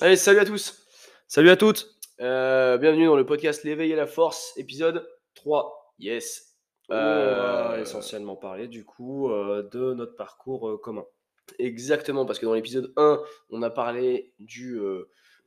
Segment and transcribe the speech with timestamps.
[0.00, 0.86] Allez, salut à tous.
[1.26, 1.98] Salut à toutes.
[2.20, 5.94] Euh, bienvenue dans le podcast L'éveil et la force, épisode 3.
[5.98, 6.56] Yes.
[6.90, 11.04] Euh, essentiellement parler du coup euh, de notre parcours commun.
[11.58, 13.20] Exactement, parce que dans l'épisode 1,
[13.50, 14.78] on a parlé du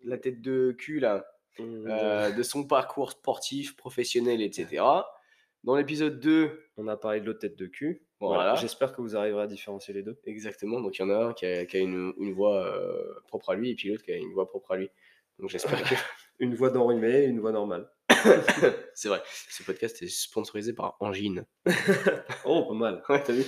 [0.04, 1.26] de la tête de cul là,
[1.60, 4.84] euh, de son parcours sportif, professionnel, etc.
[5.64, 8.06] Dans l'épisode 2, On a parlé de l'autre tête de cul.
[8.20, 8.56] Voilà.
[8.56, 10.20] J'espère que vous arriverez à différencier les deux.
[10.26, 13.14] exactement, donc il y en a un qui a, qui a une, une voix euh,
[13.28, 14.90] propre à lui et puis l'autre qui a une voix propre à lui.
[15.40, 15.96] Donc j'espère que
[16.40, 17.90] Une voix d'enrhumé et une voix normale.
[18.94, 19.22] c'est vrai.
[19.50, 21.46] Ce podcast est sponsorisé par Angine.
[22.46, 23.04] Oh, pas mal.
[23.10, 23.44] Ouais, t'as vu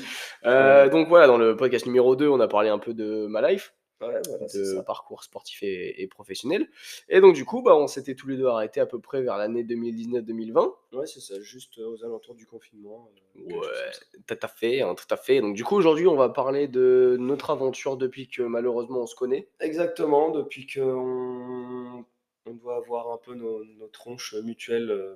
[0.46, 3.50] Euh, Donc voilà, dans le podcast numéro 2, on a parlé un peu de ma
[3.50, 4.84] life, Ouais, voilà, de ça.
[4.84, 6.68] parcours sportif et, et professionnel.
[7.08, 9.38] Et donc du coup, bah, on s'était tous les deux arrêtés à peu près vers
[9.38, 10.74] l'année 2019-2020.
[10.94, 13.10] Ouais, c'est ça, juste euh, aux alentours du confinement.
[13.38, 13.92] euh, Ouais,
[14.28, 15.40] tout à fait, hein, tout à fait.
[15.42, 19.16] Donc du coup, aujourd'hui, on va parler de notre aventure depuis que malheureusement on se
[19.16, 19.48] connaît.
[19.60, 22.06] Exactement, depuis qu'on
[22.48, 25.16] on doit avoir un peu nos, nos tronches mutuelles euh,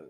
[0.00, 0.06] euh,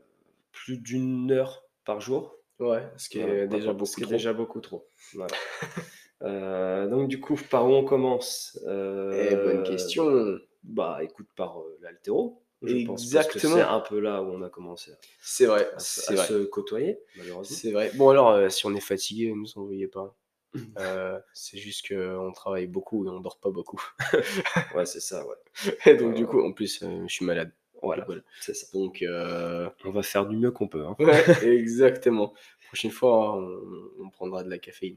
[0.53, 2.35] plus d'une heure par jour.
[2.59, 4.13] Ouais, ce qui est Voilà, déjà par- beaucoup ce qui est trop.
[4.13, 4.89] déjà beaucoup trop.
[5.15, 5.35] Voilà.
[6.23, 10.39] Euh, donc du coup, par où on commence Euh, Eh, bonne question.
[10.65, 12.43] Bah écoute, par euh, l'altéro.
[12.63, 13.55] je Exactement.
[13.55, 16.27] C'est un peu là où on a commencé C'est vrai, à, c'est à vrai.
[16.27, 17.57] se côtoyer, malheureusement.
[17.57, 17.91] C'est vrai.
[17.95, 20.15] Bon alors, euh, si on est fatigué, ne nous envoyez pas.
[20.79, 23.81] Euh, c'est juste qu'on travaille beaucoup et on dort pas beaucoup.
[24.75, 25.37] Ouais, c'est ça, ouais.
[25.87, 27.53] Et donc du coup, en plus, euh, je suis malade.
[27.83, 28.23] Voilà, Voilà.
[28.41, 28.67] c'est ça.
[28.73, 30.85] Donc, euh, On va faire du mieux qu'on peut.
[30.85, 30.97] hein.
[30.99, 31.23] ouais,
[31.57, 32.33] exactement.
[32.67, 33.61] Prochaine fois, on,
[34.01, 34.97] on prendra de la caféine.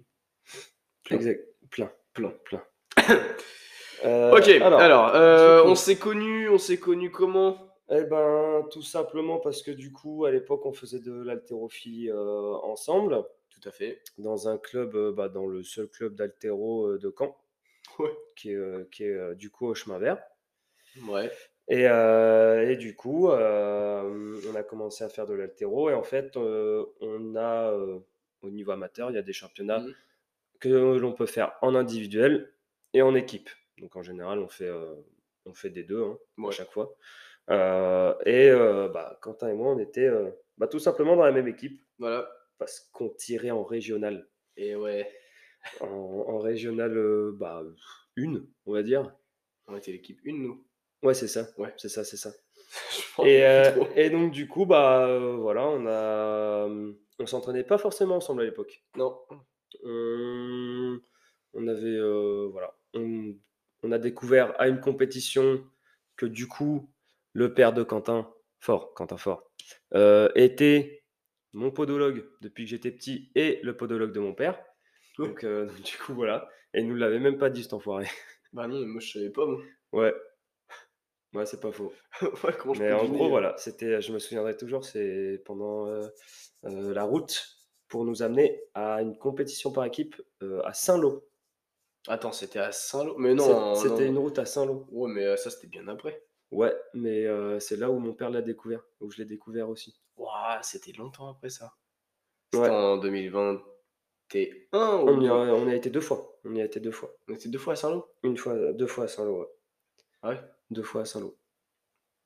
[1.04, 1.18] Plein.
[1.18, 1.46] Exact.
[1.70, 2.34] Plein, Plein.
[2.46, 2.64] plein.
[4.04, 7.72] Euh, Ok, alors, euh, on s'est connus, on s'est connus comment?
[7.92, 12.54] Eh ben, tout simplement parce que du coup, à l'époque, on faisait de l'haltérophilie euh,
[12.64, 14.02] ensemble, Tout à fait.
[14.18, 17.38] dans un club, bah, dans le seul club d'haltéro de Caen,
[18.00, 18.10] Ouais.
[18.36, 20.18] qui est, qui est du coup au chemin vert.
[21.08, 21.30] Ouais.
[21.68, 25.92] Et, euh, et du coup, euh, on a commencé à faire de l'haltéro.
[25.92, 27.72] Et en fait, euh, on a,
[28.42, 29.94] au niveau amateur, il y a des championnats Mhm.
[30.62, 32.54] Que l'on peut faire en individuel
[32.94, 33.50] et en équipe.
[33.80, 34.96] Donc en général, on fait, euh,
[35.46, 36.18] on fait des deux hein,
[36.48, 36.96] à chaque fois.
[37.50, 40.10] Euh, et euh, bah, Quentin et moi, on était
[40.58, 42.30] bah, tout simplement dans la même équipe Voilà.
[42.58, 44.30] parce qu'on tirait en régional.
[44.56, 45.10] Et ouais,
[45.82, 46.94] En, en régional,
[47.34, 47.64] bah,
[48.16, 49.14] une, on va dire.
[49.68, 50.66] on était l'équipe 1, nous.
[51.04, 51.48] Ouais, c'est ça.
[51.58, 51.74] Ouais.
[51.78, 52.32] C'est ça, c'est ça.
[53.26, 53.44] Et,
[53.98, 56.68] et donc du coup, bah voilà, on a,
[57.20, 58.82] on s'entraînait pas forcément ensemble à l'époque.
[58.96, 59.20] Non.
[59.84, 61.00] On,
[61.54, 63.36] on avait, euh, voilà, on,
[63.84, 65.64] on a découvert à une compétition
[66.18, 66.92] que du coup,
[67.34, 69.52] le père de Quentin, fort, Quentin fort,
[69.94, 71.04] euh, était
[71.54, 74.62] mon podologue depuis que j'étais petit et le podologue de mon père.
[75.18, 75.28] Ouais.
[75.28, 76.50] Donc, euh, du coup, voilà.
[76.74, 78.06] Et il nous l'avait même pas dit cet enfoiré.
[78.54, 79.62] Bah non, mais moi je savais pas, moi.
[79.94, 80.14] Ouais.
[81.34, 81.94] Ouais, c'est pas faux.
[82.22, 85.42] ouais, comment je Mais peux en deviner, gros, voilà, c'était, je me souviendrai toujours, c'est
[85.46, 86.06] pendant euh,
[86.66, 87.61] euh, la route
[87.92, 91.28] pour nous amener à une compétition par équipe euh, à Saint-Lô.
[92.08, 93.16] Attends, c'était à Saint-Lô?
[93.18, 94.88] Mais non, C'était une route à Saint-Lô.
[94.90, 96.24] Ouais, mais euh, ça c'était bien après.
[96.52, 100.00] Ouais, mais euh, c'est là où mon père l'a découvert, où je l'ai découvert aussi.
[100.18, 101.74] Ouah, c'était longtemps après ça.
[102.54, 102.70] C'était Ouais.
[102.70, 103.62] en 2021
[104.74, 106.40] ou On y, a, on y a été deux fois.
[106.46, 107.14] On y a été deux fois.
[107.28, 108.08] On était deux fois à Saint-Lô?
[108.24, 109.42] Une fois, deux fois à Saint-Lô.
[109.42, 109.48] Ouais.
[110.24, 110.42] Ah ouais?
[110.70, 111.38] Deux fois à Saint-Lô.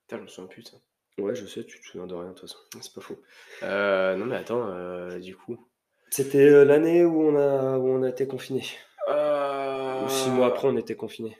[0.08, 0.78] Putain, je me souviens plus ça.
[1.18, 2.58] Ouais, je sais, tu te souviens de rien de toute façon.
[2.82, 3.22] C'est pas faux.
[3.64, 5.58] Euh, non, mais attends, euh, du coup.
[6.12, 8.64] C'était euh, l'année où on a où on a été confiné.
[9.08, 11.38] Ou six mois après, on était confiné.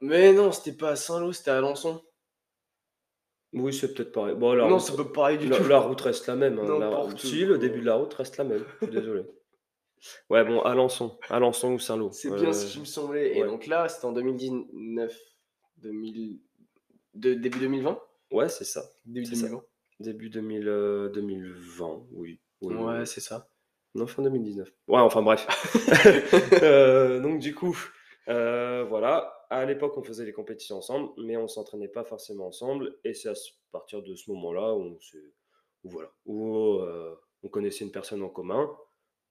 [0.00, 2.02] Mais non, c'était pas à Saint-Lô, c'était à Alençon.
[3.52, 4.34] Oui, c'est peut-être pareil.
[4.34, 5.64] Bon, la non, route- c'est pas pareil du La, tout.
[5.68, 6.58] la route reste la même.
[6.58, 6.64] hein.
[6.68, 7.58] La- N'importe si, le quoi.
[7.58, 8.64] début de la route reste la même.
[8.82, 9.22] Je suis désolé.
[10.28, 11.18] Ouais, bon, Alençon.
[11.30, 12.10] Alençon ou Saint-Lô.
[12.12, 13.36] C'est Euh, bien ce qui me semblait.
[13.36, 13.48] Et ouais.
[13.48, 15.16] donc là, c'était en 2019,
[15.78, 16.38] 2000...
[17.14, 17.98] de, début 2020
[18.30, 18.82] Ouais, c'est ça.
[19.04, 19.42] Début C'est ça.
[19.48, 19.64] 2020
[20.00, 22.40] Début 2000, euh, 2020, oui.
[22.60, 23.06] Oui, Ouais, oui.
[23.06, 23.48] c'est ça.
[23.94, 24.68] Non, fin 2019.
[24.88, 25.46] Ouais, enfin bref.
[26.62, 27.76] Euh, donc du coup,
[28.28, 29.32] euh, voilà.
[29.48, 32.96] À l'époque, on faisait les compétitions ensemble, mais on s'entraînait pas forcément ensemble.
[33.04, 33.34] Et c'est à
[33.72, 35.32] partir de ce moment-là où on s'est-
[35.84, 38.68] où voilà, où euh, on connaissait une personne en commun,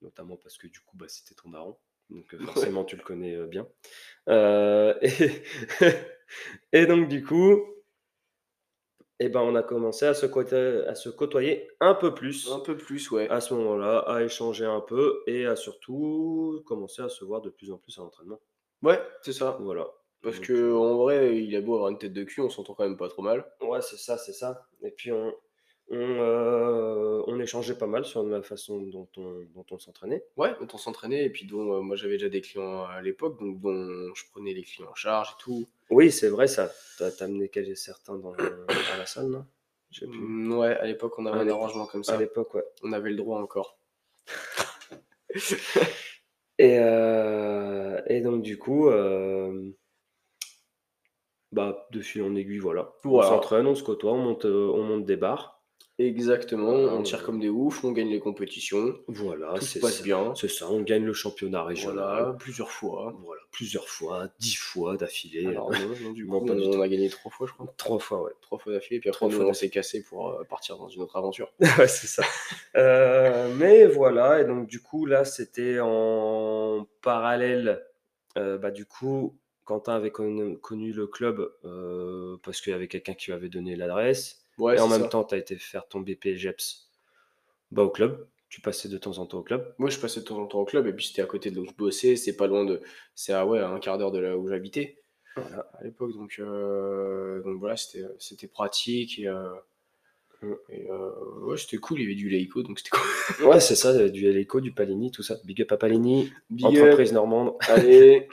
[0.02, 1.78] notamment parce que du coup, bah, c'était ton daron.
[2.10, 2.38] Donc euh,
[2.74, 3.68] forcément, tu le connais euh, bien.
[4.30, 5.44] Euh, et,
[6.72, 7.62] et donc du coup,
[9.20, 12.60] eh ben, on a commencé à se, côtoyer, à se côtoyer un peu plus Un
[12.60, 13.30] peu plus, ouais.
[13.30, 17.50] à ce moment-là, à échanger un peu et à surtout commencer à se voir de
[17.50, 18.40] plus en plus à l'entraînement.
[18.82, 19.58] Ouais, c'est ça.
[19.62, 19.88] Voilà.
[20.22, 22.74] Parce Donc, que en vrai, il a beau avoir une tête de cul, on s'entend
[22.74, 23.46] quand même pas trop mal.
[23.62, 24.68] Ouais, c'est ça, c'est ça.
[24.82, 25.34] Et puis on,
[25.90, 30.26] on, euh, on échangeait pas mal sur la façon dont on, dont on s'entraînait.
[30.36, 33.40] Ouais, dont on s'entraînait, et puis dont euh, moi j'avais déjà des clients à l'époque,
[33.40, 35.68] donc dont je prenais les clients en charge et tout.
[35.92, 36.72] Oui, c'est vrai, ça.
[36.98, 39.46] T'as amené certains dans, à la salle, non?
[40.02, 42.18] Mm, ouais, à l'époque on avait À un arrangement comme À ça.
[42.18, 42.66] l'époque, ouais.
[42.84, 43.78] On avait le droit encore.
[46.58, 48.90] Et, euh, et donc, du coup,
[51.52, 52.94] bah, de fil en aiguille, voilà.
[53.04, 53.28] Voilà.
[53.28, 55.55] On s'entraîne, on se côtoie, on monte, on monte des barres.
[55.98, 59.98] Exactement, on Euh, tire comme des oufs, on gagne les compétitions, Voilà, tout se passe
[60.00, 60.04] ça.
[60.04, 60.36] bien.
[60.36, 62.04] C'est ça, on gagne le championnat régional.
[62.04, 63.16] Voilà, plusieurs fois.
[63.24, 65.48] Voilà, plusieurs fois, dix fois d'affilée.
[65.48, 67.74] Alors non, non, du Non, coup, pas du on a gagné trois fois, je crois.
[67.78, 68.34] Trois fois, ouais.
[68.42, 71.02] Trois fois d'affilée, puis après Trois fois on s'est cassé pour euh, partir dans une
[71.02, 71.54] autre aventure.
[71.80, 72.24] ouais, c'est ça.
[72.76, 77.86] Euh, mais voilà, et donc du coup, là, c'était en parallèle.
[78.38, 82.90] Euh, bah, du coup, Quentin avait connu, connu le club euh, parce qu'il y avait
[82.90, 84.45] quelqu'un qui lui avait donné l'adresse.
[84.58, 85.08] Ouais, et en même ça.
[85.10, 86.90] temps, tu as été faire ton BP GEPS
[87.72, 88.28] bah, au club.
[88.50, 89.74] Tu passais de temps en temps au club.
[89.80, 91.56] Moi, je passais de temps en temps au club, et puis c'était à côté de
[91.56, 92.82] là où je bossais, c'est pas loin de.
[93.16, 95.02] C'est à ouais, à un quart d'heure de là où j'habitais
[95.36, 95.70] Voilà.
[95.78, 99.50] à l'époque, donc, euh, donc voilà, c'était c'était pratique, et, euh,
[100.42, 100.54] Mm.
[100.70, 101.10] et, euh,
[101.46, 102.92] ouais, c'était cool, il y avait du Leico, donc c'était
[103.40, 103.48] cool.
[103.48, 105.38] Ouais, c'est ça, du Helico, du Palini, tout ça.
[105.46, 106.72] Big up à Palini, Big up.
[106.84, 107.54] entreprise normande.
[107.70, 108.28] Allez,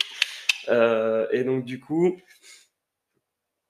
[0.68, 2.16] et donc, du coup,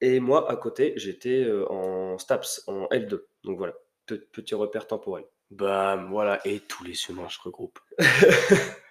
[0.03, 3.27] et moi, à côté, j'étais euh, en STAPS, en L2.
[3.45, 3.75] Donc voilà,
[4.07, 5.25] pe- petit repère temporel.
[5.51, 7.79] bam, voilà, et tous les semaines, je regroupe.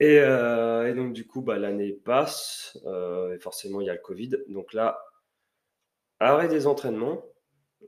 [0.00, 3.94] Et, euh, et donc, du coup, bah, l'année passe, euh, et forcément, il y a
[3.94, 4.30] le Covid.
[4.48, 5.00] Donc là,
[6.20, 7.22] arrêt des entraînements.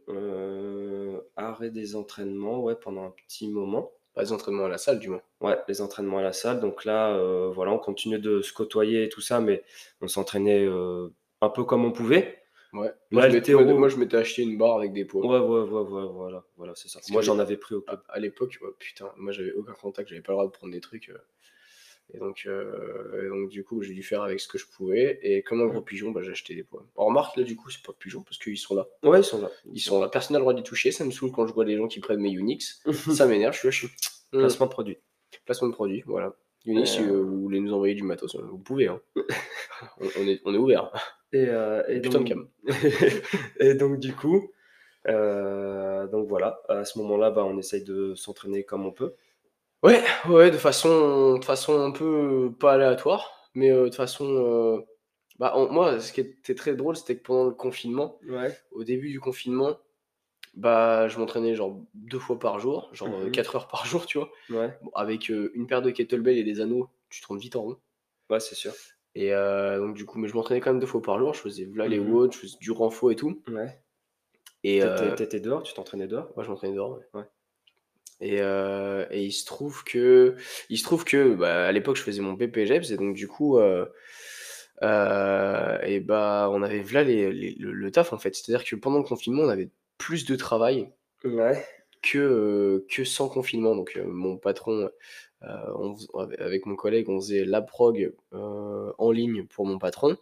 [0.09, 3.93] euh, arrêt des entraînements, ouais, pendant un petit moment.
[4.15, 5.23] Pas des entraînements à la salle, du moins.
[5.41, 6.61] Ouais, les entraînements à la salle.
[6.61, 7.17] Donc là,
[7.55, 9.65] voilà, on continuait de se côtoyer et tout ça, mais
[10.01, 10.67] on s'entraînait
[11.41, 12.39] un peu comme on pouvait.
[12.73, 12.93] Ouais.
[13.11, 15.27] Moi, je m'étais, acheté une barre avec des poids.
[15.27, 17.01] Ouais, ouais, ouais, ouais, voilà, voilà, c'est ça.
[17.11, 18.01] Moi, j'en avais pris au club.
[18.09, 20.81] À, à l'époque, putain, moi j'avais aucun contact, j'avais pas le droit de prendre des
[20.81, 21.09] trucs.
[21.09, 21.19] euh,
[22.15, 25.19] et, donc, euh, et donc, du coup, j'ai dû faire avec ce que je pouvais.
[25.23, 26.85] Et comme un gros pigeon, bah, j'ai acheté des poids.
[26.97, 28.87] En remarque, là, du coup, c'est pas pigeon parce qu'ils sont là.
[29.03, 29.51] Ouais, ils sont là.
[29.73, 30.09] Ils sont là.
[30.09, 30.91] Personne n'a le droit d'y toucher.
[30.93, 32.83] Ça me saoule quand je vois des gens qui prennent mes Unix.
[33.15, 33.55] ça m'énerve.
[33.55, 33.97] Je suis suis.
[34.33, 34.99] Hmm, Placement de produit.
[35.45, 36.35] Placement de produit, voilà.
[36.67, 37.13] Unix, si Euh.
[37.15, 38.87] euh, vous voulez nous envoyer du matos, vous pouvez.
[38.89, 39.01] Hein.
[40.01, 40.93] on, on est, on est ouvert.
[41.33, 42.49] Et, euh, et Putain de donc, cam.
[43.61, 44.51] et donc, du coup,
[45.09, 49.15] euh, donc voilà, à ce moment-là, bah, on essaye de s'entraîner comme on peut.
[49.83, 54.85] Ouais, ouais, de façon, de façon un peu pas aléatoire, mais euh, de façon.
[55.39, 58.55] Bah, moi, ce qui était très drôle, c'était que pendant le confinement, Ouais.
[58.73, 59.79] au début du confinement,
[60.55, 63.31] bah, je m'entraînais genre deux fois par jour, genre Mhm.
[63.31, 64.31] 4 heures par jour, tu vois.
[64.51, 67.77] Ouais, Bon, avec une paire de kettlebell et des anneaux, tu tournes vite en rond.
[68.29, 68.75] ouais, c'est sûr.
[69.15, 71.35] Et euh, donc, du coup, mais je m'entraînais quand même deux fois par jour.
[71.35, 73.43] Je faisais là les watts, je faisais du renfort et tout.
[73.49, 73.81] Ouais.
[74.63, 76.31] Et T'étais euh, t'étais dehors, tu t'entraînais dehors?
[76.37, 76.99] Moi, je m'entraînais dehors.
[76.99, 77.21] ouais.
[77.21, 77.25] Ouais.
[78.21, 80.37] Et, euh, et il se trouve que,
[80.69, 83.59] il se trouve que, bah, à l'époque, je faisais mon BPGEPS et donc du coup,
[83.59, 83.87] euh,
[84.83, 88.35] euh, et bah, on avait là les, les- le, le taf en fait.
[88.35, 90.91] C'est-à-dire que pendant le confinement, on avait plus de travail
[91.25, 91.65] Ouais.
[92.03, 93.75] que, que sans confinement.
[93.75, 94.91] Donc mon patron,
[95.43, 95.95] on
[96.29, 100.17] fais- avec mon collègue, on faisait la prog euh, en ligne pour mon patron.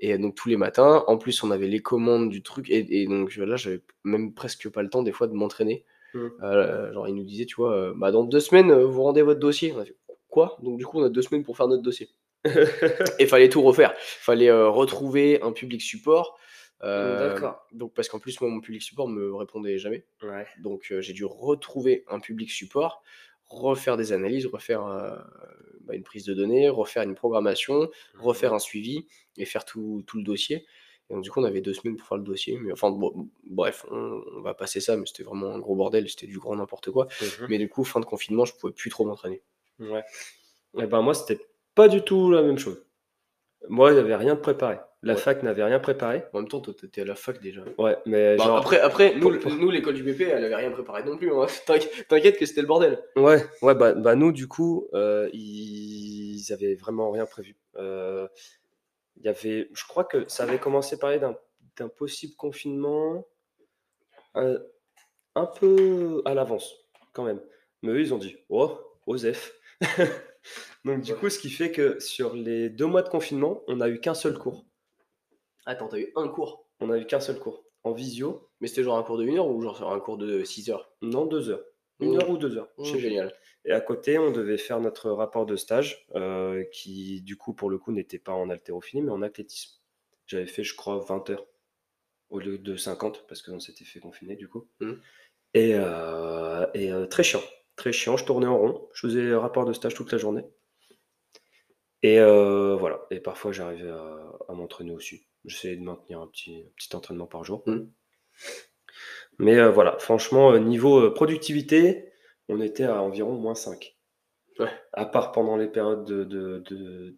[0.00, 3.06] Et donc tous les matins, en plus on avait les commandes du truc, et, et
[3.06, 5.84] donc là j'avais même presque pas le temps des fois de m'entraîner.
[6.14, 6.26] Mm.
[6.42, 9.22] Euh, genre il nous disait, tu vois, euh, bah dans deux semaines euh, vous rendez
[9.22, 9.72] votre dossier.
[9.74, 9.96] On a fait
[10.28, 10.56] quoi?
[10.62, 12.08] Donc du coup on a deux semaines pour faire notre dossier.
[13.18, 13.92] Et fallait tout refaire.
[13.98, 16.38] Fallait euh, retrouver un public support.
[16.84, 17.66] euh, D'accord.
[17.72, 20.04] donc parce qu'en plus moi mon public support me répondait jamais.
[20.22, 20.46] Ouais.
[20.62, 23.02] Donc euh, j'ai dû retrouver un public support,
[23.48, 25.16] refaire des analyses, refaire euh,
[25.82, 27.88] bah, une prise de données, refaire une programmation,
[28.18, 30.66] refaire un suivi et faire tout, tout le dossier.
[31.10, 32.58] Et donc du coup on avait deux semaines pour faire le dossier.
[32.58, 36.08] Mais enfin bon, bref, on, on va passer ça, mais c'était vraiment un gros bordel,
[36.08, 37.06] c'était du grand n'importe quoi.
[37.20, 37.46] Mhm.
[37.48, 39.42] Mais du coup fin de confinement je pouvais plus trop m'entraîner.
[39.78, 40.02] Ouais.
[40.78, 41.40] Et ben moi, c'était
[41.74, 42.84] pas du tout la même chose.
[43.68, 44.78] Moi, avait rien de préparé.
[45.04, 45.20] La Ouais.
[45.20, 46.24] fac n'avait rien préparé.
[46.32, 47.62] En même temps toi t'étais à la fac déjà.
[47.78, 48.56] Ouais, mais Bah, genre.
[48.58, 51.32] après, après nous, l'école du BP elle avait rien préparé non plus.
[51.32, 51.46] hein.
[52.08, 52.98] T'inquiète que c'était le bordel.
[53.14, 57.56] Ouais, ouais, bah, bah nous, du coup, euh, ils avaient vraiment rien prévu.
[57.76, 58.26] Euh,
[59.22, 63.24] y avait, je crois que ça avait commencé à parler d'un possible confinement
[64.36, 64.58] euh,
[65.36, 66.74] un peu à l'avance,
[67.12, 67.40] quand même.
[67.82, 69.52] Mais eux, ils ont dit, oh, Osef.
[70.84, 71.18] Donc, du Ouais.
[71.18, 74.14] coup, ce qui fait que sur les deux mois de confinement, on n'a eu qu'un
[74.14, 74.64] seul cours.
[75.68, 76.66] Attends, t'as eu un cours.
[76.80, 77.62] On n'a eu qu'un seul cours.
[77.84, 80.42] En visio, Mais c'était genre un cours de 1 heure ou genre un cours de
[80.42, 81.64] 6 heures non, deux heures.
[82.00, 82.20] Une Mmh.
[82.20, 82.68] heure ou deux heures.
[82.78, 83.32] sais C'est génial.
[83.64, 87.70] Et à côté, on devait faire notre rapport de stage, euh, qui du coup, pour
[87.70, 89.80] le coup, n'était pas en haltérophilie, mais en athlétisme.
[90.26, 91.46] J'avais fait, je crois, 20 heures.
[92.30, 94.68] au lieu de 50, parce qu'on s'était fait confiner du coup.
[94.80, 94.92] Mm.
[95.54, 97.42] Et, euh, et euh, très chiant.
[97.76, 100.44] Très chiant, je tournais en rond, je faisais rapport de stage toute la journée.
[102.02, 105.26] Et voilà, et parfois j'arrivais à, à m'entraîner aussi.
[105.48, 107.62] J'essayais de maintenir un petit, un petit entraînement par jour.
[107.66, 107.86] Mm.
[109.38, 112.12] Mais euh, voilà, franchement, euh, niveau euh, productivité,
[112.48, 113.96] on était à environ moins 5.
[114.58, 114.70] Ouais.
[114.92, 117.16] À part pendant les périodes de, de, de,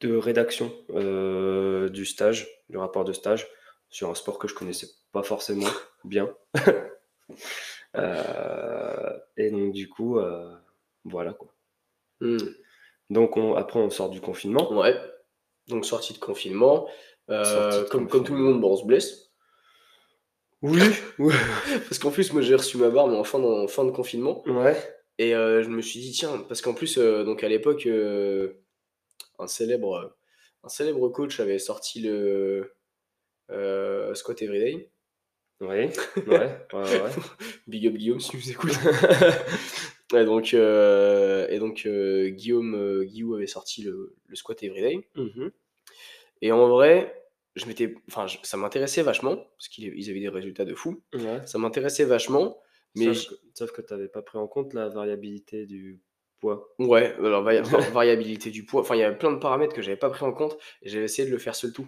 [0.00, 0.72] de rédaction
[1.90, 3.46] du stage, du rapport de stage,
[3.88, 5.68] sur un sport que je connaissais pas forcément
[6.04, 6.34] bien.
[9.36, 10.18] Et donc, du coup,
[11.04, 11.54] voilà quoi.
[12.20, 12.38] Hmm.
[13.10, 14.72] Donc, on, après, on sort du confinement.
[14.72, 14.96] Ouais.
[15.68, 16.88] Donc sortie de confinement.
[17.30, 19.22] Euh, comme, comme tout le monde, bon, on se blesse.
[20.62, 20.80] Oui.
[21.68, 24.42] Parce qu'en plus, moi j'ai reçu ma barbe en fin de, en fin de confinement.
[24.48, 24.76] Ouais.
[25.18, 29.46] Et euh, je me suis dit, tiens, parce qu'en plus, euh, donc à l'époque, un,
[29.46, 30.16] célèbre,
[30.64, 32.74] un célèbre coach avait sorti le
[34.14, 34.90] Squat Everyday.
[35.60, 35.68] Oui,
[36.26, 37.10] ouais, ouais, ouais.
[37.66, 38.78] Big up Guillaume si tu nous écoutes.
[40.14, 45.06] et donc, et donc Guillaume Guillaume avait sorti le, le Squat Everyday.
[45.14, 45.52] Mhm.
[46.42, 47.22] Et en vrai,
[47.54, 51.02] je m'étais, enfin, je- ça m'intéressait vachement, parce qu'ils avaient des résultats de fou.
[51.14, 51.46] Ouais.
[51.46, 52.58] Ça m'intéressait vachement.
[52.94, 53.12] Mais
[53.54, 56.00] Sauf, que, tu n'avais pas pris en compte la variabilité du
[56.40, 56.74] poids.
[56.78, 59.82] Ouais, alors vari- var- variabilité du poids, enfin il y a plein de paramètres que
[59.82, 61.86] j'avais pas pris en compte et j'avais essayé de le faire seul tout.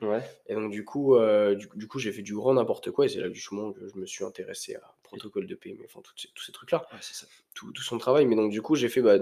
[0.00, 0.20] Ouais.
[0.46, 3.08] Et donc du coup, euh, du, du coup j'ai fait du grand n'importe quoi et
[3.08, 6.52] c'est là justement que je me suis intéressé à protocole de PME, enfin tous ces,
[6.52, 7.26] trucs-là, Ouais, c'est ça.
[7.54, 8.26] tout, tout son travail.
[8.26, 9.18] Mais donc du coup j'ai fait, bah,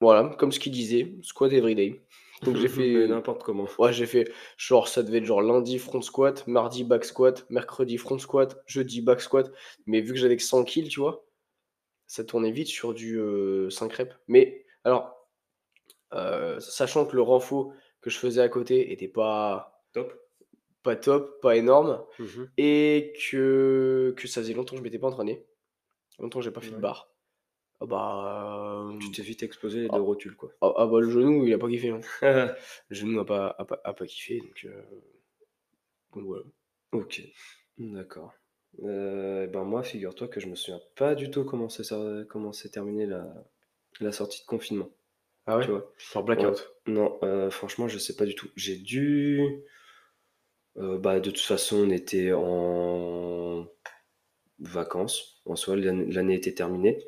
[0.00, 2.02] voilà, comme ce qu'il disait, squat everyday.
[2.42, 3.66] Donc j'ai fait, n'importe comment.
[3.78, 7.96] ouais j'ai fait, genre ça devait être genre lundi front squat, mardi back squat, mercredi
[7.96, 9.50] front squat, jeudi back squat.
[9.86, 11.24] Mais vu que j'avais que 100 kills, tu vois,
[12.06, 14.16] ça tournait vite sur du euh, 5 reps.
[14.28, 15.28] Mais alors,
[16.12, 20.12] euh, sachant que le renfort que je faisais à côté était pas, Top.
[20.82, 22.50] pas top, pas énorme, Mhm.
[22.58, 25.44] et que, que ça faisait longtemps que je m'étais pas entraîné,
[26.18, 27.10] longtemps que j'ai pas fait de barre,
[27.80, 29.98] bah, Tu t'es vite explosé les Ah.
[29.98, 30.50] rotules, quoi.
[30.60, 32.00] ah, ah bah le genou il a pas kiffé, hein.
[32.00, 32.22] ok.
[32.88, 34.82] le genou a pas, a pas, a pas kiffé, donc, euh,
[36.14, 36.44] donc voilà.
[37.78, 38.32] D'accord.
[38.82, 42.52] Euh, ben moi, figure-toi que je me souviens pas du tout comment c'est ça- comment
[42.52, 43.26] s'est terminée la,
[44.00, 44.90] la sortie de confinement.
[45.46, 45.92] Ah ouais, Tu vois?
[46.12, 46.70] genre blackout?
[46.86, 48.48] Non, euh, franchement, je sais pas du tout.
[48.56, 49.40] J'ai dû.
[50.78, 53.66] euh, bah, de toute façon, on était en
[54.58, 55.40] vacances.
[55.46, 56.98] En soi, l'année l'année était terminée.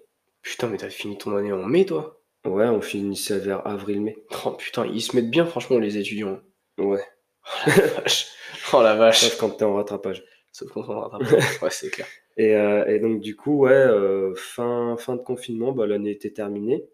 [0.42, 4.16] Putain, mais t'as fini ton année en mai, toi Ouais, on finissait vers avril-mai.
[4.44, 6.40] Oh putain, ils se mettent bien, franchement, les étudiants.
[6.78, 7.02] Ouais.
[7.66, 8.26] Oh la vache.
[8.72, 9.20] Oh la vache.
[9.20, 10.22] Sauf quand t'es en rattrapage.
[10.52, 11.36] Sauf qu'on s'en rattrape pas.
[11.62, 12.06] Ouais, c'est clair.
[12.36, 16.32] Et, euh, et donc, du coup, ouais, euh, fin, fin de confinement, bah, l'année était
[16.32, 16.84] terminée.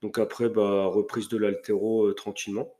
[0.00, 2.74] Donc, après, bah, reprise de l'altéro euh, tranquillement,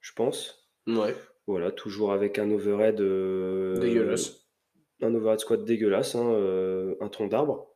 [0.00, 0.70] je pense.
[0.86, 1.14] Ouais.
[1.46, 2.96] Voilà, toujours avec un overhead.
[2.96, 4.46] Dégueulasse.
[5.02, 7.75] Un overhead squat dégueulasse, hein, un tronc d'arbre.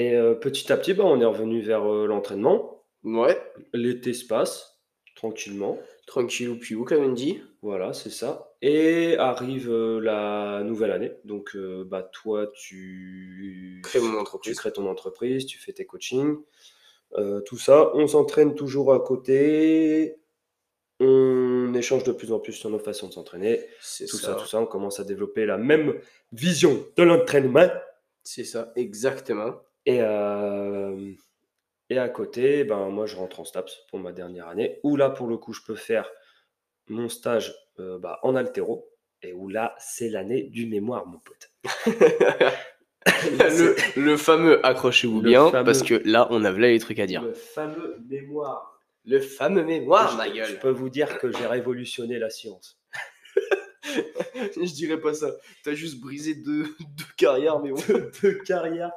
[0.00, 2.82] Et euh, petit à petit, bah, on est revenu vers euh, l'entraînement.
[3.04, 3.38] Ouais.
[3.74, 4.80] L'été se passe
[5.14, 5.78] tranquillement.
[6.06, 7.42] Tranquillou piou, comme on dit.
[7.60, 8.54] Voilà, c'est ça.
[8.62, 11.12] Et arrive euh, la nouvelle année.
[11.24, 11.54] Donc,
[11.84, 16.38] bah, toi, tu mon crées ton entreprise, tu fais tes coachings,
[17.44, 17.94] tout ça.
[17.94, 20.16] On s'entraîne toujours à côté.
[20.98, 23.60] On échange de plus en plus sur nos façons de s'entraîner.
[23.82, 24.28] C'est Tout ça.
[24.28, 24.34] ça.
[24.34, 24.60] tout ça.
[24.60, 26.00] On commence à développer la même
[26.32, 27.68] vision de l'entraînement.
[28.22, 29.60] C'est ça, exactement.
[29.86, 31.12] Et, euh,
[31.88, 35.10] et à côté, ben, moi, je rentre en STAPS pour ma dernière année, où là,
[35.10, 36.10] pour le coup, je peux faire
[36.88, 38.88] mon stage euh, bah, en altéro,
[39.22, 41.50] et où là, c'est l'année du mémoire, mon pote.
[43.06, 47.06] le, le fameux accrochez-vous bien, fameux- parce que là, on a là les trucs à
[47.06, 47.22] dire.
[47.22, 48.78] Le fameux mémoire.
[49.06, 50.58] Le fameux mémoire, je, ma je gueule.
[50.60, 52.78] peux vous dire que j'ai révolutionné la science.
[54.56, 55.32] Je dirais pas ça.
[55.64, 57.76] T'as juste brisé deux, deux carrières, mais bon.
[57.88, 58.92] de, de carrière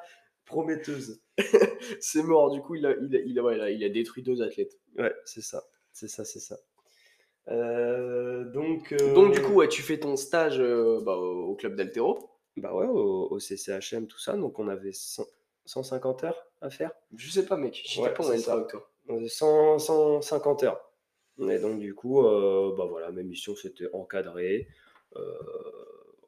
[0.54, 1.22] prometteuse.
[2.00, 3.90] C'est mort, du coup, il a, il, a, il, a, ouais, il a- il a
[3.90, 4.78] détruit deux athlètes.
[4.98, 5.64] Ouais, c'est ça.
[5.92, 6.58] C'est ça, c'est ça.
[7.50, 11.76] Euh, donc, euh, Donc, du coup, ouais, tu fais ton stage euh, bah, au club
[11.76, 12.30] d'Altero.
[12.58, 15.26] bah ouais, au, au CCHM, tout ça, donc on avait 100
[15.66, 16.92] 150 heures à faire.
[17.16, 17.82] Je sais pas, mec.
[17.86, 18.90] J'étais Ouais, pas en avec toi.
[19.08, 20.82] On avait 100, 150 heures.
[21.40, 24.68] Et donc, du coup, bah voilà, mes missions, c'était encadrer,
[25.16, 25.22] euh,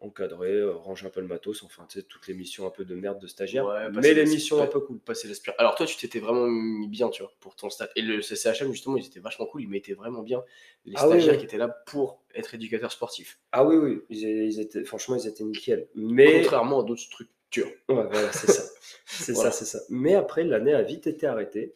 [0.06, 2.86] encadrer, euh, ranger un peu le matos, enfin, tu sais, toutes les missions un peu
[2.86, 5.00] de merde de stagiaire, Ouais, mais les missions un peu cool.
[5.00, 5.54] Passer l'aspire.
[5.58, 7.90] Alors, toi, tu t'étais vraiment mis bien, tu vois, pour ton stage.
[7.96, 9.62] Et le CCHM, justement, ils étaient vachement cool.
[9.64, 10.44] Ils mettaient vraiment bien
[10.86, 11.40] les Ah stagiaires oui.
[11.40, 13.40] qui étaient là pour être éducateurs sportifs.
[13.52, 15.88] Ah oui, oui, ils, ils étaient, franchement, ils étaient nickel.
[15.96, 17.68] Mais, Contrairement à d'autres structures.
[17.90, 18.64] ouais, voilà, c'est ça.
[19.08, 19.52] C'est Voilà.
[19.52, 19.84] ça, c'est ça.
[19.90, 21.76] Mais après, l'année a vite été arrêtée,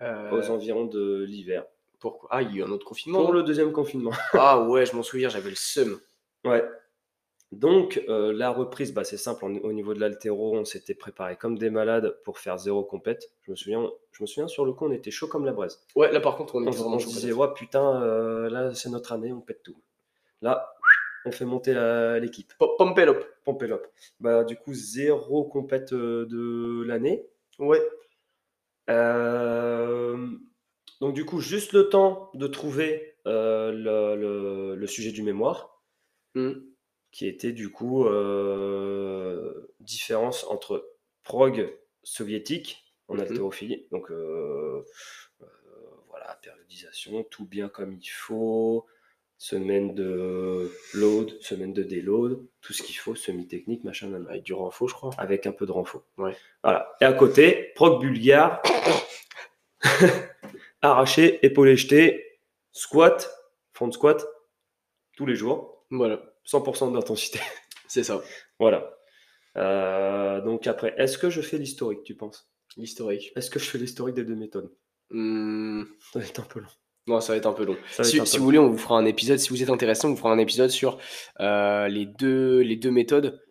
[0.00, 1.64] Euh, aux environs de l'hiver,
[2.00, 2.28] Pourquoi?
[2.32, 3.18] Ah, il y a eu un autre confinement.
[3.20, 4.10] pour non le deuxième confinement.
[4.32, 6.00] Ah ouais, je m'en souviens, j'avais le seum.
[6.44, 6.64] Ouais.
[7.52, 9.44] Donc, euh, la reprise, bah, c'est simple.
[9.44, 13.30] on- au niveau de l'altéro, on s'était préparé comme des malades pour faire zéro compète.
[13.42, 15.84] Je me souviens, je me souviens sur le coup, on était chaud comme la braise.
[15.94, 18.88] Ouais, là par contre, on est On, on se disait, ouais, putain, euh, là, c'est
[18.88, 19.76] notre année, on pète tout.
[20.40, 20.72] Là,
[21.26, 21.72] on fait monter
[22.20, 22.52] l'équipe.
[22.58, 23.18] Po- Pompelop.
[23.44, 23.82] Pompelop.
[24.18, 27.26] Bah, du coup, zéro compète euh, de l'année.
[27.58, 27.82] Ouais.
[28.90, 30.26] Euh,
[31.00, 33.70] donc, du coup, juste le temps de trouver le,
[34.16, 35.68] le- le sujet du mémoire,
[36.34, 36.52] Hmm.
[37.12, 40.88] Qui était du coup euh, différence entre
[41.22, 43.20] prog soviétique en Mhm.
[43.20, 44.84] haltérophilie, donc euh,
[45.42, 45.46] euh,
[46.08, 48.86] voilà, périodisation, tout bien comme il faut,
[49.36, 54.26] semaine de load, semaine de déload, tout ce qu'il faut, semi-technique, machin, nan.
[54.28, 55.10] Avec du renfort, je crois.
[55.18, 56.04] avec un peu de renfort.
[56.16, 56.34] Ouais.
[56.62, 56.94] Voilà.
[57.00, 58.62] Et à côté, prog bulgare,
[60.82, 62.38] arraché, épaulé jeté,
[62.72, 63.30] squat,
[63.72, 64.26] front squat,
[65.16, 67.40] tous les jours, Voilà, 100% d'intensité.
[67.88, 68.22] c'est ça.
[68.58, 68.94] voilà.
[69.58, 72.48] Euh, donc après, est-ce que je fais l'historique, tu penses?
[72.76, 73.32] L'historique.
[73.36, 74.72] Est-ce que je fais l'historique des deux méthodes?
[75.10, 75.82] Hmm.
[76.12, 76.68] Ça va être un peu long.
[77.06, 77.76] Non, ça va être un peu long.
[77.90, 79.38] Si, être un si peu vous voulez, on vous fera un épisode.
[79.38, 80.98] Si vous êtes intéressé, on vous fera un épisode sur
[81.40, 83.42] euh, les, deux, les deux méthodes.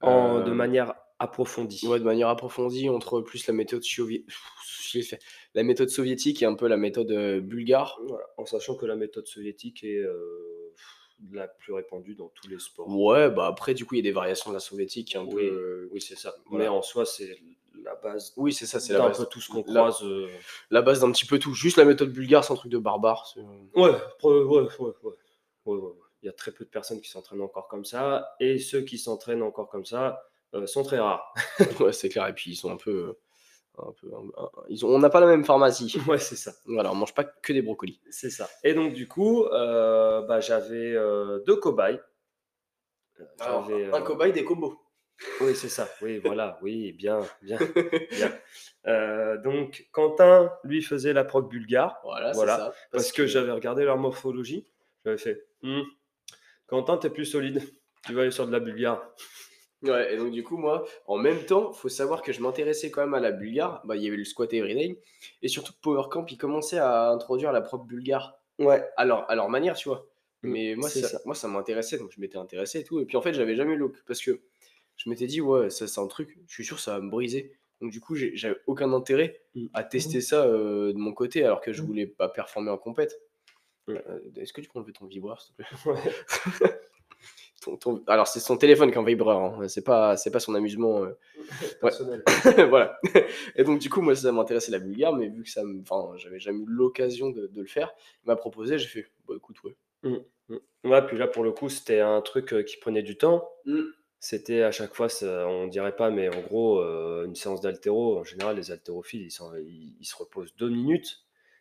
[0.00, 1.86] En- Euh, de manière approfondie.
[1.86, 4.24] Ouais, de manière approfondie entre plus la méthode sovi-
[4.90, 5.18] je l'ai fait.
[5.54, 8.00] la méthode soviétique et un peu la méthode bulgare.
[8.08, 8.24] Voilà.
[8.38, 10.02] En sachant que la méthode soviétique est
[11.32, 12.88] la plus répandue dans tous les sports.
[12.88, 15.14] Ouais, bah après, du coup, il y a des variations de la soviétique.
[15.16, 15.88] Un Oui, peu...
[15.92, 16.34] oui c'est ça.
[16.46, 16.64] voilà.
[16.64, 17.38] Mais en soi, c'est
[17.84, 19.18] la base Oui, c'est ça, c'est la base.
[19.18, 20.02] peu tout ce qu'on La- croise.
[20.02, 20.28] euh,
[20.70, 21.54] La base d'un petit peu tout.
[21.54, 23.26] Juste la méthode bulgare, c'est un truc de barbare.
[23.26, 24.92] c'est- Ouais, ouais, ouais, ouais, ouais,
[25.66, 25.92] ouais, ouais.
[26.22, 28.98] Il y a très peu de personnes qui s'entraînent encore comme ça, et ceux qui
[28.98, 30.22] s'entraînent encore comme ça
[30.54, 31.32] euh, sont très rares.
[31.80, 32.26] ouais, c'est clair.
[32.28, 33.16] Et puis, ils sont un peu.
[33.82, 34.88] Un peu un- un- ils ont...
[34.90, 35.94] On n'a pas la même pharmacie.
[36.08, 38.00] ouais, c'est ça, Voilà, on mange pas que des brocolis.
[38.10, 38.48] c'est ça.
[38.64, 42.00] Et donc du coup, euh, bah, j'avais euh, deux cobayes.
[43.20, 44.78] Euh, j'avais, euh, cobaye, des cobos.
[45.42, 45.88] Oui, c'est ça.
[46.00, 46.58] Oui, voilà.
[46.62, 47.58] Oui, bien, bien,
[48.10, 48.32] bien.
[48.86, 52.00] Euh, donc Quentin, lui, faisait la proc bulgare.
[52.02, 52.74] Voilà, Voilà, c'est ça.
[52.92, 54.66] Parce que j'avais regardé leur morphologie,
[55.04, 55.82] j'avais fait Hmm,
[56.66, 57.62] Quentin, t'es plus solide,
[58.06, 59.02] tu vas aller sur de la bulgare.
[59.82, 63.00] Ouais, et donc du coup, moi, en même temps, faut savoir que je m'intéressais quand
[63.00, 63.80] même à la bulgare.
[63.86, 65.00] Bah, il y avait le squat everyday.
[65.42, 68.38] Et surtout, Power Camp, ils commençaient à introduire la propre bulgare.
[68.58, 70.06] Ouais, À leur, à leur manière, tu vois.
[70.42, 71.20] Mm, Mais moi, c'est ça, ça.
[71.24, 73.00] moi, ça m'intéressait, donc je m'étais intéressé et tout.
[73.00, 74.40] Et puis en fait, j'avais jamais eu l'oc- Parce que
[74.96, 77.52] je m'étais dit, ouais, ça, c'est un truc, je suis sûr, ça va me briser.
[77.80, 79.66] Donc du coup, j'ai- j'avais aucun intérêt Mm.
[79.72, 81.86] à tester ça euh, de mon côté, alors que je Mm.
[81.86, 83.18] voulais pas performer en compète.
[83.88, 83.92] Mm.
[83.94, 85.66] Euh, Est-ce que tu peux enlever ton vibreur, s'il te plaît?
[85.86, 86.12] Ouais.
[87.60, 89.68] Ton- ton- Alors, c'est son téléphone qui est en vibreur, hein.
[89.68, 91.04] c'est pas, c'est pas son amusement.
[91.04, 91.10] euh.
[91.80, 92.22] personnel.
[92.70, 92.98] voilà.
[93.56, 95.80] Et donc, du coup, moi, ça m'intéressait la bulgare, mais vu que ça me.
[95.82, 97.92] Enfin, j'avais jamais eu l'occasion de, de le faire,
[98.24, 99.76] il m'a proposé, j'ai fait, bah écoute, ouais.
[100.84, 103.46] Ouais, puis là, pour le coup, c'était un truc euh, qui prenait du temps.
[103.66, 103.80] Mm.
[104.18, 108.18] C'était à chaque fois, ça- on dirait pas, mais en gros, euh, une séance d'haltéro,
[108.18, 111.20] en général, les haltérophiles, ils, s'en- ils- ils se reposent deux minutes,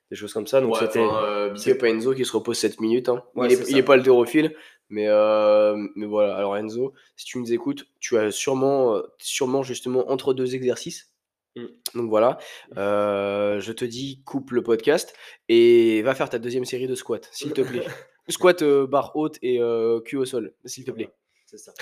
[0.09, 0.59] des choses comme ça.
[0.61, 0.99] Donc Ouais, c'était.
[0.99, 3.09] enfin, euh, big up Enzo qui se repose 7 minutes.
[3.09, 3.23] hein.
[3.35, 4.55] Ouais, il, est pas haltérophile,
[4.89, 6.35] mais, euh, mais voilà.
[6.35, 11.09] Alors, Enzo, si tu nous écoutes, tu as sûrement, sûrement justement entre deux exercices.
[11.55, 11.65] Mm.
[11.95, 12.37] Donc voilà,
[12.77, 15.13] Euh, je te dis, coupe le podcast
[15.47, 17.85] et va faire ta deuxième série de squats, s'il te plaît.
[18.29, 21.09] Squat euh, barre haute et euh, cul au sol, s'il te plaît.
[21.47, 21.73] C'est ça.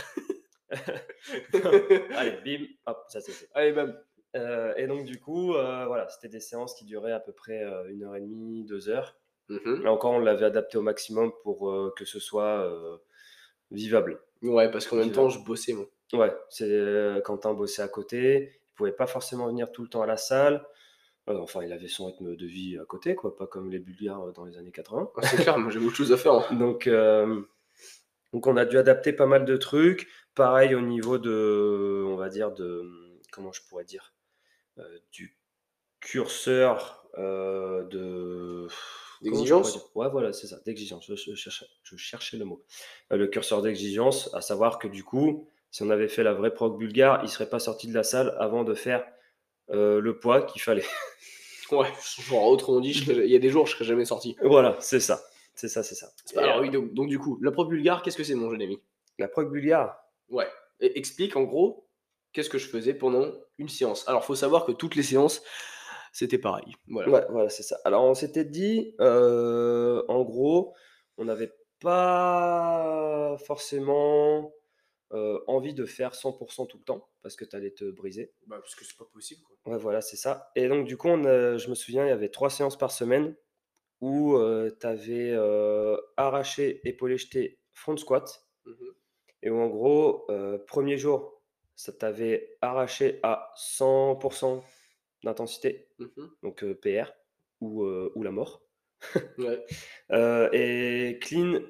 [2.16, 3.50] Allez, bim, hop, ça c'est fait.
[3.54, 3.98] Allez, bam.
[4.78, 8.16] Et donc, du coup, voilà, c'était des séances qui duraient à peu près une heure
[8.16, 9.18] et demie, deux heures.
[9.50, 9.84] Mhm.
[9.84, 12.98] Là encore, on l'avait adapté au maximum pour euh, que ce soit euh,
[13.72, 14.22] vivable.
[14.42, 15.86] Ouais, parce qu'en même temps, je bossais, moi.
[16.14, 20.02] Ouais, c'est euh, Quentin bossait à côté, il pouvait pas forcément venir tout le temps
[20.02, 20.66] à la salle.
[21.30, 24.46] Enfin, il avait son rythme de vie à côté, quoi, pas comme les Bulgares dans
[24.46, 25.10] les années 80.
[25.18, 26.34] Ah, C'est clair, moi j'ai beaucoup de choses à faire.
[26.34, 26.46] hein.
[26.56, 26.90] Donc,
[28.34, 30.08] donc, on a dû adapter pas mal de trucs.
[30.36, 32.84] Pareil au niveau de, on va dire, de,
[33.32, 34.14] comment je pourrais dire,
[35.12, 35.38] du
[36.00, 38.68] curseur de.
[39.22, 39.78] D'exigence?
[39.96, 41.06] Ouais, voilà, c'est ça, d'exigence.
[41.08, 42.64] Je, je cherchais, je cherchais le mot.
[43.12, 46.54] Euh, le curseur d'exigence, à savoir que du coup, si on avait fait la vraie
[46.54, 49.06] proc bulgare, il serait pas sorti de la salle avant de faire
[49.70, 50.86] euh, le poids qu'il fallait.
[51.70, 51.92] Ouais,
[52.30, 54.38] genre autrement dit, serais- il y a des jours, je serais jamais sorti.
[54.42, 55.22] voilà, c'est ça.
[55.54, 56.10] C'est ça, c'est ça.
[56.38, 58.62] Alors euh, oui, donc, donc du coup, la prof bulgare, qu'est-ce que c'est, mon jeune
[58.62, 58.80] ami?
[59.20, 59.98] La proc bulgare,
[60.30, 60.48] Ouais.
[60.80, 61.86] Et explique en gros,
[62.32, 64.08] qu'est-ce que je faisais pendant une séance?
[64.08, 65.44] Alors, faut savoir que toutes les séances,
[66.18, 66.74] c'était pareil.
[66.88, 67.10] Voilà.
[67.12, 67.78] Ouais, voilà, c'est ça.
[67.86, 70.74] Alors, on s'était dit, euh, en gros,
[71.18, 74.52] on n'avait pas forcément
[75.14, 78.34] euh, envie de faire 100% tout le temps parce que tu allais te briser.
[78.48, 79.58] Bah, parce que c'est pas possible, quoi.
[79.74, 80.52] Ouais, voilà, c'est ça.
[80.56, 82.92] Et donc, du coup, on a- je me souviens, il y avait trois séances par
[82.92, 83.36] semaine
[84.02, 84.38] où
[84.80, 85.34] tu avais
[86.18, 88.44] arraché, épaulé jeté, front squat.
[88.66, 88.94] Mhm.
[89.44, 91.42] et où en gros, euh, premier jour,
[91.76, 94.64] ça t'avait arraché à 100%
[95.24, 96.30] d'intensité, Mhm.
[96.44, 97.12] donc euh, PR
[97.62, 98.62] ou, euh, ou la mort.
[99.38, 99.64] Ouais.
[100.12, 101.62] Euh, et clean,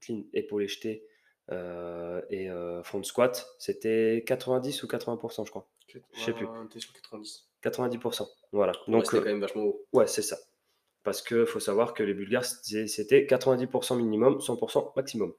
[0.00, 1.06] clean, épaulé jeté
[1.50, 2.48] et
[2.84, 5.68] front squat, c'était 90 ou 80%, je crois.
[5.88, 6.46] Je sais plus.
[6.46, 7.48] Ouais, T'es sur 90.
[7.62, 8.26] 90%.
[8.52, 8.72] Voilà.
[8.88, 9.84] Donc, c'était quand même vachement haut.
[9.92, 10.38] ouais, c'est ça.
[11.02, 15.34] Parce que faut savoir que les Bulgares, c'était c'était 90% minimum, 100% maximum.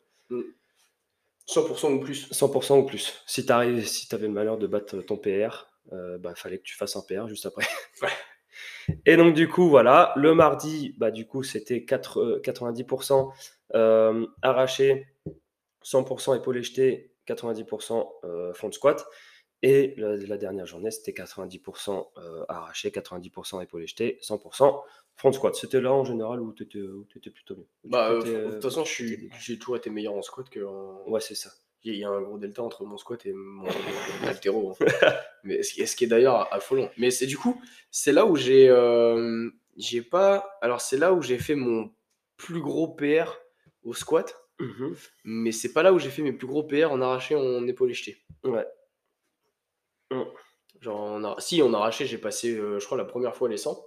[1.47, 2.29] 100% ou plus.
[2.31, 3.23] 100% ou plus.
[3.25, 3.53] Si tu
[3.85, 7.01] si avais le malheur de battre ton PR, euh, bah, fallait que tu fasses un
[7.01, 7.65] PR juste après.
[9.05, 10.13] Et donc, du coup, voilà.
[10.15, 13.31] Le mardi, bah, du coup, c'était 4, euh, 90%
[13.73, 15.07] euh, arraché,
[15.83, 19.05] 100% épaulé jeté, 90% euh, front squat.
[19.61, 24.83] Et la, la dernière journée, c'était 90% euh, arraché, 90% épaulé jeté, 100%
[25.15, 25.55] front squat.
[25.55, 27.67] C'était là, en général, où tu étais, plutôt mieux.
[27.85, 31.03] Bah, euh, de euh, toute façon, suis- j'ai toujours été meilleur en squat que en.
[31.09, 31.49] Ouais, c'est ça.
[31.85, 33.63] Il y a- a un gros delta entre mon squat et mon
[34.43, 34.71] altéro.
[34.81, 35.13] hein.
[35.43, 36.89] Mais ce qui, ce qui est d'ailleurs affolant.
[36.97, 40.57] Mais c'est du coup, c'est là où j'ai, euh, j'ai pas.
[40.61, 41.91] Alors c'est là où j'ai fait mon
[42.37, 43.37] plus gros PR
[43.83, 44.95] au squat, Mhm.
[45.25, 47.93] mais c'est pas là où j'ai fait mes plus gros PR en arraché en épaulé
[47.93, 48.17] jeté.
[48.43, 48.65] Ouais.
[50.81, 53.57] Genre, en ar- si en arraché, j'ai passé, euh, je crois, la première fois les
[53.57, 53.77] 100.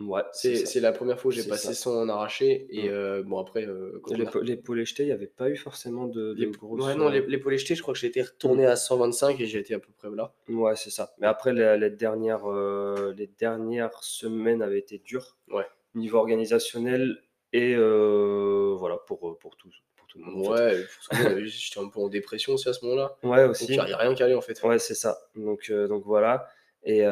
[0.00, 1.74] Ouais, C'est la première fois où j'ai passé ça.
[1.74, 2.66] 100 en arraché.
[2.70, 5.48] Et euh, bon, après, euh, quand on a- Les, les jetés, il n'y avait pas
[5.48, 6.84] eu forcément de, de les, grosses.
[6.84, 9.46] ouais, non, les, euh, l'épaulé jeté, je crois que j'ai été retourné à 125 et
[9.46, 10.34] j'ai été à peu près là.
[10.48, 11.14] Ouais, c'est ça.
[11.18, 15.36] Mais après, les, les dernières, euh, les dernières semaines avaient été dures.
[15.48, 15.66] Ouais.
[15.94, 20.48] Niveau organisationnel et voilà, pour, pour, tout, pour tout le monde.
[20.48, 20.86] en fait.
[21.12, 23.16] Ouais, que, j'étais un peu en dépression aussi à ce moment-là.
[23.22, 23.66] Ouais, aussi.
[23.66, 24.60] il n'y a, rien qui allait en fait.
[24.64, 25.18] Ouais, c'est ça.
[25.36, 26.48] Donc, donc voilà.
[26.82, 27.04] Et,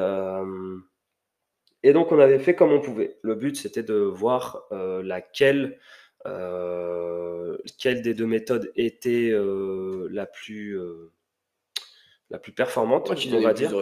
[1.83, 3.19] et donc, on avait fait comme on pouvait.
[3.23, 5.79] Le but, c'était de voir euh, laquelle,
[6.27, 10.79] euh, quelle des deux méthodes était euh, la, plus,
[12.31, 13.73] la plus performante, Ouais, on va dire.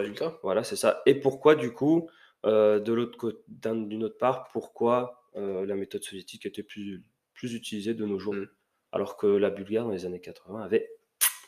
[0.43, 1.01] Voilà, c'est ça.
[1.05, 2.09] Et pourquoi, du coup,
[2.43, 8.19] de l'autre d'une autre part, pourquoi la méthode soviétique était plus, plus utilisée de nos
[8.19, 8.47] jours, Mm.
[8.91, 10.89] alors que la Bulgare, dans les années 80, avait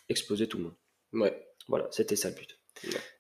[0.10, 0.76] explosé tout le monde.
[1.14, 1.48] Ouais.
[1.68, 2.60] Voilà, c'était ça le but.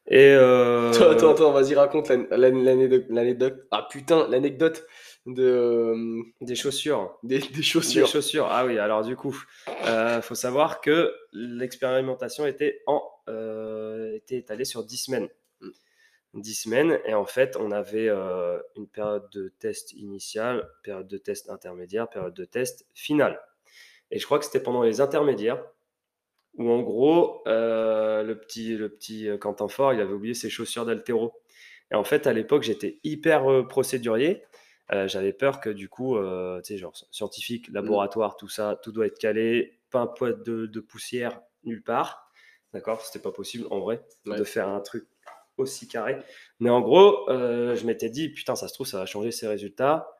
[0.08, 3.56] Et euh, Attends, attends, attends, vas-y, raconte l'an- l'an- l'anecdote.
[3.72, 4.86] Ah putain, l'anecdote
[5.26, 7.18] de, euh, des chaussures.
[7.24, 8.08] des, des Des chaussures.
[8.08, 8.48] chaussures.
[8.50, 9.38] Ah oui, alors du coup,
[9.68, 15.30] il faut savoir que l'expérimentation était, en, euh, était étalée sur 10 semaines.
[15.62, 15.70] Mm.
[16.34, 21.18] 10 semaines, et en fait, on avait euh, une période de test initiale, période de
[21.18, 23.39] test intermédiaire, période de test finale.
[24.12, 25.63] Et je crois que c'était pendant les intermédiaires
[26.56, 30.50] où, en gros, euh, le, petit, le petit euh, Quentin Fort, il avait oublié ses
[30.50, 31.34] chaussures d'altéro.
[31.92, 34.44] Et en fait, à l'époque, j'étais hyper euh, procédurier.
[34.92, 39.08] Euh, J'avais peur que, du coup, tu sais, genre scientifique, laboratoire, tout ça, tout doit
[39.08, 42.30] être calé, pas un poids de, de poussière nulle part.
[42.74, 43.02] D'accord?
[43.02, 44.38] C'était pas possible, en vrai, Ouais.
[44.38, 45.08] de faire un truc
[45.58, 46.18] aussi carré.
[46.60, 50.12] Mais en gros, je m'étais dit, putain, ça se trouve, ça va changer ses résultats.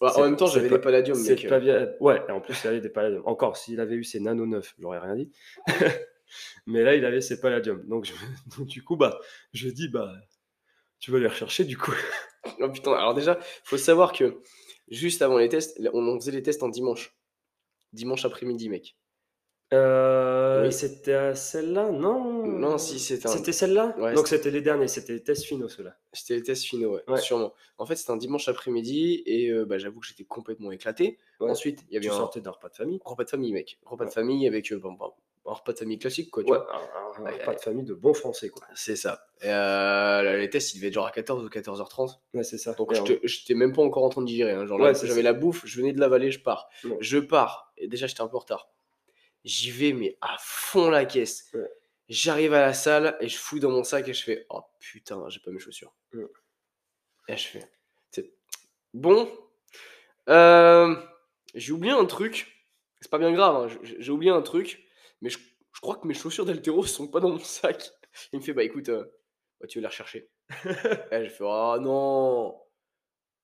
[0.00, 1.44] Ouais, en même temps, j'avais des palladiums, mec.
[2.00, 3.22] Ouais, et en plus, il avait des palladiums.
[3.26, 5.30] Encore, s'il avait eu ses nano 9, j'aurais rien dit.
[6.66, 7.86] Mais là, il avait ses palladiums.
[7.86, 8.12] Donc, je-
[8.58, 9.20] donc, du coup, bah,
[9.52, 10.12] je dis, bah,
[10.98, 11.92] tu vas les rechercher, du coup.
[12.60, 14.38] Oh putain, alors déjà, faut savoir que
[14.88, 17.16] juste avant les tests, on faisait les tests en dimanche.
[17.94, 18.96] Dimanche après-midi, mec.
[19.72, 20.72] Euh, Oui.
[20.72, 25.12] C'était celle-là Non Non, si, c'était un- C'était celle-là Ouais, Donc, c'était les derniers, c'était
[25.14, 25.96] les tests finaux, ceux-là.
[26.12, 27.20] C'était les tests finaux, ouais, Ouais.
[27.20, 27.52] sûrement.
[27.78, 31.18] En fait, c'était un dimanche après-midi et euh, bah, j'avoue que j'étais complètement éclaté.
[31.40, 31.50] Ouais.
[31.50, 33.00] Ensuite, il y avait Tu un sortais d'un repas de famille.
[33.04, 33.78] repas de famille, mec.
[33.84, 35.12] Repas de famille avec euh, bon, bon,
[35.46, 36.42] un repas de famille classique, quoi.
[36.44, 36.66] tu vois.
[36.72, 38.64] un, repas de famille de bon français, quoi.
[38.74, 39.26] C'est ça.
[39.42, 42.20] Et, euh, les tests, ils devaient être genre à 14 ou 14h30.
[42.34, 42.74] Ouais, c'est ça.
[42.74, 42.92] Donc,
[43.24, 44.52] j'étais même pas encore en train de digérer.
[44.52, 44.66] hein.
[44.66, 46.68] Genre, j'avais la bouffe, je venais de l'avaler, je pars.
[47.00, 47.72] Je pars.
[47.76, 48.68] Et déjà, j'étais un peu en retard.
[49.44, 51.50] J'y vais, mais à fond la caisse.
[51.54, 51.70] Ouais.
[52.08, 55.26] J'arrive à la salle et je fouille dans mon sac et je fais Oh putain,
[55.28, 55.94] j'ai pas mes chaussures.
[56.12, 56.26] Ouais.
[57.28, 57.68] Et je fais
[58.92, 59.28] Bon.
[60.28, 60.94] euh,
[61.54, 62.50] j'ai oublié un truc.
[63.00, 64.86] C'est pas bien grave, hein, j'ai- oublié un truc.
[65.20, 65.38] Mais je,
[65.72, 67.90] je crois que mes chaussures d'altéro sont pas dans mon sac.
[68.32, 69.04] Il me fait Bah écoute, euh,
[69.60, 70.30] bah, tu veux les rechercher
[71.10, 72.60] Et je fais Oh non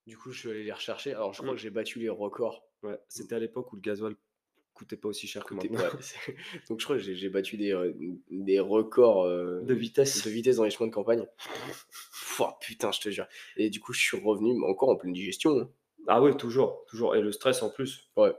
[0.07, 1.13] Du coup, je suis allé les rechercher.
[1.13, 1.55] Alors, je crois Mm.
[1.55, 2.63] que j'ai battu les records.
[2.83, 4.15] Ouais, c'était à l'époque où le gasoil
[4.73, 5.79] coûtait pas aussi cher que maintenant.
[5.79, 5.89] ouais,
[6.69, 7.93] Donc, je crois que j'ai battu des, euh,
[8.29, 10.23] des records euh, De vitesse.
[10.25, 11.25] de vitesse dans les chemins de campagne.
[12.61, 13.27] Putain, je te jure.
[13.57, 15.59] Et du coup, je suis revenu, mais encore en pleine digestion.
[15.59, 15.69] hein.
[16.07, 17.15] Ah oui, toujours, toujours.
[17.15, 18.09] Et le stress en plus.
[18.15, 18.33] Ouais.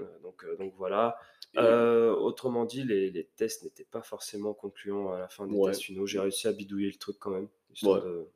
[0.00, 1.16] Euh, donc, euh, donc voilà.
[1.56, 5.70] Autrement dit, les, les tests n'étaient pas forcément concluants à la fin des Ouais.
[5.70, 6.06] tests finaux.
[6.06, 7.48] J'ai réussi à bidouiller le truc quand même.
[7.72, 8.10] histoire Ouais.
[8.10, 8.26] de-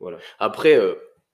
[0.00, 0.18] Voilà.
[0.38, 0.78] Après,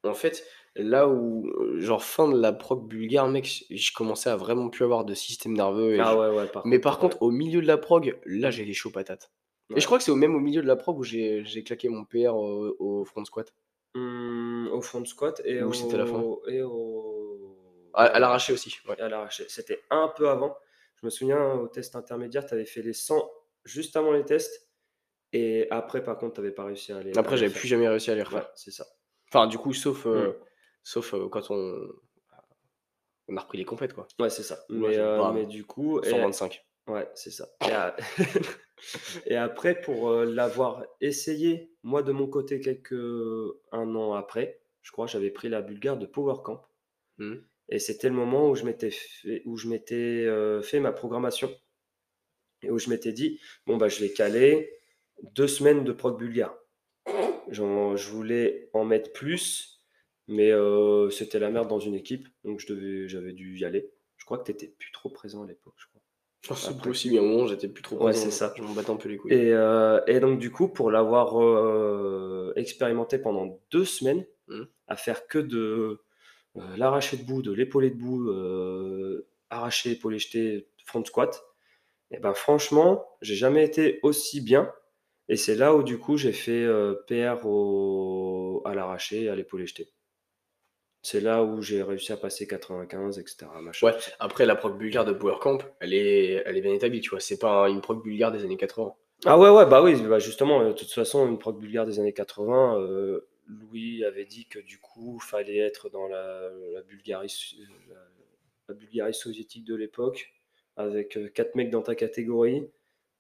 [0.04, 0.44] en fait,
[0.76, 4.84] là où, euh, genre, fin de la prog bulgare, mec, je commençais à vraiment plus
[4.84, 5.98] avoir de système nerveux.
[6.00, 8.74] ah ouais, ouais, par Mais par contre, au milieu de la prog, là, j'ai les
[8.74, 9.30] chauds patates.
[9.74, 12.04] Et je crois que c'est même au milieu de la prog où j'ai claqué mon
[12.04, 13.54] PR au, front squat.
[13.94, 15.72] Mmh, au front squat et au...
[15.72, 17.58] c'était la fin Et au...
[17.94, 18.74] À, l'arraché aussi.
[18.98, 19.44] À l'arraché.
[19.48, 20.56] C'était un peu avant.
[21.00, 23.30] Je me souviens, au test intermédiaire, tu avais fait les 100
[23.64, 24.68] juste avant les tests.
[25.34, 28.10] Et après, par contre, tu n'avais pas réussi à les Après, j'avais plus jamais réussi
[28.10, 28.50] à les refaire.
[28.54, 28.86] c'est ça.
[29.35, 30.35] Enfin, du coup, sauf, euh, mmh.
[30.83, 31.88] sauf euh, quand on...
[33.29, 34.07] on a repris les compètes, quoi.
[34.18, 34.59] Ouais, c'est ça.
[34.68, 36.03] mais, euh, mais, du coup...
[36.03, 36.62] 125.
[36.88, 37.49] Ouais, c'est ça.
[39.25, 42.92] Et, après, pour l'avoir essayé, moi, de mon côté, quelques...
[42.92, 46.68] un an après, je crois, j'avais pris la Bulgare de Power Camp.
[47.16, 47.37] Mmh.
[47.71, 50.27] Et c'était le moment où je m'étais fait, où je m'étais
[50.62, 51.51] fait ma programmation
[52.62, 54.79] et où je m'étais dit bon bah je vais caler
[55.23, 56.55] deux semaines de prog bulgare.
[57.52, 59.80] Je voulais en mettre plus,
[60.28, 63.90] mais euh, c'était la merde dans une équipe, donc je devais, j'avais dû y aller.
[64.16, 66.00] Je crois que tu n'étais plus trop présent à l'époque, je crois.
[66.50, 68.08] Oh, c'est possible, il y a un moment, j'étais plus trop présent.
[68.08, 68.52] Ouais, c'est ça.
[68.56, 69.32] Je m'en battais un peu les couilles.
[69.32, 74.62] Et, euh, et donc, du coup, pour l'avoir euh, expérimenté pendant deux semaines, mmh.
[74.88, 76.00] à faire que de
[76.76, 78.30] l'arracher debout, de l'épauler debout,
[79.50, 81.44] arracher, épauler jeté, front squat,
[82.10, 84.70] et ben franchement, j'ai jamais été aussi bien
[85.33, 89.64] et c'est là où du coup j'ai fait euh, PR au, à l'arraché, à l'épaule
[89.64, 89.88] jeté.
[91.01, 93.47] C'est là où j'ai réussi à passer 95, etc.
[93.83, 97.09] Ouais, après la proc bulgare de Power Camp, elle est, elle est bien établie, tu
[97.09, 97.21] vois.
[97.21, 98.95] C'est pas une proc bulgare des années 80.
[99.25, 101.99] Ah ouais, ouais, bah oui, bah justement, euh, de toute façon, une proc bulgare des
[101.99, 106.51] années 80, euh, Louis avait dit que du coup, fallait être dans la,
[106.87, 107.57] Bulgarie,
[108.68, 110.31] la Bulgarie soviétique de l'époque,
[110.77, 112.68] avec quatre mecs dans ta catégorie,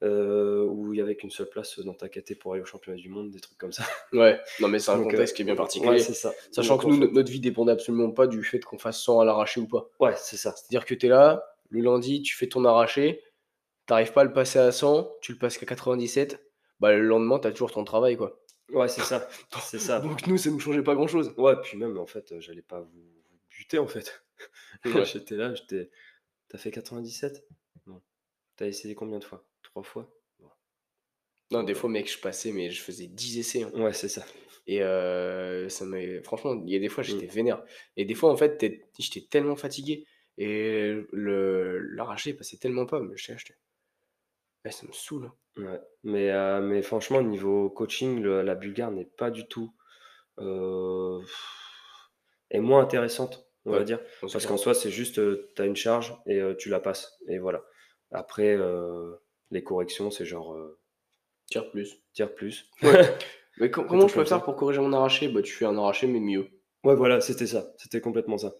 [0.02, 2.98] euh, où il y avait qu'une seule place dans ta caté pour aller au championnat
[2.98, 3.84] du monde, des trucs comme ça.
[4.12, 5.98] Ouais, non mais c'est un contexte qui est bien particulier.
[6.00, 6.32] c'est ça.
[6.50, 9.60] Sachant que nous, notre vie dépendait absolument pas du fait qu'on fasse 100 à l'arraché
[9.60, 9.88] ou pas.
[10.00, 10.52] Ouais, c'est ça.
[10.56, 13.22] C'est-à-dire que tu es là, le lundi, tu fais ton arraché,
[13.86, 16.44] t'arrives pas à le passer à 100, tu le passes qu'à 97,
[16.80, 18.40] bah le lendemain, tu as toujours ton travail, quoi.
[18.70, 19.28] Ouais, c'est ça.
[19.62, 20.00] c'est ça.
[20.00, 21.32] Donc nous, ça nous changeait pas grand-chose.
[21.36, 23.12] Ouais, puis même, en fait, j'allais pas vous,
[23.50, 24.24] buter, en fait.
[25.04, 25.90] j'étais là, j'étais...
[26.48, 27.46] T'as fait 97
[27.86, 28.02] Non.
[28.56, 29.46] T'as essayé combien de fois?
[29.72, 30.08] Trois fois
[31.50, 33.62] Non, des fois, mec, je passais, mais je faisais 10 essais.
[33.62, 33.70] Hein.
[33.74, 34.22] Ouais, c'est ça.
[34.66, 35.98] Et euh, ça m'a...
[36.22, 37.30] franchement, il y a des fois, j'étais mmh.
[37.30, 37.64] vénère.
[37.96, 38.62] Et des fois, en fait,
[38.98, 40.06] j'étais tellement fatigué.
[40.36, 41.78] Et le...
[41.78, 43.54] l'arraché passait tellement pas, mais je acheté.
[44.70, 45.26] ça me saoule.
[45.26, 45.62] Hein.
[45.62, 45.80] Ouais.
[46.04, 49.74] Mais, euh, mais franchement, niveau coaching, la Bulgare n'est pas du tout.
[50.38, 51.20] Euh...
[52.50, 54.00] est moins intéressante on va dire.
[54.20, 55.20] Parce qu'en soi, c'est juste,
[55.54, 57.16] tu as une charge et tu la passes.
[57.28, 57.64] Et voilà.
[58.10, 58.56] Après,
[59.52, 60.56] les corrections, c'est genre.
[61.46, 62.02] tire plus.
[62.12, 62.68] Tire plus.
[63.58, 65.28] mais comment je peux faire pour corriger mon arraché?
[65.28, 66.48] Bah, Tu fais un arraché, mais mieux.
[66.84, 67.72] Ouais, voilà, c'était ça.
[67.78, 68.54] C'était complètement ça.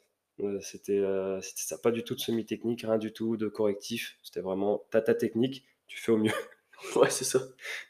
[0.61, 1.03] c'était
[1.41, 1.79] ça.
[1.79, 4.19] Pas du tout de semi-technique, rien du tout de correctif.
[4.23, 6.33] C'était vraiment, t'as ta technique, tu fais au mieux.
[6.97, 7.41] ouais, c'est ça.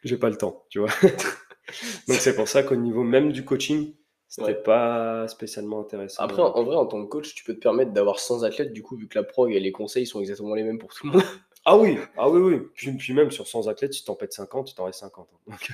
[0.04, 0.90] J'ai pas le temps, tu vois.
[2.08, 3.94] Donc c'est pour ça qu'au niveau même du coaching,
[4.28, 6.22] c'était pas spécialement intéressant.
[6.22, 8.82] Après, en, vrai, en tant que coach, tu peux te permettre d'avoir 100 athlètes, du
[8.82, 11.12] coup, vu que la prog et les conseils sont exactement les mêmes pour tout le
[11.12, 11.22] monde.
[11.64, 12.94] Ah oui, ah oui, oui.
[12.98, 15.29] Puis, même sur 100 athlètes, si t'en pètes 50, tu t'en restes 50.
[15.46, 15.70] Donc,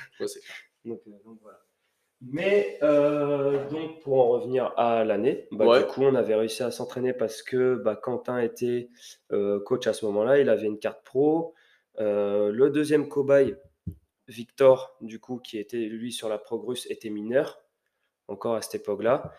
[0.85, 1.01] donc,
[1.43, 1.59] voilà.
[2.21, 6.73] Mais euh, donc pour en revenir à l'année, bah, du coup on avait réussi à
[6.73, 8.89] s'entraîner parce que bah, Quentin était
[9.31, 11.55] euh, coach à ce moment-là, il avait une carte pro.
[12.01, 13.55] Euh, le deuxième cobaye,
[14.27, 17.61] Victor, du coup qui était lui sur la prog russe, était mineur
[18.27, 19.33] encore à cette époque-là.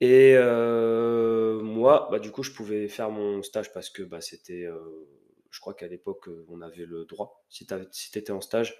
[0.00, 4.64] Et euh, moi, bah, du coup, je pouvais faire mon stage parce que bah, c'était,
[4.64, 5.08] euh,
[5.64, 7.42] crois qu'à l'époque, euh, on avait le droit.
[7.48, 8.78] Si tu si étais en stage,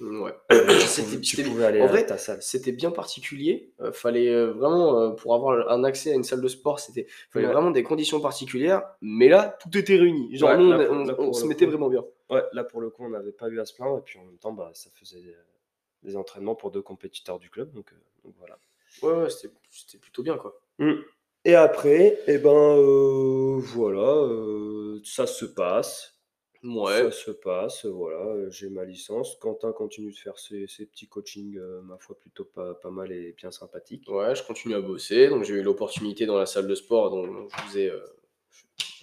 [0.00, 0.32] ouais.
[1.22, 2.40] tu pouvais aller à ta salle.
[2.42, 3.72] C'était bien particulier.
[3.92, 7.82] fallait vraiment, pour avoir un accès à une salle de sport, c'était fallait vraiment des
[7.82, 8.82] conditions particulières.
[9.00, 10.36] Mais là, tout était réuni.
[10.36, 10.50] Genre,
[11.18, 12.04] on, se mettait vraiment bien.
[12.30, 13.98] Ouais, là, pour le coup, on n'avait pas eu à se plaindre.
[13.98, 15.36] Et puis en même temps, bah, ça faisait
[16.04, 17.72] des entraînements pour deux compétiteurs du club.
[17.72, 17.92] Donc,
[18.24, 18.58] donc voilà.
[19.02, 20.60] Ouais, c'était plutôt bien, quoi.
[20.78, 20.92] Mmh.
[21.44, 26.11] Et après, et eh ben euh, voilà, euh, ça se passe.
[26.62, 27.02] Ouais.
[27.04, 29.36] Ça se passe, voilà, j'ai ma licence.
[29.40, 33.32] Quentin continue de faire ses, petits coachings, euh, ma foi, plutôt pas, pas mal et
[33.32, 34.08] bien sympathiques.
[34.08, 35.28] Ouais, je continue à bosser.
[35.28, 37.92] Donc j'ai eu l'opportunité dans la salle de sport dont je vous ai,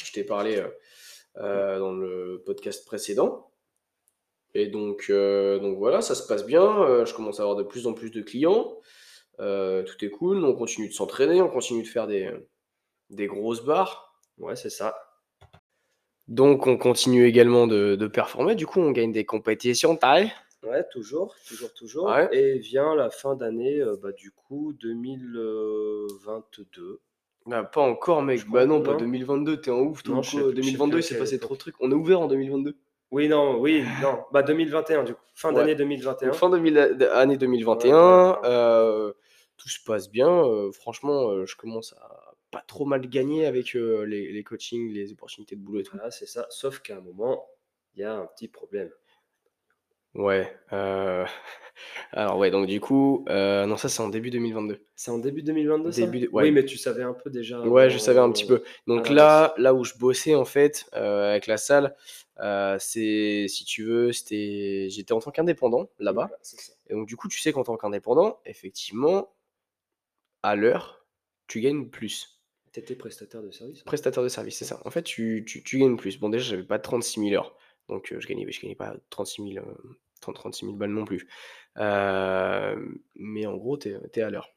[0.04, 0.64] je t'ai parlé
[1.36, 3.52] dans le podcast précédent.
[4.54, 7.04] Et donc, donc voilà, ça se passe bien.
[7.06, 8.80] je commence à avoir de plus en plus de clients.
[9.40, 12.30] Euh, tout est cool, on continue de s'entraîner, on continue de faire des,
[13.10, 14.20] des grosses barres.
[14.38, 14.96] Ouais, c'est ça.
[16.30, 20.32] Donc on continue également de, performer, du coup on gagne des compétitions taille.
[20.64, 22.06] Ouais, toujours, toujours, toujours.
[22.08, 22.30] Ouais.
[22.32, 27.00] Et vient la fin d'année, euh, bah, du coup, 2022.
[27.46, 28.40] Bah, pas encore, mec.
[28.42, 30.04] Je Bah non, pas non 2022, t'es en ouf.
[30.06, 30.46] Non, toi, je sais quoi.
[30.52, 31.76] plus- je sais 2022, plus il s'est passé trop de trucs.
[31.80, 32.76] On est ouvert en 2022.
[33.12, 34.20] Oui, non, oui, non.
[34.32, 35.22] Bah, 2021, du coup.
[35.34, 35.56] Fin Ouais.
[35.56, 36.28] d'année 2021.
[36.28, 36.78] Donc, fin 2000
[37.14, 38.38] année 2021, Ouais, ouais, ouais.
[38.46, 39.14] euh,
[39.58, 40.30] tout se passe bien.
[40.30, 42.19] euh, franchement, euh, je commence à
[42.52, 45.96] pas trop mal gagner avec euh, les, les coachings, les opportunités de boulot et tout.
[45.96, 46.48] Voilà, c'est ça.
[46.50, 47.48] Sauf qu'à un moment,
[47.96, 48.90] il y a un petit problème.
[50.16, 50.52] Ouais.
[50.74, 51.26] euh,
[52.12, 54.84] Alors, ouais, donc du coup, euh, non, ça c'est en début 2022.
[54.96, 56.02] C'est en début 2022, ça?
[56.02, 56.46] Début de- ouais.
[56.46, 57.62] Oui, mais tu savais un peu déjà.
[57.62, 58.64] Ouais, je savais un petit peu.
[58.88, 61.96] Donc là, là où je bossais en fait avec la salle,
[62.80, 66.28] c'est, si tu veux, c'était, j'étais en tant qu'indépendant là-bas.
[66.28, 66.74] voilà, ça.
[66.90, 69.32] Et donc du coup, tu sais qu'en tant qu'indépendant, effectivement,
[70.44, 71.06] à l'heure,
[71.48, 72.39] tu gagnes plus.
[72.72, 74.82] T'étais prestataire de service hein Prestataire de service, c'est ça.
[74.86, 76.20] En fait, tu, tu, tu gagnes plus.
[76.20, 77.58] Bon, déjà, j'avais pas 36 000 heures.
[77.88, 79.74] Donc, euh, je gagnais, je gagnais pas 36 000, euh,
[80.22, 81.28] 30, 36 000 balles non plus.
[81.78, 82.76] Euh,
[83.16, 84.54] mais en gros, tu es, à l'heure.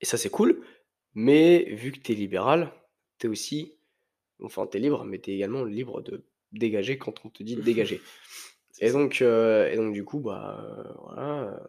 [0.00, 0.64] Et ça, c'est cool.
[1.14, 2.72] Mais vu que tu es libéral,
[3.18, 3.76] tu es aussi.
[4.42, 7.56] Enfin, tu es libre, mais tu es également libre de dégager quand on te dit
[7.56, 8.00] de dégager.
[8.82, 11.60] Et donc, euh, et donc, du coup, bah, voilà.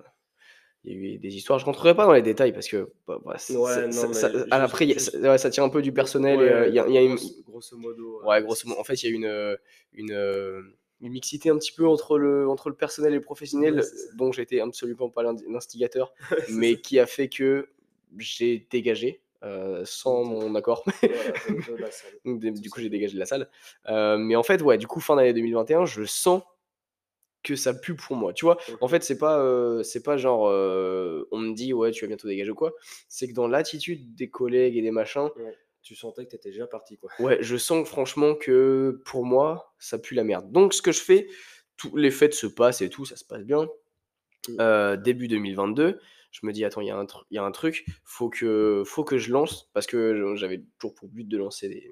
[0.84, 3.20] Il y a eu des histoires, je rentrerai pas dans les détails parce que bah,
[3.24, 6.40] bah, Ouais, non, ça- mais ça- juste- ouais, tient un peu du personnel.
[6.40, 7.18] Ouais, euh, y a, il y a une,
[7.48, 8.22] grosso, modo.
[8.26, 8.80] Ouais, grosso modo.
[8.80, 9.56] En fait, il y a une, euh,
[9.94, 10.62] une, euh,
[11.02, 13.84] une mixité un petit peu entre le, entre le personnel et le professionnel,
[14.16, 16.14] dont j'étais absolument pas l'in- l'instigateur,
[16.50, 17.70] mais qui a fait que
[18.18, 20.84] j'ai dégagé euh, sans mon accord.
[22.26, 23.50] Donc, du coup, j'ai dégagé de la salle.
[23.90, 26.42] Euh, mais en fait, ouais, du coup, fin d'année 2021, je sens
[27.44, 28.34] que ça pue pour moi.
[28.34, 31.92] Tu vois, en fait, c'est pas, euh, c'est pas genre, euh, on me dit, ouais,
[31.92, 32.74] tu vas bientôt dégager ou quoi.
[33.08, 35.56] C'est que dans l'attitude des collègues et des machins, Ouais.
[35.84, 37.10] Tu sentais que t'étais déjà parti, quoi.
[37.18, 40.52] Ouais, je sens franchement que pour moi, ça pue la merde.
[40.52, 41.28] Donc, ce que je fais,
[41.76, 43.68] tous les fêtes se passent et tout, ça se passe bien.
[44.60, 46.00] Euh, début 2022,
[46.32, 48.30] je me dis, attends, il y, a un tru- il y a un truc, faut
[48.30, 51.92] que, faut que je lance, parce que j'avais toujours pour but de lancer des-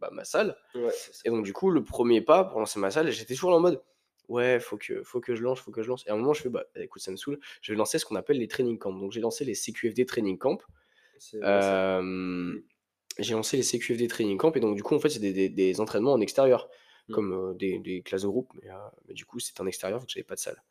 [0.00, 0.56] bah, ma salle.
[0.74, 0.90] Ouais.
[1.24, 3.80] Et donc, du coup, le premier pas pour lancer ma salle, j'étais toujours en mode,
[4.28, 6.04] ouais, faut que, faut que je lance, faut que je lance.
[6.06, 8.04] Et à un moment, je fais, bah, écoute, ça me saoule, je vais lancer ce
[8.06, 8.92] qu'on appelle les training camps.
[8.92, 10.58] Donc, j'ai lancé les CQFD training camp.
[11.18, 12.60] C'est- ouais, ça- Euh,
[13.18, 14.56] j'ai lancé les CQFD Training Camp.
[14.56, 16.68] Et donc du coup en fait c'est des, des- des entraînements en extérieur.
[17.08, 17.12] Mm.
[17.14, 18.50] comme euh, des, des classes de groupe.
[18.62, 18.74] Mais, euh,
[19.06, 20.62] mais du coup c'est en extérieur donc j'avais pas de salle.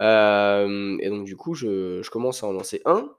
[0.00, 3.14] Et donc du coup je, je commence à en lancer un.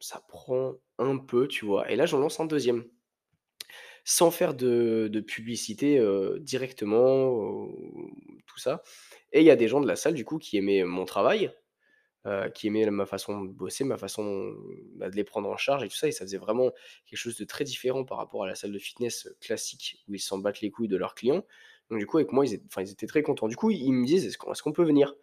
[0.00, 1.90] Ça prend un peu tu vois.
[1.90, 2.84] Et là j'en lance un deuxième
[4.10, 6.02] sans faire de, publicité
[6.40, 7.68] directement
[8.46, 8.82] tout ça
[9.32, 11.52] et il y a des gens de la salle du coup qui aimaient mon travail
[12.54, 14.54] qui aimaient ma façon de bosser, ma façon
[14.96, 16.08] bah, de les prendre en charge et tout ça.
[16.08, 16.72] Et ça faisait vraiment
[17.06, 20.20] quelque chose de très différent par rapport à la salle de fitness classique où ils
[20.20, 21.44] s'en battent les couilles de leurs clients.
[21.90, 23.48] Donc, du coup, avec moi, ils étaient, très contents.
[23.48, 25.14] Du coup, ils me disent est-ce qu'on peut venir?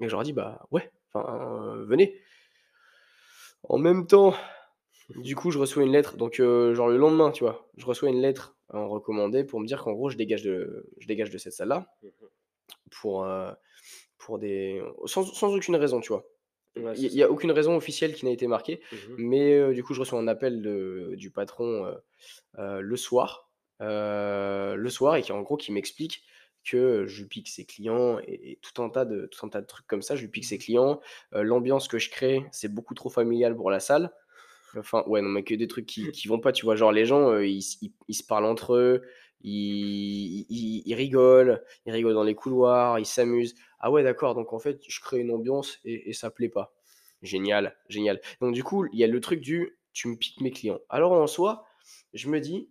[0.00, 2.18] Et je leur dis bah ouais, venez.
[3.68, 4.34] En même temps,
[5.10, 6.16] du coup, je reçois une lettre.
[6.16, 9.66] Donc, euh, genre le lendemain, tu vois, je reçois une lettre en recommandé pour me
[9.66, 12.10] dire qu'en gros, je dégage de, je dégage de cette salle-là Mhm.
[12.90, 13.52] pour, euh,
[14.18, 14.82] pour des.
[15.06, 16.26] Sans, sans aucune raison, tu vois.
[16.76, 18.80] Ouais, Il c'est n'y a aucune raison officielle qui n'a été marquée.
[18.92, 19.16] Mhm.
[19.18, 21.94] mais euh, du coup, je reçois un appel de- du patron
[22.58, 26.22] le soir, le soir, et qui en gros qui m'explique
[26.64, 29.60] que je lui pique ses clients et, et tout un tas de tout un tas
[29.60, 30.14] de trucs comme ça.
[30.14, 31.00] Je lui pique ses clients.
[31.34, 34.12] euh, L'ambiance que je crée, c'est beaucoup trop familial pour la salle.
[34.76, 36.76] Enfin, ouais, non, mais que des trucs qui, qui vont pas, tu vois.
[36.76, 39.02] Genre, les gens, euh, ils, ils- ils se parlent entre eux,
[39.42, 43.54] ils, ils- ils rigolent, ils rigolent dans les couloirs, ils s'amusent.
[43.80, 46.74] Ah ouais, d'accord, donc en fait, je crée une ambiance et, et ça plaît pas.
[47.22, 48.20] Génial, génial.
[48.40, 50.80] Donc, du coup, il y a le truc du tu me piques mes clients.
[50.88, 51.64] Alors, en soi,
[52.14, 52.70] je me dis,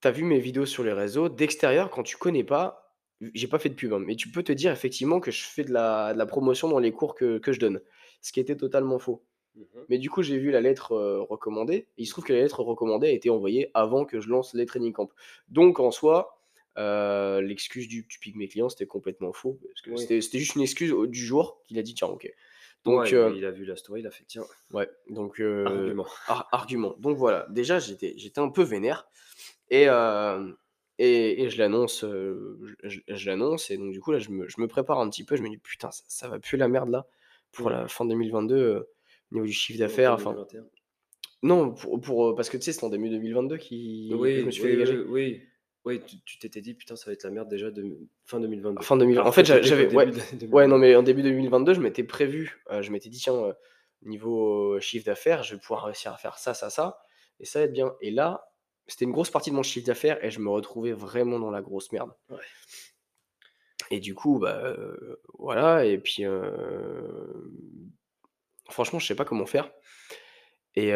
[0.00, 2.96] t'as vu mes vidéos sur les réseaux, d'extérieur, quand tu connais pas,
[3.34, 5.64] j'ai pas fait de pub, hein, mais tu peux te dire effectivement que je fais
[5.64, 7.80] de la, de la promotion dans les cours que, que je donne.
[8.22, 9.24] Ce qui était totalement faux.
[9.56, 9.64] Mhm.
[9.88, 11.74] Mais du coup, j'ai vu la lettre euh, recommandée.
[11.98, 14.54] Et il se trouve que la lettre recommandée a été envoyée avant que je lance
[14.54, 15.10] les training camps.
[15.48, 16.40] Donc, en soi,
[16.78, 19.58] euh, l'excuse du tu piques mes clients, c'était complètement faux.
[19.66, 19.98] Parce que Oui.
[19.98, 22.32] c'était, juste une excuse au- du jour qu'il a dit tiens, ok.
[22.84, 25.66] Donc, Ouais, euh, il a vu la story, il a fait tiens, ouais, donc euh,
[25.66, 26.06] argument.
[26.28, 26.94] ar- argument.
[26.98, 29.06] Donc voilà, déjà, j'étais, j'étais un peu vénère.
[29.70, 30.52] Et, euh,
[30.98, 33.70] et, et je l'annonce, euh, je, je- je l'annonce.
[33.70, 35.36] Et donc, du coup, là, je me, je me prépare un petit peu.
[35.36, 37.06] Je me dis putain, ça, ça va plus la merde là
[37.52, 38.88] pour la fin 2022 euh,
[39.30, 40.12] au niveau du chiffre d'affaires.
[40.14, 40.64] Enfin, 2021.
[41.42, 44.40] non, pour, pour, euh, parce que tu sais, c'était en début 2022 qui, que Oui,
[44.40, 44.98] je me suis fait oui, dégager.
[45.00, 45.42] oui,
[45.84, 46.00] oui.
[46.26, 48.82] Tu t'étais dit putain, ça va être la merde déjà de fin 2022.
[48.82, 49.16] Fin 2000.
[49.16, 49.94] Alors En fait, j'avais.
[49.94, 50.78] Ouais, début de- ouais, non, 2022.
[50.78, 52.62] mais en début 2022, je m'étais prévu.
[52.70, 53.52] euh, je m'étais dit, tiens, euh,
[54.02, 56.98] niveau chiffre d'affaires, je vais pouvoir réussir à faire ça, ça, ça.
[57.38, 57.94] Et ça va être bien.
[58.00, 58.46] Et là,
[58.86, 61.62] c'était une grosse partie de mon chiffre d'affaires et je me retrouvais vraiment dans la
[61.62, 62.10] grosse merde.
[62.28, 62.36] Ouais.
[63.90, 64.76] Et du coup, bah,
[65.38, 66.24] voilà et puis,
[68.70, 69.70] franchement, je sais pas comment faire
[70.76, 70.92] et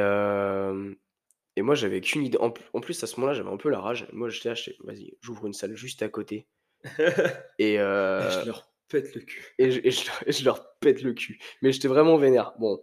[1.57, 2.37] et moi, j'avais qu'une idée.
[2.39, 2.51] En
[2.81, 4.09] plus, à ce moment-là, j'avais un peu la rage.
[4.13, 6.49] Moi, j'étais là, «Vas-y, j'ouvre une salle juste à côté»
[7.59, 9.55] et je leur pète le cul.
[9.59, 11.39] et je leur pète le cul.
[11.63, 12.55] Mais j'étais vraiment vénère.
[12.59, 12.83] Bon,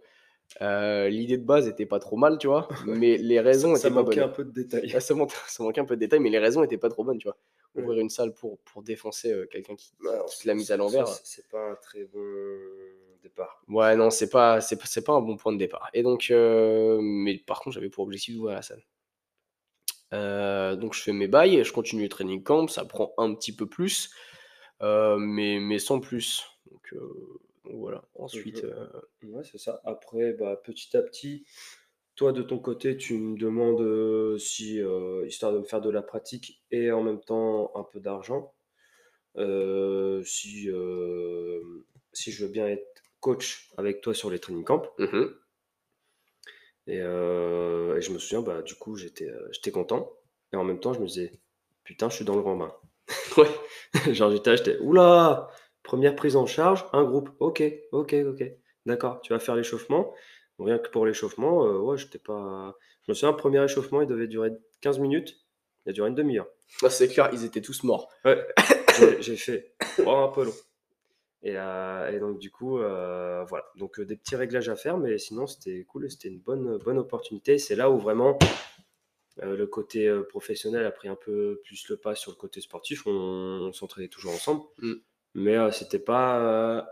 [0.60, 2.66] l'idée de base était pas trop mal, tu vois?
[2.86, 4.30] Mais les raisons Ça étaient pas manquait bonnes.
[4.30, 4.88] un peu de détails.
[5.00, 7.18] Ça manquait ça manquait un peu de détails, mais les raisons étaient pas trop bonnes,
[7.18, 7.36] tu vois?
[7.74, 11.08] Ouvrir une salle pour pour défoncer, quelqu'un qui Ouais, qui l'a mise à ça l'envers.
[11.08, 12.20] c'est c'est pas un très bon
[13.22, 13.64] départ.
[13.68, 16.28] Ouais, non, c'est pas c'est pas c'est pas un bon point de départ et donc
[16.30, 18.82] heu, mais par contre, j'avais pour objectif d'ouvrir la salle.
[20.12, 23.54] Heu, donc je fais mes bails, je continue le training camp, ça prend un petit
[23.54, 24.10] peu plus,
[24.82, 26.44] heu, mais mais sans plus.
[26.70, 26.94] Donc
[27.64, 28.02] donc voilà.
[28.14, 28.64] Ensuite,
[29.22, 29.80] Ouais, c'est ça.
[29.84, 31.44] Après, bah, petit à petit,
[32.16, 34.80] toi, de ton côté, tu me demandes, si,
[35.26, 38.54] histoire de me faire de la pratique et en même temps un peu d'argent,
[40.24, 40.68] si,
[42.12, 42.91] si je veux bien être
[43.22, 45.26] coach avec toi sur les training camps mmh
[46.86, 50.10] et heu et je me souviens, bah, du coup, j'étais, heu, j'étais content
[50.52, 51.32] et en même temps, je me disais:
[51.84, 52.72] «Putain, je suis dans le grand bain».
[53.36, 53.48] Ouais.
[54.14, 55.48] Genre j'étais «Ouh là!
[55.84, 57.30] 1 prise en charge, un groupe.
[57.40, 57.62] OK,
[57.92, 58.44] OK, OK.
[58.86, 60.12] D'accord, tu vas faire l'échauffement».
[60.58, 64.28] Rien que pour l'échauffement, heu, ouais, j'étais pas je me souviens, premier échauffement, il devait
[64.28, 64.50] durer
[64.80, 65.36] 15 minutes.
[65.86, 66.46] Il a duré une demi heure.
[66.84, 68.08] Ah, c'est clair, ils étaient tous morts.
[68.24, 68.46] Ouais,
[68.98, 69.74] j'ai j'ai fait:
[70.06, 70.52] «Oh, un peu long»
[71.42, 73.64] et donc du coup, heu, voilà.
[73.76, 76.98] Donc heu, des petits réglages à faire, mais sinon c'était cool c'était une bonne, bonne
[76.98, 77.58] opportunité.
[77.58, 78.38] C'est là où vraiment,
[79.42, 83.06] heu, le côté, professionnel a pris un peu plus le pas sur le côté sportif.
[83.06, 84.92] On on s'entraînait toujours ensemble, Mmh.
[85.34, 86.88] mais c'était pas,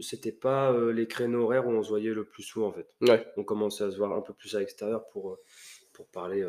[0.00, 2.88] c'était pas, les créneaux horaires où on se voyait le plus souvent, en fait.
[3.00, 5.38] Ouais, On commençait à se voir un peu plus à l'extérieur pour,
[5.92, 6.46] pour parler,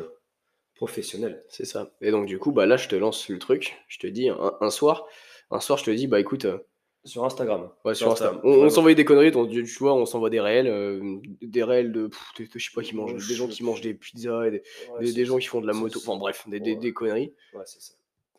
[0.74, 1.44] professionnel.
[1.48, 3.76] c'est ça et donc du coup, bah, là, je te lance le truc.
[3.88, 5.06] Je te dis un un soir
[5.50, 6.66] un soir, je te dis: «Bah, écoute, heu»
[7.04, 7.70] Sur Instagram.
[7.84, 8.30] Ouais, sur Insta.
[8.30, 12.08] Insta, On, s'envoyait des conneries, tu vois, on s'envoie des réels, euh, des réels de,
[12.08, 14.56] pff, de- je sais pas, qui mangent, des gens qui mangent des pizzas, et des,
[14.58, 16.78] Ouais, des- c'est- des gens qui font de la moto, enfin bref, des, des- ouais.
[16.80, 17.32] des conneries.
[17.54, 17.94] Ouais, c'est ça.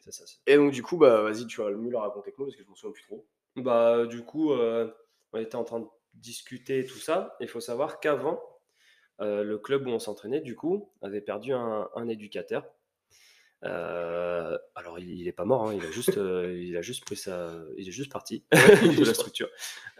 [0.09, 2.47] Ça, Et donc du coup, bah vas-y, tu vas le mieux la raconter que moi,
[2.47, 3.25] parce que je m'en souviens plus trop.
[3.57, 4.89] Bah, du coup, euh,
[5.33, 7.35] on était en train de discuter tout ça.
[7.41, 8.41] Il faut savoir qu'avant,
[9.19, 12.65] euh, le club où on s'entraînait, du coup, avait perdu un, un éducateur.
[13.63, 17.03] Euh, alors, il, il est pas mort, hein, il, a juste, euh, il a juste
[17.05, 17.51] pris sa.
[17.77, 19.49] Il est juste parti de la structure.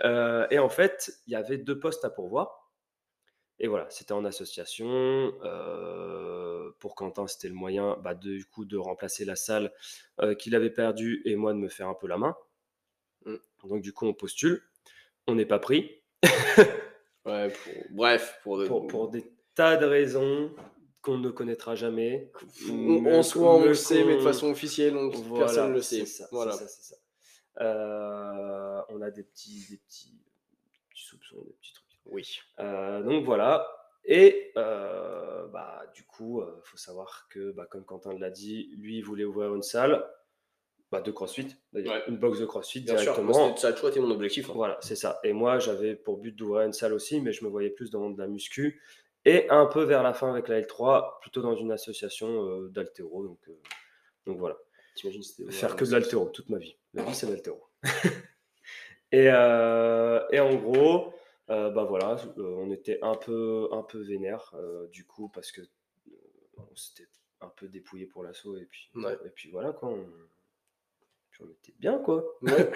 [0.03, 2.71] Euh, et en fait, il y avait deux postes à pourvoir.
[3.59, 4.87] Et voilà, c'était en association.
[5.43, 9.73] euh, pour Quentin, c'était le moyen, bah, de- du coup, de remplacer la salle
[10.37, 12.35] qu'il avait perdue et moi de me faire un peu la main.
[13.25, 13.35] Mm.
[13.63, 14.61] Donc, du coup, on postule.
[15.25, 16.01] On n'est pas pris.
[17.25, 20.49] Ouais, pour- bref, pour, de- pour, pour des tas de raisons
[21.07, 22.29] qu'on ne connaîtra jamais.
[22.69, 25.81] on- Mais- en soi, on le sait, mais de façon officielle, Voilà, personne ne le
[25.81, 26.05] sait.
[26.05, 26.51] ça, voilà.
[26.51, 26.95] ça, c'est ça.
[27.61, 30.13] Euh, on a des petits, des petits,
[30.89, 31.87] petits soupçons, des petits trucs.
[32.05, 32.39] Oui.
[32.59, 33.67] Euh, donc voilà.
[34.05, 38.97] Et euh, bah, du coup, il faut savoir que, bah, comme Quentin l'a dit, lui,
[38.97, 40.05] il voulait ouvrir une salle
[40.91, 42.03] bah, de CrossFit, d'ailleurs, Ouais.
[42.07, 43.55] une box de CrossFit Bien directement.
[43.57, 44.49] ça a toujours été mon objectif.
[44.49, 44.53] hein.
[44.55, 45.19] Voilà, c'est ça.
[45.23, 48.09] Et moi, j'avais pour but d'ouvrir une salle aussi, mais je me voyais plus dans
[48.09, 48.81] de la muscu.
[49.29, 53.25] Et un peu vers la fin avec la L3, plutôt dans une association euh, d'altéro.
[53.25, 53.59] Donc, euh,
[54.25, 54.57] donc voilà.
[54.95, 55.21] T'imagines,
[55.51, 56.77] Faire que de l'altéro toute ma vie.
[56.93, 57.61] La vie, c'est l'altéro.
[59.11, 61.13] et, euh, et en gros,
[61.49, 65.51] euh, bah voilà, euh, on était un peu, un peu vénère, euh, du coup, parce
[65.51, 65.61] que
[66.57, 67.09] on s'était
[67.41, 68.57] un peu dépouillé pour l'assaut.
[68.57, 69.17] Et puis, Ouais.
[69.25, 69.89] et puis voilà, quoi.
[69.89, 70.07] On,
[71.31, 72.23] puis on était bien, quoi.
[72.41, 72.71] Ouais.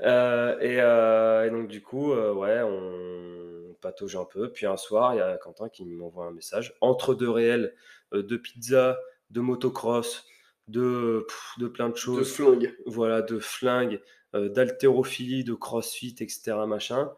[0.00, 4.50] Et, et donc du coup, ouais, on patauge un peu.
[4.50, 6.74] Puis un soir, il y a Quentin qui m'envoie un message.
[6.80, 7.74] Entre deux réels,
[8.14, 8.98] euh, de pizza,
[9.30, 10.26] de motocross,
[10.68, 12.74] de, pff, de plein de De choses, flingue.
[12.86, 14.00] voilà, de flingues,
[14.34, 16.54] euh, d'haltérophilie, de crossfit, etc.
[16.66, 17.12] Machin.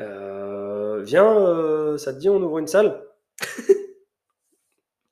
[0.00, 3.06] Euh, viens, euh, ça te dit, on ouvre une salle?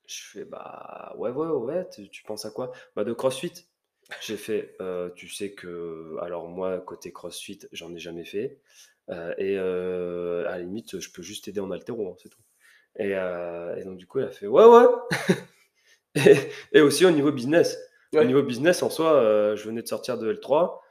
[0.07, 2.71] Je fais, bah ouais, ouais, ouais, tu, tu penses à quoi?
[2.95, 3.65] Bah de crossfit.
[4.21, 8.59] J'ai fait, euh, tu sais que, alors moi, côté crossfit, j'en ai jamais fait.
[9.09, 12.41] Euh, et euh, à la limite, je peux juste t'aider en haltéro, hein, c'est tout.
[12.97, 14.85] Et, et donc, du coup, il a fait, ouais, ouais.
[16.15, 16.35] et,
[16.73, 17.77] et aussi au niveau business.
[18.13, 18.25] Au Ouais.
[18.25, 20.81] niveau business, en soi, je venais de sortir de L3.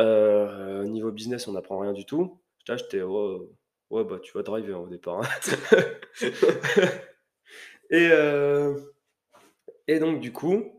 [0.00, 2.40] Euh, au niveau business, on n'apprend rien du tout.
[2.68, 3.38] Là, j'étais, ouais,
[3.90, 5.22] ouais, bah tu vas driver hein, au départ.
[5.22, 5.28] hein.
[7.90, 8.10] et,
[9.88, 10.77] et donc, du coup,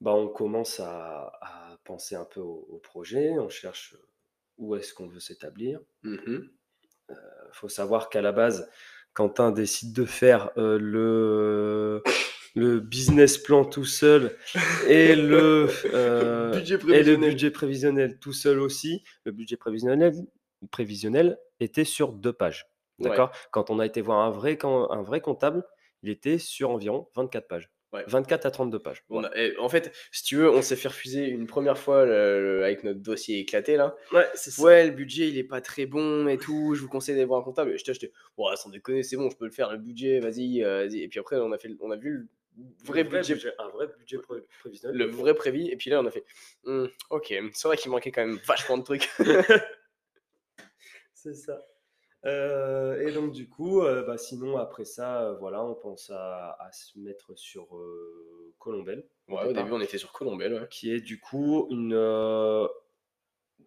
[0.00, 3.96] bah, on commence à, à penser un peu au, au projet, on cherche
[4.58, 5.80] où est-ce qu'on veut s'établir.
[6.04, 8.70] Il faut savoir qu'à la base,
[9.14, 12.02] Quentin décide de faire euh, le,
[12.54, 14.36] le business plan tout seul
[14.86, 17.30] et le, euh, Budget et le prévisionnel.
[17.30, 19.02] budget prévisionnel tout seul aussi.
[19.24, 20.12] Le budget prévisionnel,
[20.70, 22.66] prévisionnel était sur deux pages.
[22.98, 23.08] Ouais.
[23.10, 23.30] D'accord?
[23.52, 25.64] Quand on a été voir un vrai, can- un vrai comptable,
[26.02, 27.70] il était sur environ 24 pages.
[27.92, 28.04] Ouais.
[28.06, 29.02] 24 à 32 pages.
[29.08, 32.04] On a- et en fait, si tu veux, on s'est fait refuser une première fois
[32.04, 33.96] le- le- avec notre dossier éclaté là.
[34.12, 36.74] Ouais, c'est Ouais, le budget il est pas très bon et tout.
[36.74, 37.70] Je vous conseille d'aller voir un comptable.
[37.72, 40.62] Et j'étais, j'étais, ouais, sans déconner, c'est bon, je peux le faire le budget, vas-y,
[40.62, 41.00] euh, vas-y.
[41.02, 42.28] Et puis après, on a fait, le- on a vu
[42.58, 44.96] le vrai budget, un vrai budget pré- prévisionnel.
[44.98, 45.70] le vrai prévis.
[45.70, 46.24] Et puis là, on a fait,
[46.64, 49.08] Hmm, ok, c'est vrai qu'il manquait quand même vachement de trucs.
[51.14, 51.64] C'est ça.
[52.24, 56.56] Euh, et donc du coup, euh, bah, sinon après ça, euh, voilà, on pense à,
[56.60, 57.68] à se mettre sur
[58.58, 60.54] Colombelle, Ouais, au départ, début, on était sur Colombelle.
[60.54, 60.66] Ouais.
[60.68, 61.94] qui est du coup une,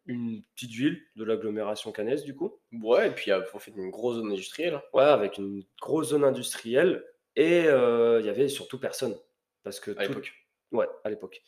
[0.05, 2.59] une petite ville de l'agglomération cannaise du coup.
[2.73, 4.75] Ouais, et puis en fait, une grosse zone industrielle.
[4.75, 4.83] hein.
[4.93, 9.15] Ouais, avec une grosse zone industrielle et il y avait surtout personne
[9.63, 10.33] parce que À tout- l'époque.
[10.73, 11.41] ouais, à l'époque,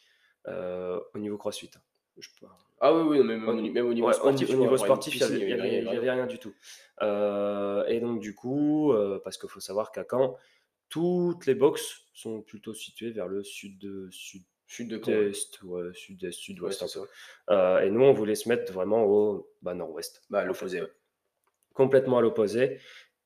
[0.48, 1.72] au niveau CrossFit.
[2.18, 2.54] Je parle.
[2.86, 4.50] Ah oui, oui, non, même, Au même niveau Ouais, sportif.
[4.50, 6.54] au niveau sportif, il n'y avait, rien, du tout.
[7.02, 10.36] Euh, et donc, du coup, euh, parce qu'il faut savoir qu'à Caen,
[10.90, 15.94] toutes les boxes sont plutôt situées vers le sud de sud Chute de est ouais,
[15.94, 16.84] sud-est, sud-ouest.
[16.84, 17.08] un peu.
[17.52, 20.82] Euh, et nous, on voulait se mettre vraiment au bah, nord-ouest, Bah, à l'opposé.
[21.74, 22.80] complètement à l'opposé.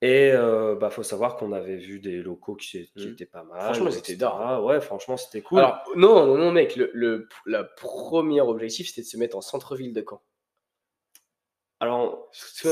[0.03, 3.13] Et euh, bah, faut savoir qu'on avait vu des locaux qui, qui Mhm.
[3.13, 3.61] étaient pas mal.
[3.61, 4.15] Franchement, etc.
[4.15, 4.63] d'art.
[4.63, 5.57] Ouais, franchement, c'était cool.
[5.59, 9.41] Alors, non, non, non, mec, le, le, la premier objectif, c'était de se mettre en
[9.41, 10.21] centre-ville de Caen.
[11.79, 12.71] Alors, c'est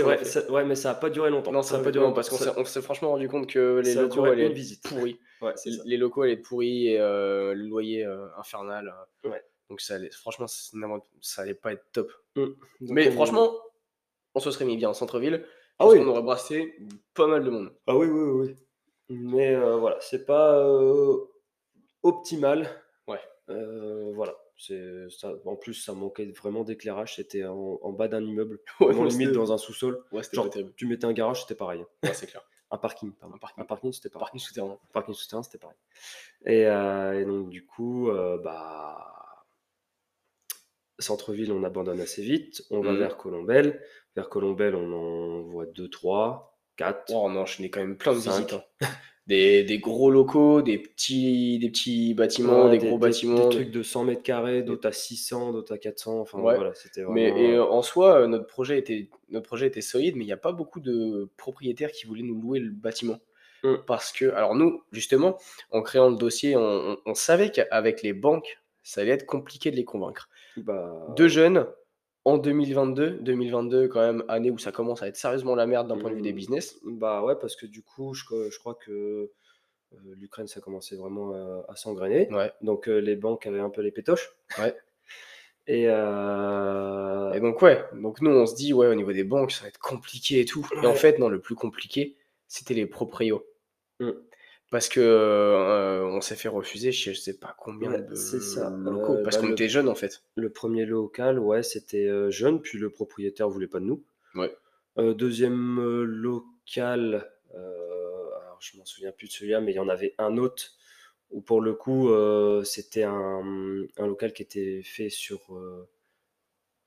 [0.00, 1.52] vrai, ça- ouais, mais ça n'a pas duré longtemps.
[1.52, 4.84] Non, ça n'a pas duré parce qu'on s'est- franchement rendu compte que les locaux visite.
[5.42, 5.82] Ouais, c'est ça.
[5.86, 8.94] Les locaux allaient être pourris et euh, le loyer euh, infernal.
[9.24, 9.30] euh.
[9.30, 9.42] Ouais.
[9.70, 12.12] Donc, ça allait, franchement, ça n'avait- ça allait pas être top.
[12.36, 12.50] Donc,
[12.80, 13.50] Mais franchement,
[14.34, 15.46] on se serait mis bien en centre-ville.
[15.80, 15.98] Ah oui.
[15.98, 16.76] qu'on aurait brassé
[17.14, 17.72] pas mal de monde.
[17.86, 18.46] Ah oui, oui, oui.
[18.48, 18.56] oui.
[19.08, 21.16] Mais euh, voilà, c'est pas euh,
[22.02, 22.68] optimal.
[23.08, 23.18] Ouais.
[23.48, 24.34] Euh, voilà.
[24.56, 25.32] C'est ça.
[25.46, 27.16] En plus, ça manquait vraiment d'éclairage.
[27.16, 30.04] C'était en, en bas d'un immeuble, Ouais, non, limite dans un sous-sol.
[30.12, 31.84] Ouais, c'était Genre, tu mettais un garage, c'était pareil.
[32.04, 32.42] Ouais, c'est clair.
[32.72, 33.34] Un parking, pardon.
[33.34, 33.64] Un parking.
[33.64, 34.26] Parking, c'était pareil.
[34.26, 34.72] Parking souterrain.
[34.74, 35.76] Un parking souterrain, c'était pareil.
[36.46, 38.10] Et, euh, et donc, du coup,
[38.44, 39.29] bah.
[41.00, 42.62] Centre-ville, on abandonne assez vite.
[42.70, 42.98] On va Mhm.
[42.98, 43.82] vers Colombelle.
[44.16, 47.04] Vers Colombelle, on en voit 2, 3, 4.
[47.10, 48.32] Oh, on a enchaîné quand même plein de Cinq.
[48.32, 48.52] visites.
[48.54, 48.88] hein.
[49.26, 53.48] Des, des gros locaux, des petits, des petits bâtiments, Ouais, des, gros bâtiments.
[53.48, 56.20] Des trucs de 100 mètres carrés, d'autres à 600, d'autres à 400.
[56.20, 56.56] Enfin, Ouais.
[56.56, 60.16] voilà, c'était Mais et, euh, en soi, euh, notre projet, était, notre projet était solide,
[60.16, 63.20] mais il n'y a pas beaucoup de propriétaires qui voulaient nous louer le bâtiment.
[63.62, 63.74] Mm.
[63.86, 65.38] Parce que, alors nous, justement,
[65.70, 69.70] en créant le dossier, on, on- on savait qu'avec les banques, ça allait être compliqué
[69.70, 70.28] de les convaincre.
[70.62, 71.66] Bah, Deux jeunes,
[72.24, 75.98] en 2022, 2022 quand même, année où ça commence à être sérieusement la merde d'un
[75.98, 76.36] point de vue des Mm.
[76.36, 76.78] business.
[76.84, 78.24] Bah ouais, parce que du coup, je,
[78.58, 78.90] crois que
[79.92, 82.28] euh, l'Ukraine, ça commençait vraiment à, à s'engrainer.
[82.32, 82.52] Ouais.
[82.62, 84.30] Donc euh, les banques avaient un peu les pétoches.
[84.58, 84.74] Ouais.
[85.66, 89.52] Et, euh, Et donc, ouais, donc nous, on se dit, ouais, au niveau des banques,
[89.52, 90.66] ça va être compliqué et tout.
[90.82, 92.16] Et en fait, non, le plus compliqué,
[92.48, 93.46] c'était les proprios.
[94.00, 94.10] Mm.
[94.70, 98.70] Parce que euh, on s'est fait refuser, je sais pas combien Ouais, de ça.
[98.70, 99.14] locaux.
[99.16, 100.22] Euh, parce bah, qu'on était jeunes, en fait.
[100.36, 104.04] le premier local, ouais, c'était euh, jeune, puis le propriétaire voulait pas de nous.
[104.34, 104.54] Ouais.
[104.96, 110.36] Deuxième local, alors je m'en souviens plus de celui-là, mais il y en avait un
[110.36, 110.72] autre
[111.30, 112.10] où pour le coup
[112.64, 113.42] c'était un,
[113.96, 115.40] un local qui était fait sur,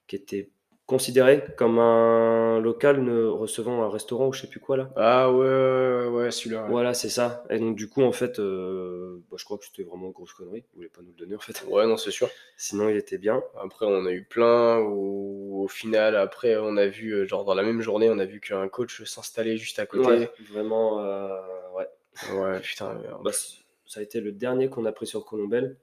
[0.06, 0.52] qui était
[0.94, 4.92] considéré comme un local ne recevant un restaurant ou je sais plus quoi là.
[4.96, 6.64] Ah ouais, ouais, ouais, celui-là.
[6.64, 6.70] ouais.
[6.70, 7.44] Voilà, c'est ça.
[7.50, 10.34] Et donc du coup en fait, euh, bah, je crois que c'était vraiment une grosse
[10.34, 10.64] connerie.
[10.74, 11.66] Il voulait pas nous le donner en fait.
[11.68, 12.30] Ouais, non, c'est sûr.
[12.58, 13.42] Sinon il était bien.
[13.60, 17.56] Après, on a eu plein où, au final, après, on a vu, euh, genre, dans
[17.56, 20.08] la même journée, on a vu qu'un coach s'installait juste à côté.
[20.08, 21.40] Ouais, vraiment, euh,
[21.76, 21.88] ouais.
[22.36, 23.02] Ouais, putain.
[23.24, 25.76] Bah, ça a été le dernier qu'on a pris sur Colombelle,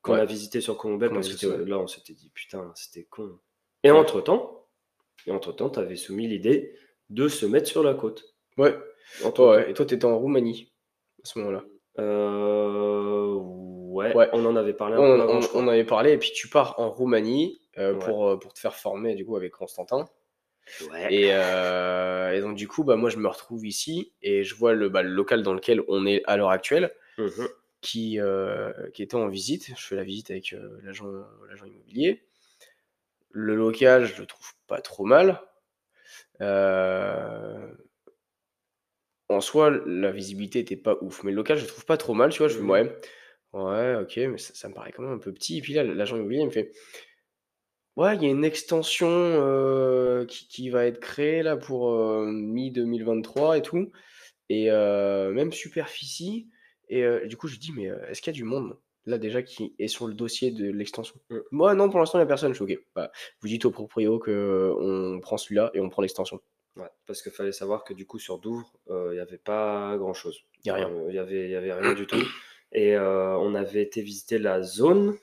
[0.00, 3.38] qu'on a visité sur Colombelle, parce que là, on s'était dit, putain, c'était con.
[3.84, 4.66] Et entre-temps,
[5.26, 6.74] et entre-temps, tu avais soumis l'idée
[7.10, 8.34] de se mettre sur la côte.
[8.58, 8.76] Ouais.
[9.24, 10.72] Et toi, t'étais en Roumanie
[11.22, 11.64] à ce moment-là.
[11.98, 14.28] Euh, ouais, Ouais.
[14.32, 16.30] on en avait parlé un On, peu avant, on- on en avait parlé, et puis
[16.32, 17.98] tu pars en Roumanie euh, Ouais.
[18.04, 20.06] pour, euh, pour te faire former, du coup, avec Constantin.
[20.90, 21.12] Ouais.
[21.12, 24.74] Et, euh, et donc, du coup, bah, moi, je me retrouve ici, et je vois
[24.74, 26.92] le, bah, le local dans lequel on est à l'heure actuelle.
[27.18, 27.48] Mhm.
[27.82, 29.72] qui, euh, qui était en visite.
[29.76, 30.54] Je fais la visite avec
[30.84, 31.04] l'agent
[31.48, 32.22] l'agent immobilier.
[33.32, 35.42] Le local, je le trouve pas trop mal.
[36.40, 37.74] Euh,
[39.28, 42.12] En soi, la visibilité était pas ouf, mais le local, je le trouve pas trop
[42.14, 42.48] mal, tu vois.
[42.48, 42.70] Je fais, Mhm.
[42.70, 42.90] ouais,
[43.54, 45.58] ouais, ok, mais ça, ça me paraît quand même un peu petit.
[45.58, 46.72] Et puis là, l'agent immobilier il me fait,
[47.96, 51.90] ouais, il y a une extension euh, qui, qui va être créée là pour
[52.26, 53.90] mi-2023 et tout.
[54.50, 56.50] Et euh, même superficie.
[56.88, 58.78] Et euh, du coup, je dis, mais euh, est-ce qu'il y a du monde?
[59.06, 61.38] Là déjà qui est sur le dossier de l'extension Mm.
[61.50, 62.52] Moi, non, pour l'instant, il n'y a personne.
[62.54, 62.82] Je suis ok.
[62.94, 66.40] Bah, vous dites au proprio que on prend celui-là et on prend l'extension.
[66.76, 69.96] Ouais, parce qu'il fallait savoir que du coup sur Douvres, euh, il n'y avait pas
[69.98, 70.40] grand-chose.
[70.58, 70.90] Il n'y a rien.
[70.90, 72.22] Euh, Il y avait, y avait rien du tout.
[72.72, 75.16] Et euh, on avait été visiter la zone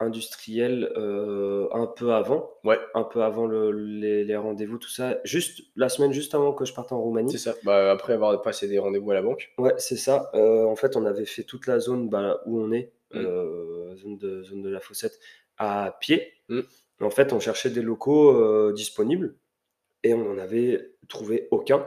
[0.00, 2.50] industrielle euh, un peu avant.
[2.64, 2.78] Ouais.
[2.94, 5.18] Un peu avant le- les, les rendez-vous, tout ça.
[5.24, 7.32] Juste la semaine juste avant que je parte en Roumanie.
[7.32, 7.54] C'est ça.
[7.64, 9.52] Bah, après avoir passé des rendez-vous à la banque.
[9.58, 10.30] Ouais, c'est ça.
[10.34, 13.18] Euh, en fait, on avait fait toute la zone bah, où on est, Mm.
[13.24, 15.18] euh, zone, de, zone de la Fossette,
[15.56, 16.30] à pied.
[16.50, 16.60] Mm.
[17.00, 19.34] En fait, on cherchait des locaux disponibles
[20.04, 21.86] et on n'en avait trouvé aucun.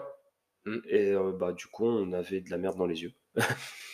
[0.65, 0.77] Mm.
[0.89, 3.11] Et bah, du coup, on avait de la merde dans les yeux.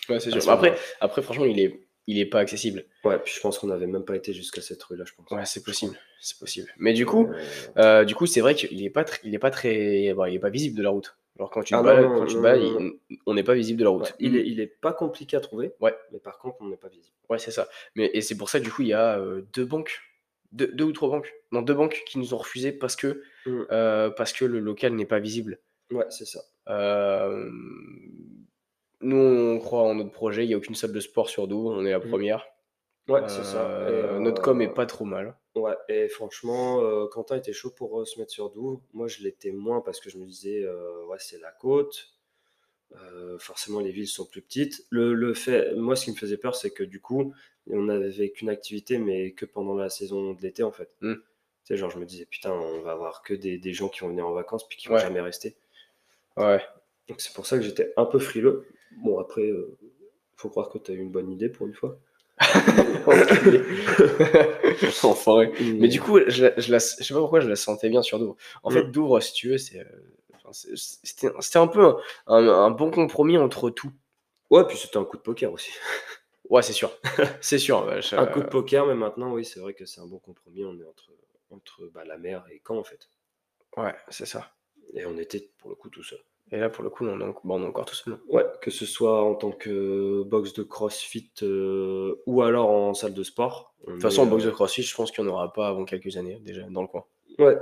[0.10, 0.50] Ouais, c'est sûr.
[0.50, 2.86] après, après, franchement, il est, il est pas accessible.
[3.04, 5.30] Ouais, puis je pense qu'on n'avait même pas été jusqu'à cette rue-là, je pense.
[5.30, 5.98] Ouais, c'est possible.
[6.22, 6.70] C'est possible.
[6.78, 7.42] Mais du coup, Euh,
[7.78, 10.40] euh, du coup, c'est vrai qu'il est pas, il est pas très, bon, il est
[10.40, 11.16] pas visible de la route.
[11.38, 13.54] Genre quand tu Ah non, quand tu te non, balades, non, il- on n'est pas
[13.54, 14.04] visible de la route.
[14.04, 15.74] ouais, il, est, il est pas compliqué à trouver.
[15.82, 15.96] Ouais.
[16.12, 17.14] Mais par contre, on n'est pas visible.
[17.30, 17.68] Ouais, c'est ça.
[17.96, 20.00] Mais, et c'est pour ça, du coup, il y a euh, deux banques,
[20.54, 23.62] deux, deux ou trois banques, non, deux banques qui nous ont refusé parce que, Mm.
[23.72, 25.60] euh, parce que le local n'est pas visible.
[25.92, 26.40] Ouais, c'est ça.
[26.70, 27.50] Euh,
[29.02, 31.72] nous, on croit en notre projet, il n'y a aucune salle de sport sur Douvres,
[31.72, 32.10] on est la Mm.
[32.10, 32.48] première.
[33.08, 33.70] Ouais, c'est ça.
[33.70, 35.38] Euh, Et, Notre com euh, est pas trop mal.
[35.56, 38.82] Ouais, et franchement, euh, Quentin était chaud pour euh, se mettre sur Douvres.
[38.94, 42.10] Moi, je l'étais moins parce que je me disais, euh, ouais, c'est la côte.
[42.96, 44.86] Euh, forcément, les villes sont plus petites.
[44.90, 47.34] Le, le fait, moi, ce qui me faisait peur, c'est que du coup,
[47.70, 50.90] on n'avait qu'une activité, mais que pendant la saison de l'été, en fait.
[51.02, 51.14] Mm.
[51.16, 51.22] Tu
[51.64, 54.10] sais, genre, je me disais, putain, on va avoir que des, des gens qui vont
[54.10, 55.02] venir en vacances puis qui vont Ouais.
[55.02, 55.56] jamais rester.
[56.38, 56.62] Ouais.
[57.10, 58.66] Donc, c'est pour ça que j'étais un peu frileux.
[58.98, 59.78] Bon, après, euh,
[60.36, 61.98] faut croire que tu as eu une bonne idée pour une fois.
[65.04, 65.52] Enfoiré.
[65.76, 68.02] Mais du coup, je, la- je, la- je sais pas pourquoi je la sentais bien
[68.02, 68.36] sur Douvres.
[68.64, 68.74] En Mm.
[68.74, 72.92] fait, Douvres, si tu veux, c'est, euh, c'était c'était un peu un, un- un bon
[72.92, 73.92] compromis entre tout.
[74.50, 75.72] Ouais, puis c'était un coup de poker aussi.
[76.50, 76.90] Ouais, c'est sûr.
[77.42, 78.00] c'est sûr.
[78.02, 80.64] je- Un coup de poker, mais maintenant, oui, c'est vrai que c'est un bon compromis.
[80.64, 81.12] On est entre,
[81.50, 83.10] entre bah, la mer et Caen, en fait.
[83.76, 84.50] Ouais, c'est ça.
[84.94, 86.20] Et on était, pour le coup, tout seul.
[86.52, 88.18] Et là, pour le coup, on est, en- bon, on est encore tout seul.
[88.30, 93.14] Ouais, que ce soit en tant que box de crossfit euh, ou alors en salle
[93.14, 93.74] de sport.
[93.86, 95.84] De toute façon, en box de crossfit, je pense qu'il n'y en aura pas avant
[95.86, 97.04] quelques années, déjà, dans le coin.
[97.38, 97.58] Ouais,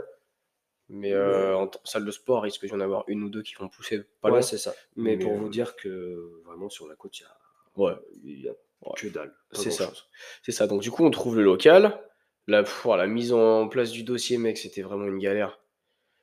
[0.88, 3.56] Mais euh, en salle de sport, il risque d'y en avoir une ou deux qui
[3.56, 4.74] vont pousser pas ouais c'est ça.
[4.96, 7.38] Mais, Mais, pour euh, vous dire que vraiment sur la côte, il y a,
[7.76, 8.54] Ouais, il y a
[8.96, 9.34] que dalle.
[9.52, 9.92] C'est ça.
[10.44, 10.68] c'est ça.
[10.68, 12.00] Donc, du coup, on trouve le local.
[12.48, 15.60] La, pff, la mise en place du dossier, mec, c'était vraiment une galère.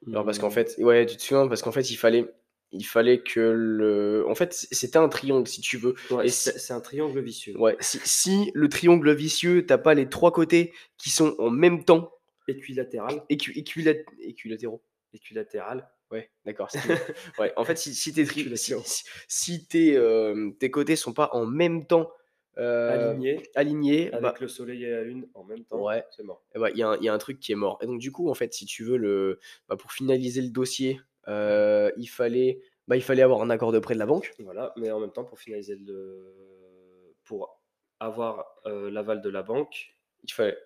[0.09, 0.53] Alors parce qu'en Hmm.
[0.53, 2.33] fait, ouais, tu te souviens, parce qu'en fait, il fallait,
[2.73, 5.95] il fallait que le, en fait, c'était un triangle si tu veux.
[6.11, 7.57] Ouais, c'est si- un triangle vicieux.
[7.59, 11.85] Ouais, si, si le triangle vicieux, t'as pas les trois côtés qui sont en même
[11.85, 12.13] temps
[12.49, 13.23] Équilatéral.
[13.31, 14.83] équi- équila- équilatéraux.
[15.13, 15.89] Équilatéral.
[16.11, 16.69] Ouais, d'accord.
[17.39, 18.75] ouais, en fait, si, si, tes, tri- si,
[19.29, 22.11] si- tes, euh, tes côtés sont pas en même temps
[22.59, 23.43] euh, Aligné.
[23.55, 25.83] alignés, Avec bah, le soleil et la lune en même temps.
[25.83, 26.05] Ouais.
[26.15, 26.45] C'est mort.
[26.55, 27.79] bah, il y, a un- il y a un truc qui est mort.
[27.83, 31.01] Et donc, du coup, en fait, si tu veux, le, bah, pour finaliser le dossier,
[31.29, 34.33] il, fallait, bah, il fallait avoir un accord de prêt de la banque.
[34.39, 36.35] Voilà, mais en même temps, pour finaliser le.
[37.25, 37.63] Pour
[38.03, 39.95] avoir euh, l'aval de la banque.
[40.25, 40.59] Il fallait.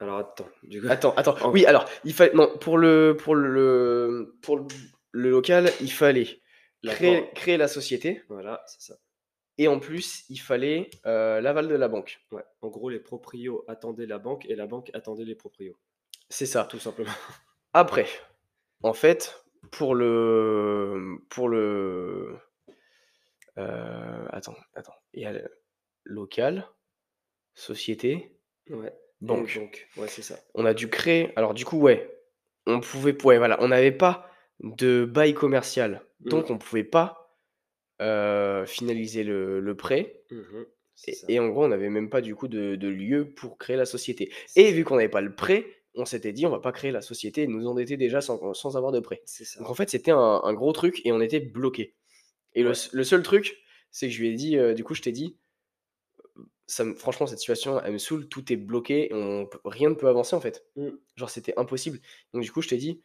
[0.00, 0.88] Alors attends, du coup.
[0.90, 1.36] Attends, attends.
[1.44, 2.32] En- Oui, alors, il fallait.
[2.34, 4.66] Non, pour le, pour le, pour le,
[5.12, 6.40] local, il fallait
[6.84, 8.22] créer, créer la société.
[8.28, 8.98] Voilà, c'est ça.
[9.60, 12.20] Et en plus, il fallait euh, l'aval de la banque.
[12.30, 12.44] Ouais.
[12.60, 15.76] En gros, les proprios attendaient la banque et la banque attendait les proprios.
[16.28, 16.64] C'est ça.
[16.64, 17.10] Tout simplement.
[17.72, 18.06] Après,
[18.82, 21.18] en fait, pour le.
[21.30, 22.36] Pour le.
[23.58, 24.94] euh, attends, attends.
[25.14, 25.44] Il y a le
[26.04, 26.66] local,
[27.54, 28.32] société,
[28.70, 28.92] Ouais.
[29.20, 29.88] banque.
[29.96, 30.38] Ouais, c'est ça.
[30.54, 31.32] On a dû créer.
[31.36, 32.14] Alors, du coup, ouais.
[32.66, 33.16] On pouvait.
[33.24, 33.56] Ouais, voilà.
[33.62, 34.30] On n'avait pas
[34.60, 36.02] de bail commercial.
[36.20, 36.52] Donc, Mm.
[36.54, 37.36] on pouvait pas
[38.00, 40.22] euh, finaliser le, le prêt.
[41.06, 41.26] Et, ça.
[41.28, 43.86] et en gros, on n'avait même pas du coup de, de lieu pour créer la
[43.86, 44.32] société.
[44.56, 45.64] Et vu qu'on n'avait pas le prêt,
[46.00, 48.76] on s'était dit on va pas créer la société et nous endetter déjà sans, sans
[48.76, 49.22] avoir de prêt.
[49.58, 51.94] Donc en fait, c'était un, un gros truc et on était bloqué.
[52.54, 52.72] Et le, Ouais.
[52.72, 53.58] s- le seul truc,
[53.90, 55.36] c'est que je lui ai dit, euh, du coup, je t'ai dit,
[56.66, 60.08] ça me- franchement, cette situation, elle me saoule, tout est bloqué, on, rien ne peut
[60.08, 60.66] avancer en fait.
[60.76, 60.88] Mm.
[61.16, 61.98] Genre, c'était impossible.
[62.32, 63.02] Donc du coup, je t'ai dit,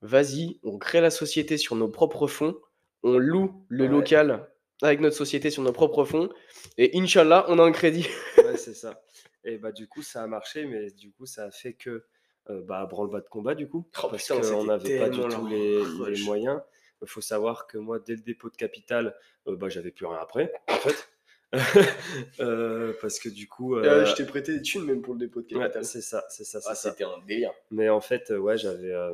[0.00, 2.58] vas-y, on crée la société sur nos propres fonds,
[3.02, 3.90] on loue le Ouais.
[3.90, 4.48] local
[4.82, 6.30] avec notre société sur nos propres fonds,
[6.78, 8.06] et Inch'Allah, on a un crédit.
[8.38, 9.02] Ouais, c'est ça.
[9.44, 12.04] Et bah, du coup, ça a marché, mais du coup, ça a fait que.
[12.50, 13.86] Euh, bah, branle-bas de combat, du coup.
[14.02, 16.24] Oh, parce qu'on n'avait pas du tout les, les rush.
[16.24, 16.60] moyens.
[17.02, 20.18] Il faut savoir que moi, dès le dépôt de capital, euh, bah, j'avais plus rien
[20.20, 21.08] après, en fait.
[22.38, 23.74] Euh, parce que du coup.
[23.76, 25.84] euh, je t'ai prêté des thunes même pour le dépôt de ouais, capital.
[25.84, 27.52] c'est ça, c'est ça, ah, c'était un délire.
[27.70, 28.92] Mais en fait, euh, ouais, j'avais.
[28.92, 29.12] euh,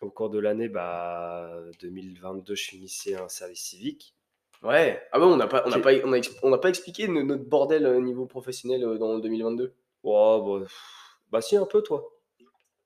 [0.00, 4.14] au cours de l'année bah, 2022, je finissais un service civique.
[4.62, 5.00] Ouais.
[5.12, 7.44] Ah bon, on n'a pas, on J'ai- pas, on a on pas expliqué no- notre
[7.44, 9.72] bordel euh, niveau professionnel euh, dans 2022.
[10.02, 10.66] Oh, bah,
[11.30, 12.08] bah si, un peu toi.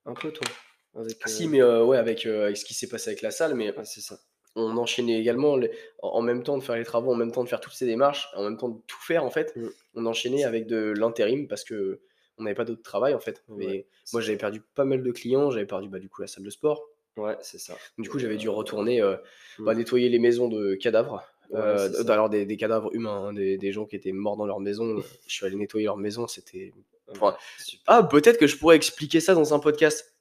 [0.07, 0.47] Un peu toi.
[0.95, 3.23] Avec, Ah, Si, euh, mais euh, ouais, avec, euh, avec ce qui s'est passé avec
[3.23, 4.19] la salle, mais ouais, c'est ça.
[4.55, 5.71] on enchaînait également les-
[6.03, 7.87] en, en même temps de faire les travaux, en même temps de faire toutes ces
[7.87, 9.57] démarches, en même temps de tout faire en fait.
[9.57, 9.69] Mm.
[9.95, 12.01] On enchaînait avec de l'intérim parce que
[12.37, 13.43] on n'avait pas d'autre travail en fait.
[13.49, 16.45] Mais moi j'avais perdu pas mal de clients, j'avais perdu bah, du coup la salle
[16.45, 16.87] de sport.
[17.17, 17.77] Ouais, c'est ça.
[17.99, 19.17] Du coup j'avais dû Euh, retourner euh,
[19.59, 19.79] bah, mm.
[19.79, 21.23] nettoyer les maisons de cadavres.
[21.53, 24.47] Ouais, Euh, alors des, des cadavres humains, hein, des, des gens qui étaient morts dans
[24.47, 24.97] leur maison.
[25.29, 26.73] Je suis allé nettoyer leur maison, c'était
[27.11, 27.83] enfin, Ouais, super.
[27.87, 30.15] ah, peut-être que je pourrais expliquer ça dans un podcast.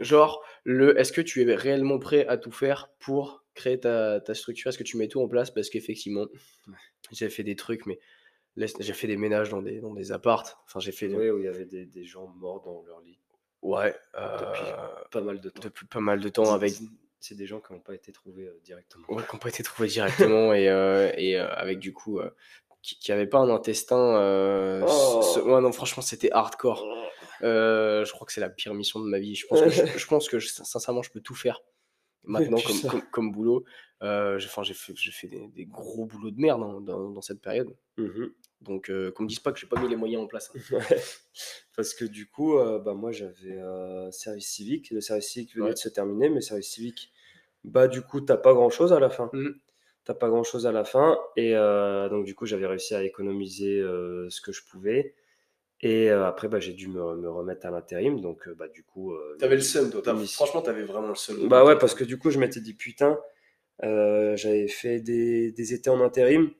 [0.00, 4.34] Genre, le est-ce que tu es réellement prêt à tout faire pour créer ta, ta
[4.34, 4.68] structure?
[4.70, 5.50] Est-ce que tu mets tout en place?
[5.50, 6.26] Parce qu'effectivement,
[7.12, 7.98] j'ai fait des trucs, mais
[8.56, 10.56] j'ai fait des ménages dans des, dans des appartes.
[10.66, 11.08] Enfin, j'ai fait.
[11.08, 13.18] Oui, où il y avait des, des gens morts dans leur lit
[13.62, 15.60] Ouais, depuis euh, pas mal de temps.
[15.62, 16.72] depuis pas mal de temps avec.
[17.20, 19.04] C'est- des gens qui n'ont pas été trouvés euh, directement.
[19.08, 22.18] Ouais, qui n'ont pas été trouvés directement et, euh, et euh, avec du coup.
[22.18, 22.30] euh,
[22.82, 24.16] qui n'avaient pas un intestin.
[24.16, 25.20] euh, Oh.
[25.22, 26.82] ce- ouais, non, franchement, c'était hardcore.
[27.42, 29.34] Euh, je crois que c'est la pire mission de ma vie.
[29.34, 31.60] Je pense que, je, je pense que je- sincèrement, je peux tout faire
[32.24, 33.64] maintenant comme, comme, comme boulot.
[34.02, 37.42] Euh, j'ai enfin, j'ai fait, des, des gros boulots de merde hein, dans, dans cette
[37.42, 37.68] période.
[37.98, 38.32] Mhm.
[38.60, 40.50] Donc, euh, qu'on me dise pas que j'ai pas mis les moyens en place.
[40.54, 40.78] hein.
[41.76, 44.90] Parce que du coup, euh, bah, moi j'avais euh, service civique.
[44.90, 45.72] Le service civique venait Ouais.
[45.72, 47.10] de se terminer, mais service civique,
[47.64, 49.30] bah du coup, t'as pas grand chose à la fin.
[49.32, 49.54] Mhm.
[50.04, 51.18] T'as pas grand chose à la fin.
[51.36, 55.14] Et euh, donc, du coup, j'avais réussi à économiser euh, ce que je pouvais.
[55.82, 58.20] Et euh, après, bah, j'ai dû me, me remettre à l'intérim.
[58.20, 59.14] Donc, bah, du coup.
[59.38, 60.02] T'avais le seum, toi.
[60.26, 61.48] Franchement, t'avais vraiment le seum.
[61.48, 63.18] Bah ouais, parce que du coup, je m'étais dit, putain,
[63.82, 66.50] j'avais fait des, des étés en intérim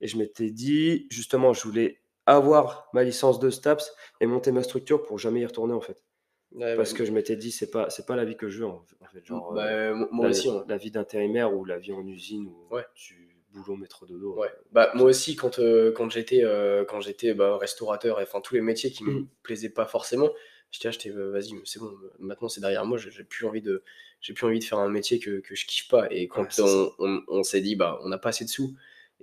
[0.00, 4.62] et je m'étais dit, justement, je voulais avoir ma licence de STAPS et monter ma
[4.62, 6.04] structure pour jamais y retourner en fait.
[6.52, 6.94] Ouais, Parce ouais.
[6.94, 9.24] que je m'étais dit, c'est pas, c'est pas la vie que je veux en fait.
[9.24, 10.48] Genre, Bah, euh, euh, moi la, aussi.
[10.48, 10.64] hein.
[10.66, 14.34] la vie d'intérimaire ou la vie en usine ou du boulot métro dodo.
[14.36, 14.50] Ouais.
[14.72, 18.54] Bah, moi aussi, quand, euh, quand j'étais euh, quand j'étais bah, restaurateur, et enfin tous
[18.54, 19.28] les métiers qui me Mhm.
[19.42, 20.30] plaisaient pas forcément,
[20.70, 23.82] j'étais acheté, vas-y, c'est bon, maintenant c'est derrière moi, j'ai plus envie de
[24.20, 26.06] j'ai plus envie de faire un métier que, que je kiffe pas.
[26.10, 28.74] Et quand Ouais, on, on, on s'est dit, bah, on n'a pas assez de sous,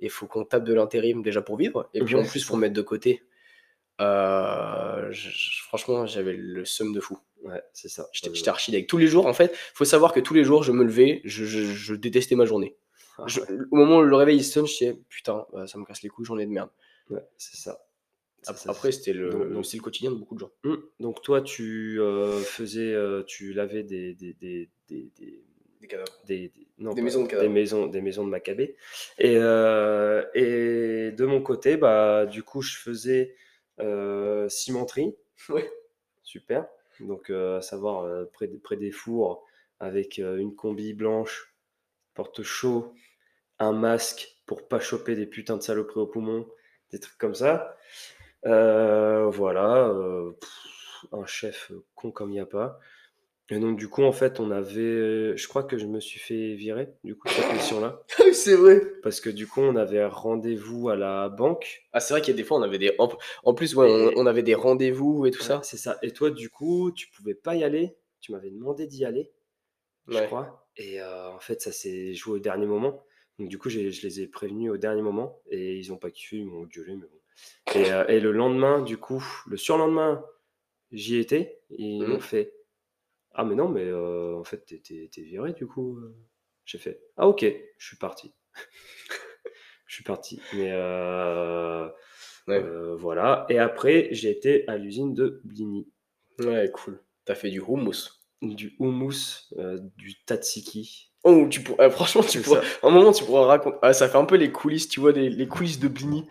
[0.02, 2.74] il faut qu'on tape de l'intérim déjà pour vivre, et puis en plus pour mettre
[2.74, 3.24] de côté,
[4.02, 5.12] euh,
[5.68, 7.18] franchement, j'avais le seum de fou.
[7.44, 8.08] Ouais, c'est ça.
[8.12, 8.88] J'étais archi deg.
[8.88, 11.46] Tous les jours, en fait, faut savoir que tous les jours, je me levais, je,
[11.46, 12.76] je- je détestais ma journée.
[13.18, 15.78] ah Je- ouais, au moment où le réveil il sonne, je disais putain, bah, ça
[15.78, 16.70] me casse les couilles, journée de merde.
[17.10, 17.80] ouais, c'est ça.
[18.68, 20.52] Après, c'était le, Donc- le quotidien de beaucoup de gens.
[20.66, 25.12] Hum, Donc toi, tu euh, faisais, euh, tu lavais des, des, des, des-
[25.82, 26.12] des- cadavres.
[26.26, 27.48] des, des- non, Des pas- maisons de cadavres.
[27.48, 28.76] des maisons, des maisons de Maccabée.
[29.18, 33.36] Et, euh, et de mon côté, bah, du coup, je faisais
[33.80, 35.16] euh, cimenterie.
[35.50, 35.70] Ouais.
[36.24, 36.68] Super.
[37.02, 39.46] Donc, euh, à savoir, près, des- près des fours,
[39.80, 41.54] avec une combi blanche,
[42.14, 42.94] porte chaud,
[43.60, 46.48] un masque pour pas choper des putains de saloperies au poumon,
[46.92, 47.76] des trucs comme ça.
[48.44, 49.92] Voilà.
[50.40, 52.80] pff, un chef con comme il n'y a pas.
[53.50, 55.38] Et donc, du coup, en fait, on avait.
[55.38, 58.02] Je crois que je me suis fait virer, du coup, de cette mission-là.
[58.34, 58.82] c'est vrai.
[59.04, 61.84] Parce que, du coup, on avait rendez-vous à la banque.
[61.94, 62.96] Ah, c'est vrai qu'il y a des fois, on avait des.
[62.98, 65.62] En, plus, ouais, on, Et- on avait des rendez-vous et tout ça.
[65.64, 66.00] C'est ça.
[66.02, 67.96] Et toi, du coup, tu pouvais pas y aller.
[68.20, 69.32] Tu m'avais demandé d'y aller,
[70.08, 70.68] je crois.
[70.78, 73.06] Et euh, en fait, ça s'est joué au dernier moment.
[73.38, 75.40] Donc, du coup, je les ai prévenus au dernier moment.
[75.52, 77.80] Et ils ont pas kiffé, ils m'ont gueulé, mais bon.
[77.80, 80.26] Et, euh, et le lendemain, du coup, le surlendemain,
[80.92, 81.60] j'y étais.
[81.70, 82.14] Et ils Mhm.
[82.14, 82.55] m'ont fait
[83.36, 85.98] Ah, mais non, mais euh, en fait, t'es- viré, du coup.
[85.98, 86.16] euh.
[86.66, 87.46] J'ai fait Ah, ok,
[87.78, 88.34] je suis parti.
[89.88, 90.42] je suis parti.
[90.54, 91.88] Mais euh,
[92.48, 92.62] Ouais.
[92.64, 93.46] euh, voilà.
[93.50, 95.88] Et après, j'ai été à l'usine de Bligny.
[96.40, 97.02] Ouais, cool.
[97.26, 98.10] T'as fait du hummus.
[98.42, 99.50] Du houmous,
[99.98, 101.12] du tatsiki.
[101.24, 101.78] Oh, tu pour...
[101.92, 102.62] franchement, tu C'est pourrais...
[102.84, 103.78] un moment, tu pourras raconter.
[103.82, 106.28] Ah, ça fait un peu les coulisses, tu vois, les, les coulisses de Blini.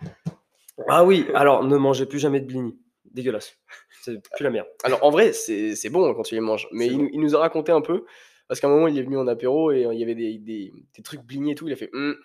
[0.87, 2.77] Ah oui, alors ne mangez plus jamais de Bligny.
[3.15, 3.57] Dégueulasse.
[4.03, 4.67] C'est plus la merde.
[4.83, 6.67] Alors, en vrai, c'est bon quand tu les manges.
[6.71, 7.03] Mais il, bon.
[7.03, 8.05] nous- il nous a raconté un peu.
[8.47, 10.37] Parce qu'à un moment, il est venu en apéro et euh, il y avait des,
[10.37, 11.67] des, des trucs Blini et tout.
[11.67, 12.15] Il a fait Hum,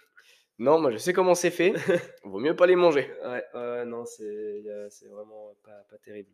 [0.58, 1.72] Non, moi, je sais comment c'est fait.
[2.24, 3.10] Vaut mieux pas les manger.
[3.24, 4.62] Ouais, non, c'est
[5.08, 6.28] vraiment pas, pas terrible.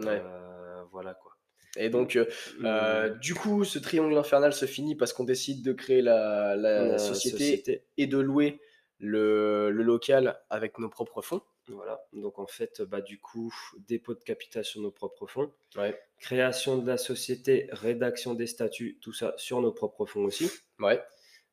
[0.00, 0.20] Ouais.
[0.22, 1.32] Euh, voilà quoi.
[1.78, 2.26] Et donc, euh,
[2.64, 6.84] euh, du coup, ce triangle infernal se finit parce qu'on décide de créer la, la
[6.88, 8.60] La société, et de louer
[8.98, 11.40] le, le local avec nos propres fonds.
[11.68, 12.00] Voilà.
[12.12, 13.52] Donc en fait, bah, du coup,
[13.86, 15.98] dépôt de capital sur nos propres fonds, Ouais.
[16.18, 20.50] création de la société, rédaction des statuts, tout ça sur nos propres fonds aussi.
[20.78, 21.02] Ouais.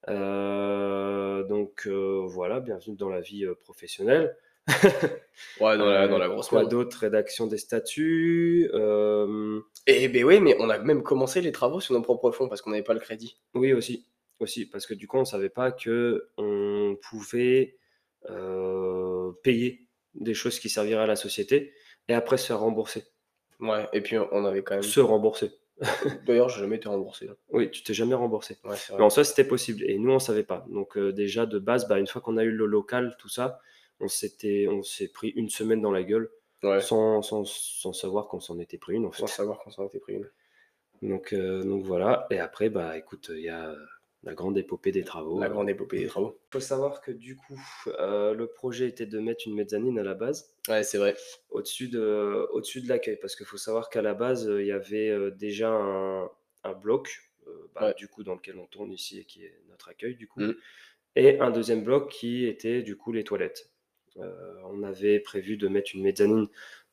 [0.07, 4.37] Euh, donc euh, voilà, bienvenue dans la vie euh, professionnelle.
[5.59, 6.97] Ouais, dans la, dans la grosse Quoi d'autre?
[6.99, 8.69] Rédaction des statuts.
[9.87, 12.61] Et ben oui, mais on a même commencé les travaux sur nos propres fonds parce
[12.61, 13.37] qu'on n'avait pas le crédit.
[13.53, 14.07] Oui, aussi.
[14.39, 17.77] aussi, parce que du coup, on savait pas que on pouvait
[19.43, 19.84] payer
[20.15, 21.73] des choses qui serviraient à la société
[22.07, 23.03] et après se faire rembourser.
[23.59, 24.83] Ouais, et puis on avait quand même.
[24.83, 25.51] Se rembourser.
[26.25, 27.27] D'ailleurs, j'ai jamais été remboursé.
[27.27, 27.33] là.
[27.49, 28.57] Oui, tu t'es jamais remboursé.
[28.63, 29.83] Ouais, Mais en soi, c'était possible.
[29.89, 30.65] Et nous, on savait pas.
[30.69, 33.59] Donc, euh, déjà, de base, bah, une fois qu'on a eu le local, tout ça,
[33.99, 36.29] on s'était, on s'est pris une semaine dans la gueule
[36.63, 36.81] Ouais.
[36.81, 39.19] sans, sans, sans savoir qu'on s'en était pris une, en fait.
[39.21, 40.29] Sans savoir qu'on s'en était pris une.
[41.01, 42.25] Donc, euh, donc voilà.
[42.31, 43.75] Et après, bah, écoute, il y a
[44.25, 45.39] la grande épopée des travaux.
[45.39, 46.39] La grande épopée des travaux.
[46.49, 47.59] Il faut savoir que du coup,
[47.99, 51.15] euh, le projet était de mettre une mezzanine à la base Ouais, c'est vrai.
[51.51, 53.17] au-dessus de, au-dessus de l'accueil.
[53.21, 56.29] Parce qu'il faut savoir qu'à la base, euh, il y avait euh, déjà un,
[56.63, 57.93] un bloc, euh, bah, Ouais.
[57.93, 60.41] du coup, dans lequel on tourne ici et qui est notre accueil, du coup.
[60.41, 60.55] Mhm.
[61.15, 63.71] Et un deuxième bloc qui était, du coup, les toilettes.
[64.17, 66.47] Euh, on avait prévu de mettre une mezzanine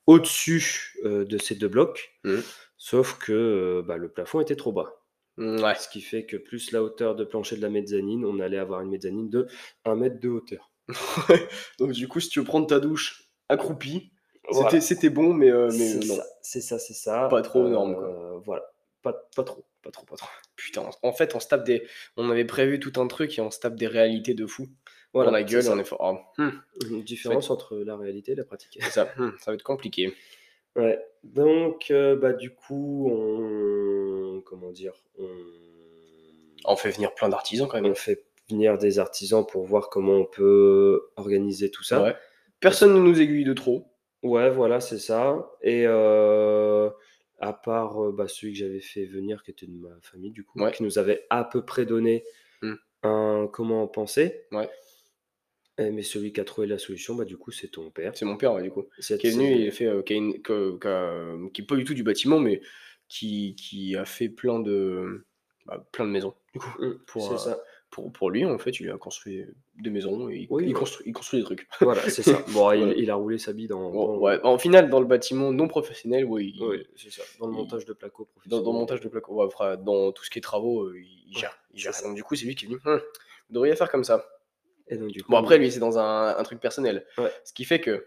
[0.06, 2.42] au-dessus euh, de ces deux blocs, Mhm.
[2.76, 5.01] sauf que euh, bah, le plafond était trop bas.
[5.38, 5.74] Mm, Ouais.
[5.76, 8.80] Ce qui fait que plus la hauteur de plancher de la mezzanine, on allait avoir
[8.82, 9.46] une mezzanine de
[9.84, 10.70] 1 mètre de hauteur.
[11.78, 14.12] Donc, du coup, si tu veux prendre ta douche accroupie,
[14.50, 14.80] Voilà.
[14.80, 16.16] c'était bon, mais, euh, mais C'est non.
[16.16, 17.28] ça, c'est ça, c'est ça.
[17.28, 18.42] Pas trop Euh, énorme, quoi.
[18.44, 18.62] Voilà,
[19.02, 20.28] pas, pas trop, pas trop, pas trop.
[20.56, 21.86] Putain, en fait, on se tape des.
[22.16, 24.68] On avait prévu tout un truc et on se tape des réalités de fou.
[25.14, 26.00] Voilà, la gueule, on est fort.
[26.38, 26.50] Ah, hmm,
[26.90, 28.78] Une différence entre la réalité et la pratique.
[28.80, 30.14] c'est ça, hmm, ça va être compliqué.
[30.74, 30.98] Ouais.
[31.22, 33.91] Donc, euh, bah, du coup, on.
[34.44, 35.28] Comment dire on...
[36.64, 37.90] On fait venir plein d'artisans quand même.
[37.90, 42.02] on fait venir des artisans pour voir comment on peut organiser tout ça.
[42.02, 42.14] Ouais.
[42.60, 43.86] Personne ne nous aiguille de trop.
[44.22, 45.50] Ouais, voilà, c'est ça.
[45.62, 46.88] Et euh,
[47.40, 50.44] à part euh, bah, celui que j'avais fait venir, qui était de ma famille, du
[50.44, 50.70] coup, Ouais.
[50.70, 52.24] qui nous avait à peu près donné
[52.62, 52.74] Hmm.
[53.02, 54.44] un comment penser.
[54.52, 54.70] Ouais.
[55.78, 58.12] Et- mais celui qui a trouvé la solution, bah, du coup, c'est ton père.
[58.16, 58.84] C'est mon père, ouais, du coup.
[59.00, 62.04] Qui est venu, il fait, euh, qui, a une- qui est pas du tout du
[62.04, 62.60] bâtiment, mais
[63.12, 65.26] qui, qui a fait plein de,
[65.66, 66.34] bah, plein de maisons.
[66.54, 66.68] Du coup,
[67.06, 67.62] pour, c'est euh, ça.
[67.90, 69.44] pour, pour lui, en fait, il a construit
[69.76, 70.72] des maisons et il, Oui, il ouais.
[70.72, 71.68] construit, il construit des trucs.
[71.80, 72.42] Voilà, c'est ça.
[72.52, 75.52] Bon, il- a roulé sa bille dans, Bon, dans- ouais, en final, dans le bâtiment
[75.52, 76.58] non professionnel, oui,
[76.96, 77.22] c'est ça.
[77.38, 78.64] Dans le montage de placo professionnel.
[78.64, 79.48] dans le montage de placo,
[79.84, 81.54] dans tout ce qui est travaux, euh, il, gère.
[82.04, 82.80] Donc, du coup, c'est lui qui est venu.
[82.86, 83.00] Hum,
[83.48, 84.26] vous devriez faire comme ça.
[84.88, 87.06] Et donc, du coup, Bon, après, lui, c'est dans un, un truc personnel.
[87.44, 88.06] Ce qui fait que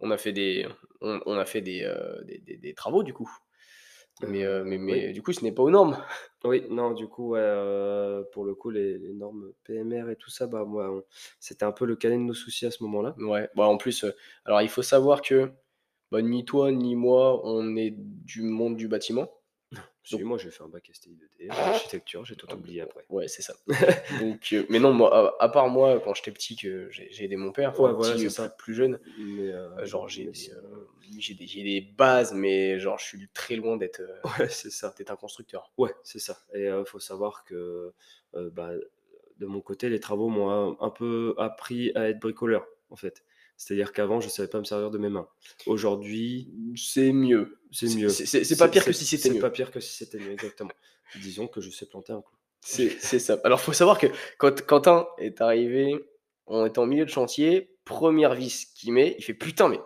[0.00, 0.66] on a fait des,
[1.00, 3.30] on, on a fait des, euh, des, des- des travaux, du coup.
[4.22, 5.12] Mais, euh, mais, mais oui.
[5.12, 5.98] du coup, ce n'est pas aux normes.
[6.44, 10.28] Oui, non, du coup, ouais, euh, pour le coup, les, les normes PMR et tout
[10.30, 11.04] ça, bah, moi, on-
[11.40, 13.16] c'était un peu le cadet de nos soucis à ce moment-là.
[13.18, 13.48] Ouais.
[13.54, 15.50] Bah, en plus, euh, alors il faut savoir que
[16.12, 19.30] bah, ni toi ni moi, on est du monde du bâtiment.
[20.04, 23.04] Si, moi, j'ai fait un bac STI 2D, architecture, j'ai tout oublié après.
[23.08, 23.54] Ouais, c'est ça.
[24.20, 27.24] Donc, euh, mais non, moi, à, à part moi, quand j'étais petit, que j'ai j'ai
[27.24, 28.48] aidé mon père, enfin, Ouais, voilà, petit, c'est euh, ça.
[28.50, 30.60] plus, plus jeune, Mais, euh, euh, genre j'ai mais des, c'est- euh,
[31.18, 34.70] j'ai des, j'ai des bases, mais genre je suis très loin d'être euh, Ouais, c'est
[34.70, 34.94] ça.
[34.96, 35.72] d'être un constructeur.
[35.78, 36.38] Ouais, c'est ça.
[36.54, 37.92] Et il faut savoir que
[38.34, 38.70] euh, bah,
[39.38, 43.24] de mon côté, les travaux m'ont un, un peu appris à être bricoleur, en fait.
[43.56, 45.28] C'est-à-dire qu'avant, je ne savais pas me servir de mes mains.
[45.66, 47.58] Aujourd'hui, C'est mieux.
[47.70, 48.08] c'est mieux.
[48.08, 49.40] C'est pas pire que si c'était C'est mieux.
[49.40, 50.70] pas pire que si c'était mieux, exactement.
[51.16, 52.36] Disons que je sais planter un clou.
[52.60, 53.38] C'est c'est ça.
[53.44, 54.06] Alors, faut savoir que
[54.38, 55.94] quand Quentin est arrivé,
[56.46, 59.78] on était en milieu de chantier, première vis qu'il met, il fait putain, mais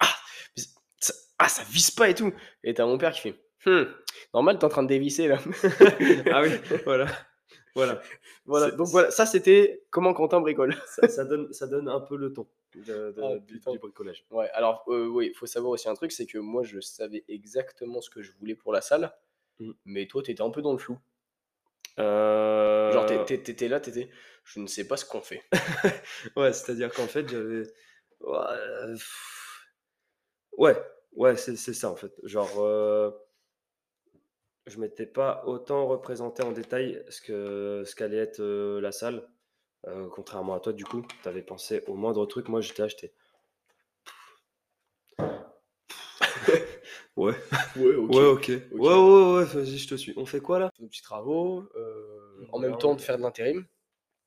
[0.00, 0.12] ah,
[0.56, 0.62] mais
[0.98, 2.32] ça, ah, ça visse pas et tout.
[2.64, 3.34] Et t'as mon père qui fait
[3.66, 3.88] Hum,
[4.34, 5.38] normal, t'es en train de dévisser là.
[6.32, 6.50] ah oui,
[6.84, 7.06] voilà.
[7.74, 8.00] Voilà.
[8.46, 8.70] voilà.
[8.70, 10.74] Donc voilà, ça c'était comment Quentin bricole.
[10.86, 14.24] Ça, ça donne, ça donne un peu le ton de- de- Ah, du, bricolage.
[14.30, 17.24] Ouais, alors euh, oui, il faut savoir aussi un truc, c'est que moi je savais
[17.28, 19.12] exactement ce que je voulais pour la salle,
[19.60, 19.70] Mm.
[19.84, 20.98] mais toi t'étais un peu dans le flou.
[22.00, 24.08] Euh, Genre t'étais là, t'étais,
[24.44, 25.42] je ne sais pas ce qu'on fait.
[26.36, 27.62] Ouais, c'est-à-dire qu'en fait, j'avais.
[30.56, 30.76] Ouais,
[31.12, 32.12] ouais, c'est ça en fait.
[32.22, 33.10] Genre, euh,
[34.66, 39.28] je m'étais pas autant représenté en détail ce que ce qu'allait être euh, la salle.
[39.86, 42.48] Euh, contrairement à toi, du coup, tu avais pensé au moindre truc.
[42.48, 43.12] Moi, j'étais acheté.
[47.16, 47.32] Ouais,
[47.76, 48.10] Ouais, ok.
[48.12, 48.48] ouais, ok.
[48.48, 50.12] Ouais, ouais, ouais, vas-y, je te suis.
[50.16, 50.72] On fait quoi là?
[50.80, 53.64] Des petits travaux, euh, en même temps de faire de l'intérim?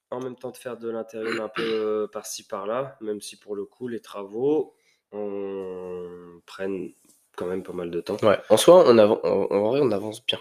[0.09, 3.65] en même temps de faire de l'intérim un peu par-ci par-là, même si pour le
[3.65, 4.73] coup les travaux
[5.11, 6.41] on...
[6.45, 6.93] prennent
[7.37, 8.17] quand même pas mal de temps.
[8.23, 10.39] Ouais, en soi, on, avan- en, vrai, on avance bien.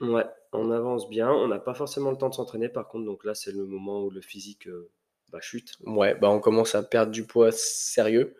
[0.00, 3.24] Ouais, on avance bien, on n'a pas forcément le temps de s'entraîner par contre, donc
[3.24, 4.90] là c'est le moment où le physique euh,
[5.30, 5.74] bah, chute.
[5.86, 8.34] Ouais, bah on commence à perdre du poids sérieux.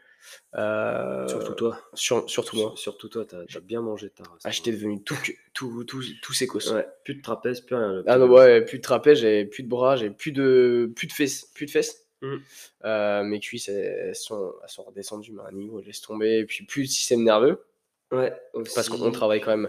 [0.55, 1.79] Euh, Surtout toi.
[1.95, 2.69] sur- surtout moi.
[2.71, 4.43] Sur- Surtout toi, t'as as bien mangé ta race.
[4.45, 5.17] Ah, j'étais devenu tout,
[5.55, 6.33] tout, tout, tout.
[6.73, 7.93] Ouais, plus de trapèze, plus rien.
[7.93, 8.33] le Ah non, gars.
[8.33, 11.47] ouais, plus de trapèze, j'avais plus de bras, j'avais plus de, plus de fesses.
[11.55, 12.07] Plus de fesses.
[12.23, 12.41] Mhm.
[12.85, 16.39] Euh, mes cuisses, elles, sont, elles sont redescendues mais à un niveau, elles laissent tomber.
[16.39, 17.65] Et puis plus de système nerveux,
[18.13, 18.33] Ouais,
[18.75, 19.69] parce qu'on travaille quand même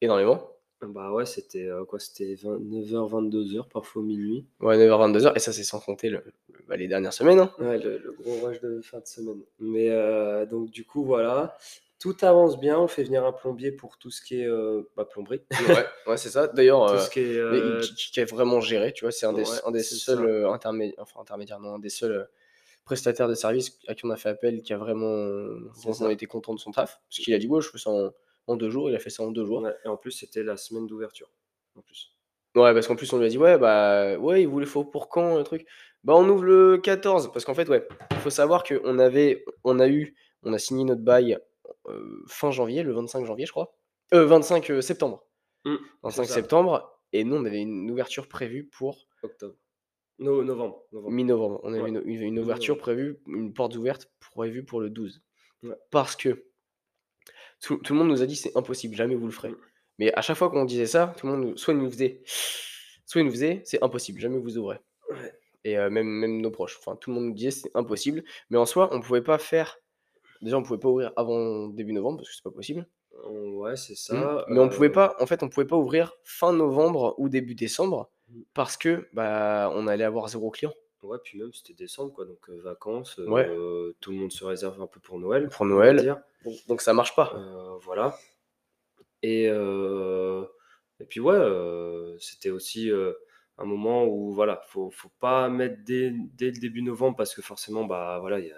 [0.00, 0.52] énormément.
[0.80, 1.98] Bah ouais, c'était euh, quoi?
[1.98, 4.46] C'était 9h, 22h, parfois minuit.
[4.60, 6.22] Ouais, 9h, 22h, et ça, c'est sans compter le,
[6.68, 7.40] bah, les dernières semaines.
[7.40, 7.52] Hein.
[7.58, 9.40] Ouais, le, gros rush de fin de semaine.
[9.58, 11.56] Mais euh, donc, du coup, voilà.
[11.98, 12.78] Tout avance bien.
[12.78, 15.40] On fait venir un plombier pour tout ce qui est euh, bah, plomberie.
[15.68, 16.46] ouais, ouais c'est ça.
[16.46, 18.12] D'ailleurs, tout ce qui est.
[18.12, 19.10] Qui, est vraiment géré, tu vois.
[19.10, 22.28] C'est un des, un des seuls intermédiaires, enfin, intermédiaires, non, un des seuls
[22.88, 26.58] prestataires de services à qui on a fait appel qui a vraiment, été content de
[26.58, 26.98] son taf.
[27.08, 28.10] Parce qu'il a dit, ouais, je fais ça en
[28.48, 28.90] en deux jours.
[28.90, 29.66] Il a fait ça en deux jours.
[29.84, 31.30] et en plus, c'était la semaine d'ouverture.
[31.76, 32.12] En plus.
[32.56, 35.08] Ouais, parce qu'en plus, on lui a dit, ouais, bah, ouais, il voulait faut pour
[35.08, 35.66] quand le truc?
[36.02, 37.30] Bah, on ouvre le 14.
[37.32, 40.84] Parce qu'en fait, ouais, il faut savoir qu'on avait, on a eu, on a signé
[40.84, 41.38] notre bail
[41.88, 43.76] euh, fin janvier, le 25 janvier, je crois.
[44.14, 45.24] Euh, 25 euh, septembre.
[46.02, 47.00] 25 mmh, septembre.
[47.12, 49.06] Et nous, on avait une ouverture prévue pour.
[49.22, 49.54] Octobre.
[50.18, 50.84] Novembre.
[50.92, 51.60] Mi-novembre.
[51.62, 55.22] On avait une, ouverture prévue, une porte ouverte prévue pour le 12.
[55.90, 56.44] Parce que
[57.60, 59.50] tout, le monde nous a dit c'est impossible, jamais vous le ferez.
[59.50, 59.58] Mmh.
[59.98, 62.22] Mais à chaque fois qu'on disait ça, tout le monde soit il nous faisait,
[63.04, 64.78] soit nous faisait, c'est impossible, jamais vous ouvrez.
[65.64, 68.22] Et euh, même, même nos proches, enfin tout le monde nous disait c'est impossible.
[68.50, 69.78] Mais en soi, on pouvait pas faire.
[70.40, 72.86] Déjà, on pouvait pas ouvrir avant début novembre parce que c'est pas possible.
[73.24, 74.14] Ouais, c'est ça.
[74.14, 74.44] Mmh.
[74.50, 77.56] Mais on pouvait euh pas, en fait, on pouvait pas ouvrir fin novembre ou début
[77.56, 78.08] décembre.
[78.54, 80.72] Parce que bah on allait avoir zéro client.
[81.02, 84.98] Ouais, puis même c'était décembre, quoi, donc vacances, tout le monde se réserve un peu
[84.98, 85.48] pour Noël.
[85.48, 86.20] Pour Noël.
[86.66, 87.32] Donc, ça marche pas.
[87.82, 88.16] voilà.
[89.22, 91.38] Et, et puis ouais,
[92.18, 92.90] c'était aussi
[93.58, 97.42] un moment où voilà, faut, faut pas mettre dès, dès, le début novembre parce que
[97.42, 98.56] forcément, bah voilà, y a,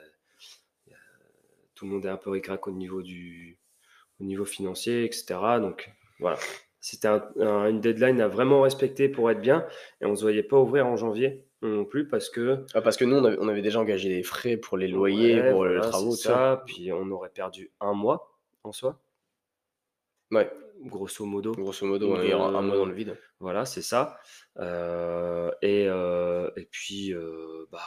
[1.75, 3.59] tout le monde est un peu ricrac au niveau du
[4.21, 5.25] au niveau financier, etc.
[5.61, 6.39] Donc voilà,
[6.81, 9.66] c'était une deadline à vraiment respecter pour être bien
[10.01, 12.64] et on ne se voyait pas ouvrir en janvier non plus parce que.
[12.74, 15.81] Ah, parce que nous, on avait, déjà engagé des frais pour les loyers, pour les
[15.81, 16.62] travaux, ça.
[16.66, 18.33] Puis on aurait perdu un mois
[18.64, 19.01] en soi.
[20.31, 20.51] Ouais.
[20.83, 21.53] Grosso modo.
[21.53, 23.16] Grosso modo, un mois dans le vide.
[23.39, 24.18] Voilà, c'est ça.
[24.59, 27.81] Euh, et, euh, et puis, euh, bah,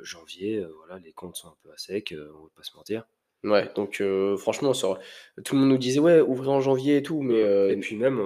[0.00, 3.06] janvier, voilà, les comptes sont un peu à sec, on va pas se mentir.
[3.44, 4.02] Ouais, donc
[4.38, 4.98] franchement, ça,
[5.44, 7.40] tout le monde nous disait, ouais, ouvrir en janvier et tout, mais.
[7.72, 8.20] Et puis même,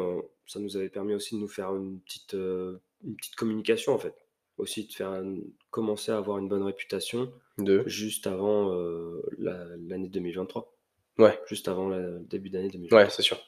[0.47, 4.15] ça nous avait permis aussi de nous faire une petite, une petite communication en fait
[4.59, 5.23] aussi de faire
[5.71, 7.83] commencer à avoir une bonne réputation de?
[7.87, 10.73] juste avant euh, l'année 2023.
[11.19, 11.39] Ouais.
[11.47, 12.99] Juste avant le début d'année 2023.
[12.99, 13.39] Ouais, c'est sûr.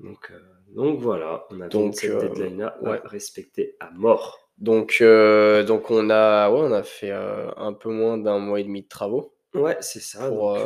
[0.00, 0.38] Donc, euh,
[0.74, 3.00] donc voilà, on a donc cette euh, deadline-là ouais.
[3.04, 4.50] respecter à mort.
[4.56, 8.82] Donc, donc on a, ouais, on a fait un peu moins d'un mois et demi
[8.82, 9.34] de travaux.
[9.54, 10.28] Ouais, c'est ça.
[10.28, 10.56] Pour,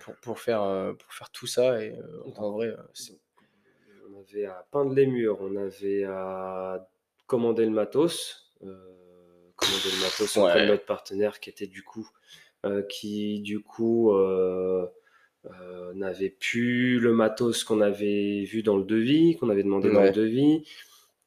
[0.00, 1.82] pour, pour, faire, pour faire tout ça.
[1.82, 1.94] Et
[2.36, 2.74] en vrai,
[4.10, 6.88] on avait à peindre les murs, on avait à
[7.32, 8.74] commander le matos, euh,
[9.56, 12.06] commander le matos auprès de notre partenaire qui était du coup,
[12.66, 14.86] euh, qui du coup euh,
[15.94, 20.10] n'avait plus le matos qu'on avait vu dans le devis, qu'on avait demandé dans le
[20.10, 20.68] devis,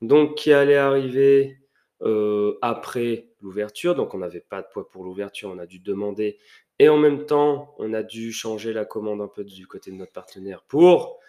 [0.02, 1.58] donc qui allait arriver
[2.62, 3.96] après l'ouverture.
[3.96, 6.38] Donc on n'avait pas de poids pour l'ouverture, on a dû demander.
[6.80, 9.96] Et en même temps, on a dû changer la commande un peu du côté de
[9.96, 11.20] notre partenaire pour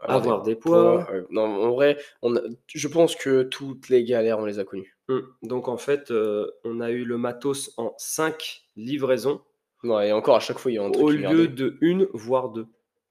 [0.00, 1.08] avoir des, poids.
[1.30, 2.34] non, en vrai, on
[2.68, 4.96] je pense que toutes les galères, on les a connues.
[5.08, 5.18] Mmh.
[5.42, 9.40] Donc en fait, euh, on a eu le matos en 5 livraisons.
[9.82, 12.08] Ouais, et encore à chaque fois, il y a un truc Au lieu de une,
[12.12, 12.66] voire deux.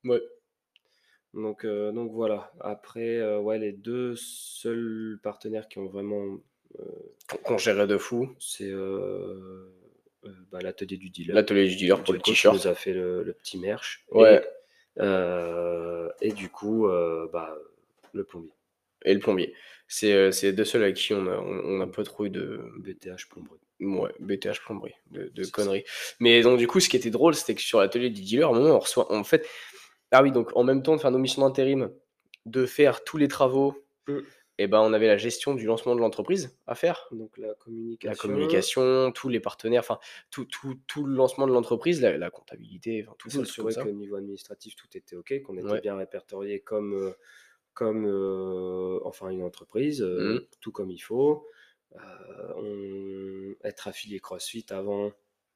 [0.06, 0.22] Ouais.
[1.34, 2.52] Donc, euh, donc voilà.
[2.60, 6.40] Après, euh, ouais, les deux seuls partenaires qui ont vraiment.
[7.44, 8.30] qu'on gérait de fou.
[8.40, 8.72] C'est
[10.52, 11.34] bah, l'atelier du dealer.
[11.34, 12.56] L'atelier du dealer pour le t-shirt.
[12.56, 14.06] nous a fait le, petit merch.
[14.12, 14.44] Ouais.
[15.00, 16.88] Et, et du coup,
[17.32, 17.56] bah,
[18.14, 18.54] le plombier
[19.06, 19.54] et le plombier.
[19.88, 22.62] C'est euh, les deux seuls avec qui on a, on, a pas trop eu de.
[22.80, 23.60] BTH plomberie.
[23.80, 25.86] Ouais, BTH plomberie, de, conneries.
[26.20, 28.52] Mais donc, du coup, ce qui était drôle, c'était que sur l'atelier du dealer, à
[28.52, 29.12] un moment, on reçoit.
[29.12, 29.48] En fait.
[30.12, 31.92] Ah oui, donc en même temps de faire nos missions d'intérim,
[32.46, 33.76] de faire tous les travaux,
[34.08, 34.20] mmh.
[34.58, 37.08] Eh ben on avait la gestion du lancement de l'entreprise à faire.
[37.12, 38.10] Donc la communication.
[38.10, 40.00] La communication, tous les partenaires, enfin
[40.32, 43.40] tout, tout, tout, le lancement de l'entreprise, la, comptabilité, tout ça.
[43.40, 46.94] S'assurer qu'au niveau administratif tout était ok, qu'on était bien répertorié comme.
[46.94, 47.12] Euh,
[47.78, 50.58] comme euh, enfin une entreprise, euh, mmh.
[50.62, 51.46] tout comme il faut.
[51.96, 55.12] Euh, être affilié CrossFit avant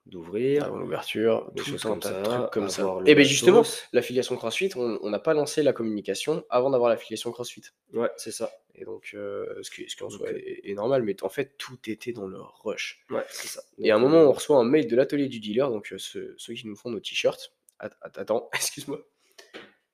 [0.06, 0.66] d'ouvrir.
[0.66, 2.50] Avant l'ouverture, tout comme ça.
[2.52, 2.98] Comme ça.
[3.06, 7.64] Et bien justement, l'affiliation CrossFit, on n'a pas lancé la communication avant d'avoir l'affiliation CrossFit.
[7.94, 8.52] Ouais, c'est ça.
[8.76, 12.14] Et donc, ce qui, ce qui en soit est, normal, mais en fait, tout était
[12.14, 13.04] dans le rush.
[13.10, 13.62] Ouais, c'est ça.
[13.78, 16.54] et à un moment, on reçoit un mail de l'atelier du dealer, donc ceux, ceux,
[16.54, 17.54] qui nous font nos t-shirts.
[17.80, 19.00] Attends, excuse-moi.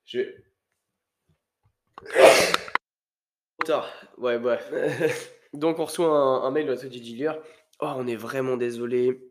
[0.04, 0.34] Je
[3.64, 3.92] tard.
[4.16, 4.70] Ouais, bref.
[5.52, 7.40] Donc, on reçoit un, mail de la du dealer.
[7.80, 9.27] Oh, on est vraiment désolé.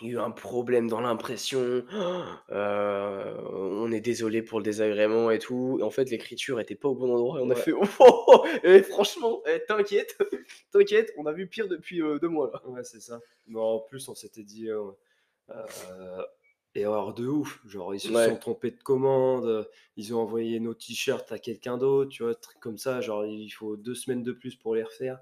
[0.00, 1.84] Il y a eu un problème dans l'impression,
[2.50, 5.78] euh, on est désolé pour le désagrément et tout.
[5.80, 8.24] Et en fait, l'écriture était pas au bon endroit et on a fait oh, oh,
[8.28, 10.16] oh Et franchement, eh, t'inquiète,
[10.72, 12.66] t'inquiète, on a vu pire depuis euh, deux mois là.
[12.68, 13.20] Ouais, c'est ça.
[13.46, 14.90] Mais en plus, on s'était dit, euh,
[15.50, 16.22] euh,
[16.74, 17.60] erreur de ouf.
[17.66, 18.26] Genre, ils se Ouais.
[18.28, 22.58] sont trompés de commande, ils ont envoyé nos t-shirts à quelqu'un d'autre, tu vois, truc
[22.60, 23.00] comme ça.
[23.00, 25.18] Genre, il faut deux semaines de plus pour les refaire.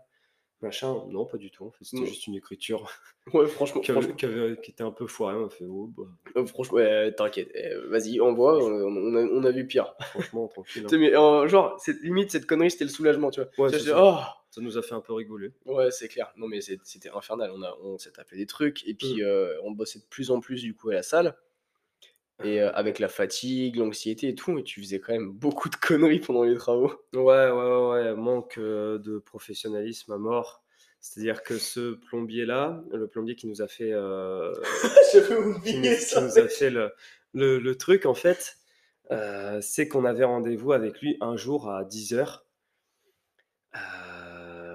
[0.60, 1.64] Machin, non, pas du tout.
[1.66, 2.90] En fait, c'était juste une écriture
[3.34, 5.36] Ouais, franchement, qui, franchement, qui avait- qui était un peu foirée.
[5.36, 6.04] On a fait, oh, bah,
[6.36, 9.94] euh, franchement, ouais, t'inquiète, eh, vas-y, envoie, on, a, on a vu pire.
[10.00, 10.84] franchement, tranquille.
[10.90, 10.98] hein.
[10.98, 13.50] Mais euh, genre, limite, cette connerie, c'était le soulagement, tu vois.
[13.66, 13.94] Ouais, ça.
[14.02, 14.18] oh,
[14.50, 15.52] Ça nous a fait un peu rigoler.
[15.66, 16.32] Ouais, c'est clair.
[16.36, 17.52] Non, mais c'était infernal.
[17.54, 18.96] On, a, on s'est tapé des trucs et Mm.
[18.96, 21.36] puis euh, on bossait de plus en plus du coup à la salle.
[22.44, 25.76] Et euh, avec la fatigue, l'anxiété et tout, mais tu faisais quand même beaucoup de
[25.76, 26.92] conneries pendant les travaux.
[27.14, 30.62] Ouais, ouais, ouais, manque euh, de professionnalisme à mort.
[31.00, 34.52] C'est-à-dire que ce plombier-là, le plombier qui nous a fait, euh,
[35.10, 36.20] qui nous, oublié qui ça.
[36.20, 36.92] nous a fait le,
[37.34, 38.56] le- le truc, en fait,
[39.10, 42.46] euh, c'est qu'on avait rendez-vous avec lui un jour à 10h.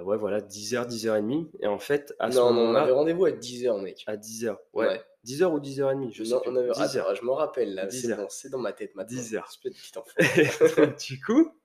[0.03, 1.49] Ouais, voilà, 10h, 10h30.
[1.61, 4.03] Et en fait, à ce non, on avait moment-là, rendez-vous à 10h, mec.
[4.07, 5.01] à 10h, ouais, Ouais.
[5.25, 6.49] 10h ou 10h30, je sais Non, plus.
[6.51, 6.71] on avait...
[6.71, 7.05] 10 heures.
[7.09, 9.15] Attends, je me rappelle là, 10 c'est dans, dans ma tête maintenant.
[9.17, 9.47] 10 heures.
[9.49, 10.93] Espèce de petit enfant.
[11.07, 11.57] Du coup,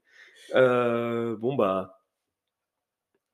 [0.54, 2.00] euh, bon bah,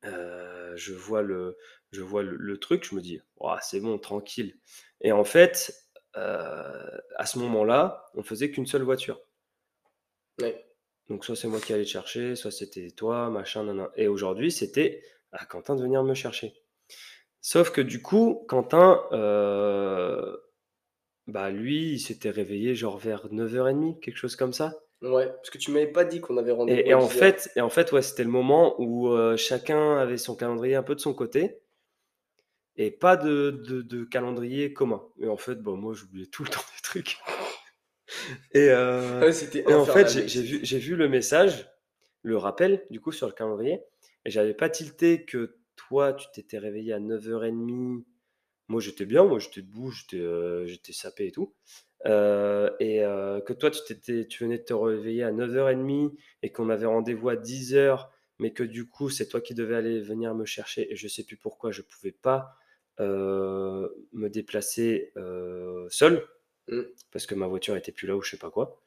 [0.04, 1.56] euh, je vois le,
[1.92, 4.56] je vois le, le truc, je me dis, Ouah, c'est bon, tranquille.
[5.00, 5.74] Et en fait,
[6.16, 9.20] euh, à ce moment-là, on faisait qu'une seule voiture.
[10.40, 10.66] Ouais.
[11.08, 13.88] Donc soit c'est moi qui allais te chercher, soit c'était toi, machin, nan.
[13.96, 15.02] Et aujourd'hui, c'était
[15.32, 16.54] à Quentin de venir me chercher.
[17.40, 20.36] Sauf que du coup, Quentin, euh,
[21.26, 24.78] bah lui, il s'était réveillé genre vers 9h30, quelque chose comme ça.
[25.02, 26.80] Ouais, parce que tu m'avais pas dit qu'on avait rendez-vous.
[26.88, 27.10] Et, en 10 heures.
[27.10, 30.82] fait, et en fait, ouais, c'était le moment où euh, chacun avait son calendrier un
[30.82, 31.58] peu de son côté
[32.76, 35.02] et pas de, de- de calendrier commun.
[35.20, 37.18] Et en fait, bon, moi, j'oubliais tout le temps des trucs.
[38.52, 41.68] Et, euh, Ouais, c'était et en fait, j'ai vu, le message,
[42.22, 43.80] le rappel, du coup, sur le calendrier,
[44.24, 48.04] et j'avais pas tilté que toi, tu t'étais réveillé à 9h30.
[48.68, 51.54] Moi, j'étais bien, moi, j'étais debout, j'étais euh, sapé et tout.
[52.06, 53.00] Euh, et
[53.46, 57.30] que toi, tu, t'étais, tu venais de te réveiller à 9h30 et qu'on avait rendez-vous
[57.30, 60.96] à 10h, mais que du coup, c'est toi qui devais aller venir me chercher et
[60.96, 62.56] je sais plus pourquoi je pouvais pas
[62.98, 65.12] me déplacer
[65.88, 66.26] seul.
[67.12, 68.80] Parce que ma voiture était plus là ou je sais pas quoi.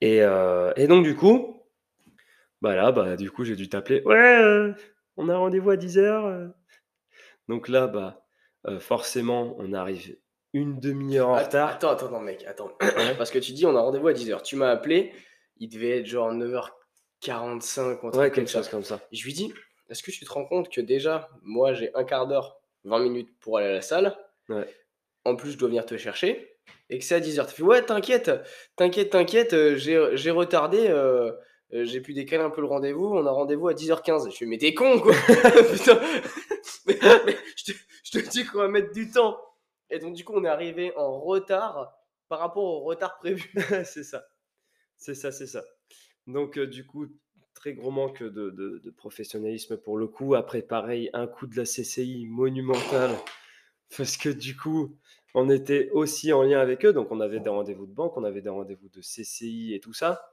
[0.00, 1.62] Et, euh, et donc, du coup,
[2.62, 4.02] bah là, bah, du coup, j'ai dû t'appeler.
[4.04, 4.72] Ouais, euh,
[5.16, 6.52] on a rendez-vous à 10h.
[7.48, 8.24] Donc là, bah,
[8.66, 10.16] euh, forcément, on arrive
[10.52, 11.68] une demi-heure en Att- retard.
[11.70, 12.70] Attends, attends, non, mec, attends.
[13.18, 14.42] Parce que tu dis, on a rendez-vous à 10h.
[14.42, 15.12] Tu m'as appelé,
[15.58, 18.58] il devait être genre 9h45 ou Ouais, quelque ça.
[18.58, 19.00] chose comme ça.
[19.12, 19.52] Je lui dis,
[19.88, 23.30] est-ce que tu te rends compte que déjà, moi, j'ai un quart d'heure, 20 minutes
[23.40, 24.16] pour aller à la salle.
[24.48, 24.66] Ouais.
[25.24, 26.49] En plus, je dois venir te chercher?
[26.88, 27.46] Et que c'est à 10h.
[27.48, 28.30] Tu fais, ouais, t'inquiète,
[28.76, 30.86] t'inquiète, t'inquiète, euh, j'ai retardé.
[30.88, 31.32] euh,
[31.72, 33.06] euh, j'ai pu décaler un peu le rendez-vous.
[33.06, 34.28] On a rendez-vous à 10h15.
[34.32, 35.14] Je fais, mais t'es con, quoi
[35.72, 36.00] Putain
[36.86, 37.72] je, te,
[38.04, 39.38] je te dis qu'on va mettre du temps.
[39.88, 41.92] Et donc, du coup, on est arrivé en retard
[42.28, 43.52] par rapport au retard prévu.
[43.84, 44.24] c'est ça.
[44.96, 45.62] C'est ça, c'est ça.
[46.26, 47.06] Donc, du coup,
[47.54, 50.34] très gros manque de, de- de professionnalisme pour le coup.
[50.34, 53.10] Après, pareil, un coup de la CCI monumental.
[53.96, 54.96] Parce que du coup,
[55.34, 56.92] on était aussi en lien avec eux.
[56.92, 59.92] Donc, on avait des rendez-vous de banque, on avait des rendez-vous de CCI et tout
[59.92, 60.30] ça.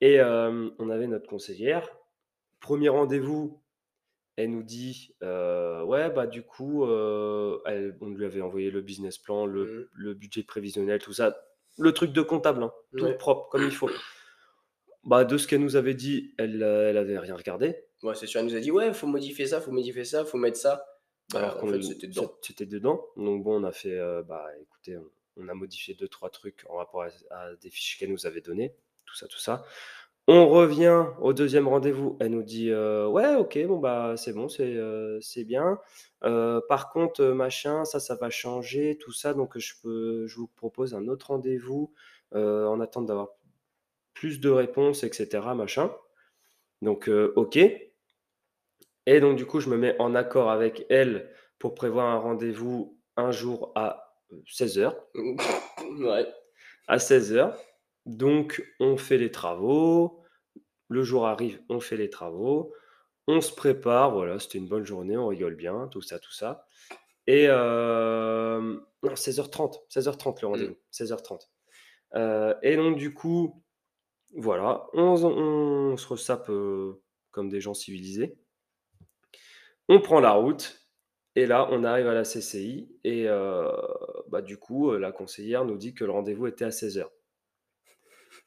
[0.00, 1.88] Et euh, on avait notre conseillère.
[2.60, 3.62] Premier rendez-vous,
[4.36, 8.80] elle nous dit euh, Ouais, bah, du coup, euh, elle- on lui avait envoyé le
[8.80, 9.86] business plan, le, Mhm.
[9.92, 11.36] le budget prévisionnel, tout ça.
[11.78, 13.16] Le truc de comptable, hein, tout Ouais.
[13.16, 13.90] propre, comme il faut.
[15.04, 17.76] Bah, de ce qu'elle nous avait dit, elle, euh, elle avait rien regardé.
[18.02, 20.38] Ouais, c'est sûr, elle nous a dit, ouais, faut modifier ça, faut modifier ça, faut
[20.38, 20.84] mettre ça.
[21.32, 22.32] Bah, alors qu'on fait, c'était dedans.
[22.42, 23.06] C'était dedans.
[23.16, 26.64] Donc bon, on a fait, euh, bah écoutez, on, on a modifié deux trois trucs
[26.68, 28.74] en rapport à, à des fichiers qu'elle nous avait donnés,
[29.04, 29.64] tout ça, tout ça.
[30.26, 32.16] On revient au deuxième rendez-vous.
[32.20, 35.78] Elle nous dit, euh, ouais, ok, bon bah c'est bon, c'est euh, c'est bien.
[36.22, 39.34] Par contre, machin, ça, ça va changer, tout ça.
[39.34, 41.92] Donc je peux, je vous propose un autre rendez-vous
[42.32, 43.28] en attente d'avoir
[44.14, 45.54] plus de réponses, etc.
[45.54, 45.94] Machin.
[46.82, 47.58] Donc ok.
[49.06, 52.98] Et donc, du coup, je me mets en accord avec elle pour prévoir un rendez-vous
[53.16, 54.16] un jour à
[54.46, 54.94] 16h.
[55.98, 56.26] ouais.
[56.88, 57.54] À 16h.
[58.06, 60.22] Donc, on fait les travaux.
[60.88, 62.74] Le jour arrive, on fait les travaux.
[63.26, 64.12] On se prépare.
[64.12, 65.16] Voilà, c'était une bonne journée.
[65.16, 66.66] On rigole bien, tout ça, tout ça.
[67.26, 68.60] Et euh,
[69.02, 69.80] non, 16h30.
[69.90, 70.76] 16h30 le rendez-vous.
[70.92, 71.40] 16h30.
[72.16, 73.62] Euh, et donc, du coup,
[74.36, 78.36] voilà, on, on se ressape euh, comme des gens civilisés.
[79.88, 80.80] On prend la route
[81.36, 83.70] Et là, on arrive à la CCI et euh,
[84.28, 87.06] bah, du coup, la conseillère nous dit que le rendez-vous était à 16h.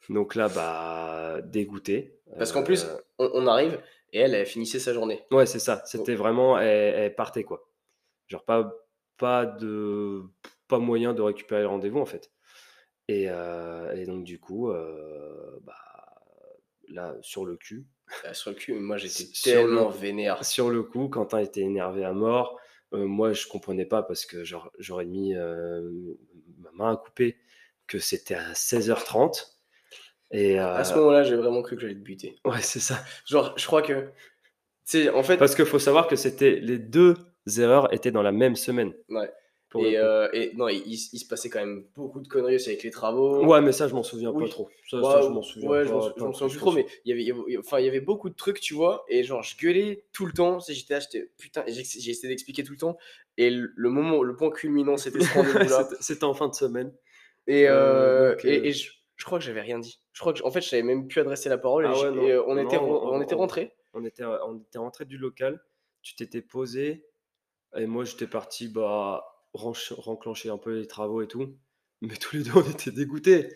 [0.08, 2.20] Donc là, bah, dégoûté.
[2.38, 2.86] Parce qu'en plus,
[3.18, 3.80] on, arrive
[4.12, 5.22] et elle, elle finissait sa journée.
[5.30, 5.82] Ouais, c'est ça.
[5.84, 7.68] C'était vraiment, elle, partait quoi.
[8.26, 8.72] Genre pas,
[9.16, 10.22] pas de,
[10.66, 12.32] pas moyen de récupérer le rendez-vous en fait.
[13.08, 14.72] Et, et donc du coup,
[15.62, 15.74] bah,
[16.88, 17.86] là, sur le cul.
[18.32, 20.44] Sur le cul, moi j'étais tellement vénère.
[20.44, 22.58] Sur le coup, Quentin était énervé à mort.
[22.92, 24.44] moi, je comprenais pas parce que
[24.78, 27.36] j'aurais mis ma main à couper
[27.86, 29.58] que c'était à 16h30.
[30.30, 32.38] Et À ce moment-là, j'ai vraiment cru que j'allais te buter.
[32.44, 32.98] Ouais, c'est ça.
[33.26, 34.10] Genre, je crois que.
[35.14, 35.36] En fait...
[35.36, 37.14] Parce qu'il faut savoir que c'était les deux
[37.58, 38.94] erreurs étaient dans la même semaine.
[39.10, 39.30] Ouais.
[39.76, 42.82] Et, euh, et, non, il, il, se passait quand même beaucoup de conneries aussi avec
[42.82, 43.44] les travaux.
[43.44, 44.70] Ouais, mais ça, je m'en souviens pas trop.
[44.88, 47.26] Ça, je m'en souviens ouais, je m'en souviens plus trop, mais il y, avait, il,
[47.26, 50.04] y avait, enfin, il y avait beaucoup de trucs, tu vois, et genre, je gueulais
[50.12, 50.58] tout le temps.
[50.60, 52.96] J'étais j'étais putain, j'ai essayé d'expliquer tout le temps.
[53.36, 55.88] Et le, moment, le point culminant, c'était ce rendez-vous-là.
[56.00, 56.92] c'était en fin de semaine.
[57.46, 60.00] Et, euh, euh et, je, je, crois que j'avais rien dit.
[60.12, 61.84] Je crois que, en fait, je savais même plus adresser la parole.
[61.84, 63.74] et, on, était, on, on, était rentré.
[63.92, 65.62] On était, on était rentré du local.
[66.00, 67.04] Tu t'étais posé.
[67.76, 71.56] Et moi, j'étais parti, bah renclencher un peu les travaux et tout.
[72.00, 73.48] Mais tous les deux, on était dégoûtés.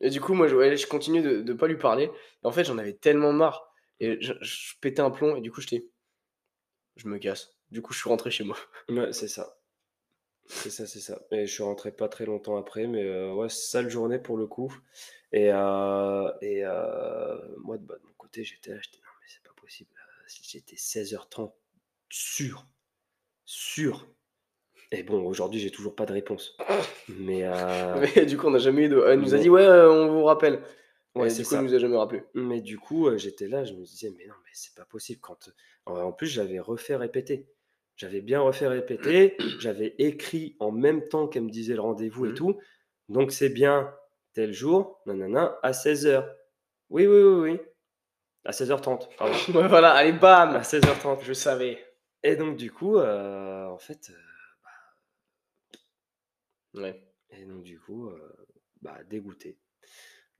[0.00, 2.04] Et du coup, moi, je, je continue de ne pas lui parler.
[2.04, 3.72] Et en fait, j'en avais tellement marre.
[4.00, 4.32] Et je,
[4.80, 5.36] pétais un plomb.
[5.36, 5.88] Et du coup, j'étais.
[6.96, 7.56] Je me casse.
[7.70, 8.56] Du coup, je suis rentré chez moi.
[8.88, 9.58] Ouais, c'est ça.
[10.46, 11.20] C'est ça, c'est ça.
[11.32, 12.86] Et je suis rentré pas très longtemps après.
[12.86, 14.72] Mais euh, ouais, sale journée pour le coup.
[15.32, 18.80] Et, euh, et euh, moi, de, bah, mon côté, j'étais là.
[18.82, 19.90] J'étais non, mais c'est pas possible.
[20.42, 21.52] J'étais 16h30
[22.08, 22.66] sûr.
[23.44, 24.06] Sûr
[24.92, 26.56] et bon, aujourd'hui, j'ai toujours pas de réponse.
[27.08, 29.02] Mais, euh, du coup, on n'a jamais eu de.
[29.06, 30.62] Elle nous a dit, ouais, euh, on vous rappelle.
[31.14, 31.58] Ouais, c'est ça.
[31.58, 32.22] Elle nous a jamais rappelé.
[32.34, 35.20] Mais du coup, euh, j'étais là, je me disais, mais non, mais c'est pas possible.
[35.20, 35.50] Quand...
[35.86, 37.48] En plus, j'avais refait répéter.
[37.96, 39.36] J'avais bien refait répéter.
[39.58, 42.34] j'avais écrit en même temps qu'elle me disait le rendez-vous et mmh.
[42.34, 42.58] tout.
[43.08, 43.92] Donc, c'est bien
[44.34, 46.28] tel jour, nanana, à 16h.
[46.90, 47.60] Oui, oui, oui, oui.
[48.44, 49.08] À 16h30.
[49.68, 51.22] voilà, allez, bam À 16h30.
[51.22, 51.78] Je savais.
[52.22, 54.12] Et donc, du coup, en fait
[57.30, 58.18] et donc, du coup, euh,
[58.82, 59.58] bah, dégoûté.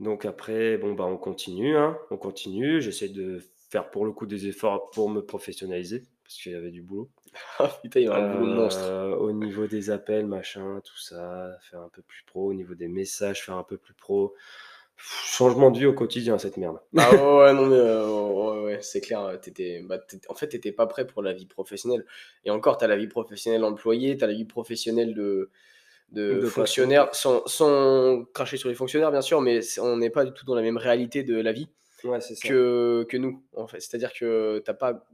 [0.00, 2.80] Donc après, bon, bah, on continue, hein, on continue.
[2.80, 3.40] J'essaie de
[3.70, 7.10] faire pour le coup des efforts pour me professionnaliser, parce qu'il y avait du boulot.
[7.58, 8.82] Ah, putain, il y a un boulot monstre.
[8.82, 12.48] Euh, au niveau des appels, machin, tout ça, faire un peu plus pro.
[12.48, 14.34] Au niveau des messages, faire un peu plus pro.
[14.96, 16.80] Changement de vie au quotidien, cette merde.
[16.96, 19.30] Ah ouais, non, mais euh, ouais, c'est clair.
[19.32, 19.98] Étais, bah,
[20.30, 22.06] en fait, t'étais pas prêt pour la vie professionnelle.
[22.46, 25.50] Et encore, t'as la vie professionnelle employée, t'as la vie professionnelle de,
[26.10, 30.44] de, fonctionnaires, sans, cracher sur les fonctionnaires bien sûr, mais on n'est pas du tout
[30.44, 31.68] dans la même réalité de la vie
[32.02, 33.42] que, que nous.
[33.54, 33.80] En fait.
[33.80, 35.06] C'est-à-dire que t'as pas,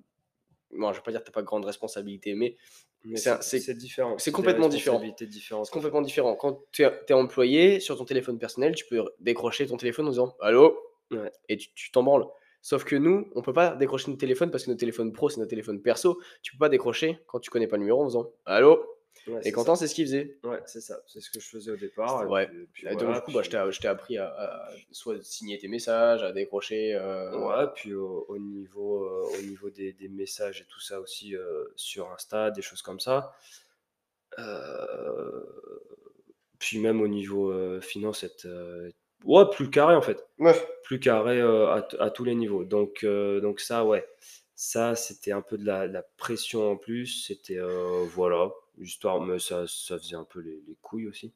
[0.73, 2.56] bon, je vais pas dire que t'as pas grande responsabilité, mais,
[3.14, 4.16] c'est différent.
[4.19, 5.02] C'est complètement différent.
[5.19, 6.36] C'est complètement différent.
[6.36, 10.36] Quand tu es, employé sur ton téléphone personnel, tu peux décrocher ton téléphone en disant
[10.40, 10.78] Allô?
[11.48, 12.27] Et tu t'en branles.
[12.62, 15.39] Sauf que nous, on peut pas décrocher notre téléphone parce que notre téléphone pro, c'est
[15.39, 16.20] notre téléphone perso.
[16.43, 18.86] Tu peux pas décrocher quand tu connais pas le numéro en disant Allô?
[19.44, 20.39] Et Quentin, c'est ce qu'il faisait.
[20.43, 21.01] Ouais, c'est ça.
[21.07, 22.28] C'est ce que je faisais au départ.
[22.28, 22.49] Ouais.
[22.73, 26.94] Puis, donc, du coup, bah, je t'ai appris à, soit signer tes messages, à décrocher.
[26.94, 31.36] Euh, ouais, puis au, niveau, euh, au niveau des, des, messages et tout ça aussi
[31.36, 33.32] euh, sur Insta, des choses comme ça.
[36.59, 38.49] puis même au niveau finance, être,
[39.24, 40.27] ouais, plus carré en fait.
[40.39, 40.55] Ouais.
[40.82, 42.65] Plus carré à, à, tous les niveaux.
[42.65, 44.05] Donc, donc ça, ouais.
[44.55, 47.27] Ça, c'était un peu de la, la pression en plus.
[47.27, 47.59] C'était,
[48.15, 51.32] voilà, histoire, mais ça, ça faisait un peu les, les couilles aussi.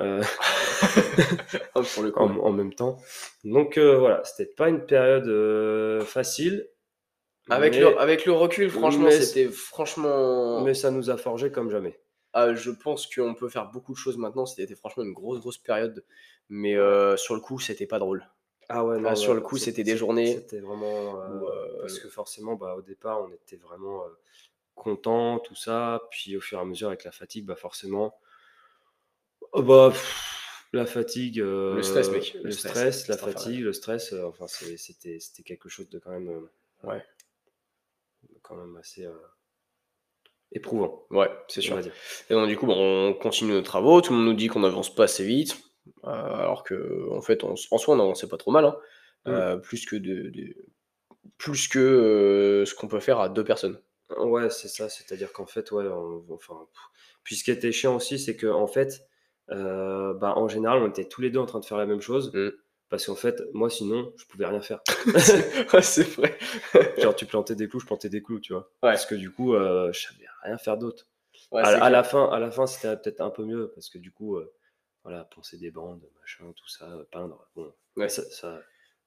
[0.00, 0.22] Euh,
[1.74, 2.98] le en, en, même temps.
[3.44, 6.68] Donc euh, voilà, c'était pas une période euh, facile.
[7.48, 10.62] Avec, le, avec le recul, franchement, c'était franchement.
[10.62, 11.98] Mais ça nous a forgé comme jamais.
[12.32, 14.44] Ah, je pense qu'on peut faire beaucoup de choses maintenant.
[14.44, 16.04] C'était franchement une grosse, grosse période.
[16.50, 16.74] Mais
[17.16, 18.26] sur le coup, c'était pas drôle.
[18.68, 20.34] Ah ouais, non, sur le coup, c'était des journées.
[20.34, 21.22] C'était vraiment.
[21.80, 24.02] parce que forcément, bah, au départ, on était vraiment
[24.76, 26.02] content, tout ça.
[26.10, 28.14] Puis au fur et à mesure, avec la fatigue, bah forcément,
[29.52, 29.92] oh, bah,
[30.72, 32.36] la fatigue, le stress, mec.
[32.42, 36.28] Le, stress, la fatigue, le stress, euh, enfin, c'était, c'était quelque chose de quand même,
[36.28, 37.02] euh, ouais.
[38.42, 39.12] quand même assez euh,
[40.52, 41.06] éprouvant.
[41.10, 41.78] Ouais, c'est sûr.
[41.78, 44.00] Et donc, du coup, on continue nos travaux.
[44.00, 45.56] Tout le monde nous dit qu'on n'avance pas assez vite.
[46.02, 48.64] alors que, en fait, en soi, on n'avançait pas trop mal.
[48.64, 48.76] Hein.
[49.26, 49.60] Mmh.
[49.60, 50.54] plus que, de,
[51.36, 53.80] plus que ce qu'on peut faire à deux personnes.
[54.18, 54.88] Ouais, c'est ça.
[54.88, 55.86] C'est-à-dire qu'en fait, ouais,
[56.30, 56.66] enfin,
[57.24, 59.02] puis ce qui était chiant aussi, c'est que en fait,
[59.50, 62.00] euh, bah, en général, on était tous les deux en train de faire la même
[62.00, 62.32] chose.
[62.32, 62.50] Mmh.
[62.88, 64.80] Parce qu'en fait, moi, sinon, je pouvais rien faire.
[65.82, 66.38] c'est vrai.
[66.98, 68.70] Genre, tu plantais des clous, je plantais des clous, tu vois.
[68.80, 71.08] Parce que du coup, euh, je savais rien faire d'autre.
[71.50, 71.90] Ouais, à, c'est à clair.
[71.90, 74.52] la fin, à la fin c'était peut-être un peu mieux parce que du coup, euh,
[75.04, 77.48] voilà, poncer des bandes, machin, tout ça, euh, peindre.
[77.56, 78.08] Bon, Ouais.
[78.08, 78.60] ça, ça,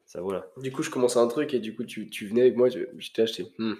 [0.05, 0.45] ça, voilà.
[0.57, 2.69] Du coup, je commençais un truc et du coup, tu, tu venais avec moi.
[2.69, 3.25] je- j'étais,
[3.57, 3.73] Hmm,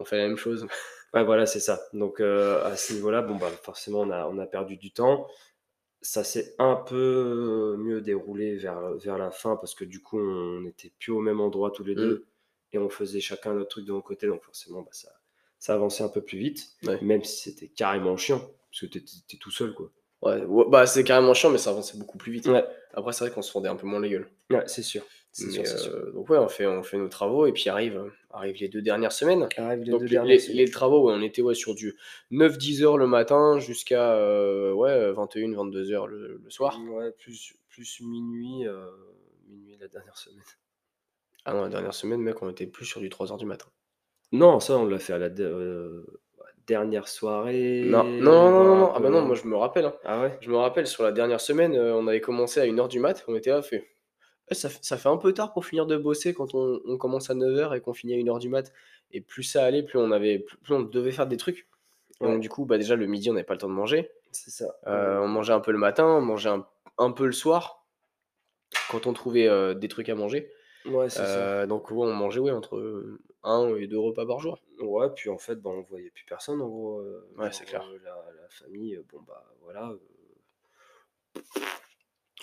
[0.00, 0.66] on fait la même chose.
[1.12, 1.80] Ouais, voilà, c'est ça.
[1.92, 5.26] Donc euh, à ce niveau-là, bon, bah, forcément, on a, on a perdu du temps.
[6.02, 10.60] Ça s'est un peu mieux déroulé vers, vers la fin parce que du coup, on
[10.60, 11.98] n'était plus au même endroit tous les Mm.
[11.98, 12.26] deux
[12.72, 14.28] et on faisait chacun notre truc de notre côté.
[14.28, 15.08] Donc forcément, bah, ça,
[15.58, 16.98] ça avançait un peu plus vite, Ouais.
[17.02, 18.38] même si c'était carrément chiant
[18.70, 19.90] parce que t'étais t'es tout seul, quoi.
[20.22, 22.46] Ouais, bah, c'est carrément chiant, mais ça avançait beaucoup plus vite.
[22.46, 22.64] Ouais,
[22.94, 24.28] Après, c'est vrai qu'on se fendait un peu moins les gueules.
[24.50, 25.02] ouais c'est sûr.
[25.32, 25.92] C'est Mais, sûr, c'est sûr.
[25.92, 28.82] euh, donc, ouais, on fait, on fait nos travaux et puis arrivent arrive les deux
[28.82, 29.48] dernières semaines.
[29.56, 30.56] Arrive les Donc, deux les, dernières les- semaines.
[30.58, 31.96] les travaux, ouais, on était ouais, sur du
[32.30, 36.78] 9-10 heures le matin jusqu'à euh, ouais, 21-22 heures le, le soir.
[36.90, 38.86] Ouais, plus, plus minuit, euh,
[39.48, 40.44] minuit la dernière semaine.
[41.44, 43.66] Ah non, la dernière semaine, mec, on était plus sur du 3 heures du matin.
[44.32, 46.04] Non, ça, on l'a fait à la de- euh,
[46.66, 47.82] dernière soirée.
[47.86, 48.92] Non, non, non, non, non.
[48.94, 49.86] Ah bah non, moi je me rappelle.
[49.86, 49.94] hein.
[50.04, 50.38] Ah ouais?
[50.40, 53.24] Je me rappelle, sur la dernière semaine, euh, on avait commencé à 1h du mat,
[53.26, 53.88] on était là, fait.
[54.52, 57.30] Ça, fait- ça fait un peu tard pour finir de bosser quand on, on commence
[57.30, 58.72] à 9h et qu'on finit à 1h du mat.
[59.12, 61.68] Et plus ça allait, plus on, avait, plus, on devait faire des trucs.
[62.20, 62.32] Et Ouais.
[62.32, 64.10] donc, du coup, bah, déjà, le midi, on n'avait pas le temps de manger.
[64.32, 64.76] C'est ça.
[64.86, 66.66] Euh, on mangeait un peu le matin, on mangeait un,
[66.98, 67.86] un peu le soir,
[68.90, 70.50] quand on trouvait euh, des trucs à manger.
[70.84, 71.24] Ouais, c'est ça.
[71.24, 73.04] Euh, donc, ouais, on mangeait ouais, entre
[73.42, 74.58] un et deux repas par jour.
[74.80, 77.02] Ouais, puis en fait, bah, on voyait plus personne en gros.
[77.36, 77.84] Ouais, c'est clair.
[78.04, 79.92] la, la famille, bon bah voilà,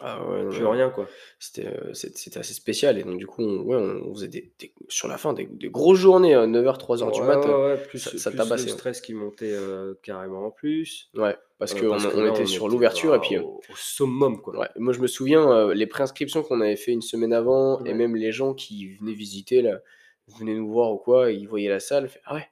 [0.02, 0.72] Ah ouais, non, plus non.
[0.72, 1.08] rien quoi.
[1.40, 2.98] C'était euh, c'est- c'était assez spécial.
[3.00, 5.70] Et donc, du coup, on, ouais, on faisait des, des- sur la fin des, des
[5.70, 7.38] grosses journées, 9h, 3h du Ouais, mat.
[7.40, 8.78] ouais, euh, ouais, plus, ça- ça plus tabassait, le ouais.
[8.78, 11.10] stress qui montait euh, carrément en plus.
[11.16, 13.10] Ouais, parce Euh, qu'on parce que on là, était sur l'ouverture.
[13.12, 14.58] bah, Et puis, euh, au, au summum quoi.
[14.60, 17.90] ouais, moi, je me souviens, euh, les préinscriptions qu'on avait fait une semaine avant, et
[17.90, 17.94] Ouais.
[17.96, 19.80] même les gens qui venaient visiter, là,
[20.28, 22.08] venaient nous voir ou quoi, ils voyaient la salle.
[22.10, 22.48] fait, ah ouais,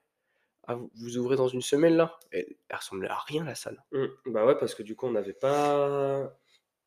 [0.68, 2.18] ah, vous, vous ouvrez dans une semaine là?
[2.32, 3.84] Elle ressemblait à rien, la salle.
[3.92, 4.06] Mm.
[4.28, 6.34] Bah ouais, parce que du coup, on n'avait pas.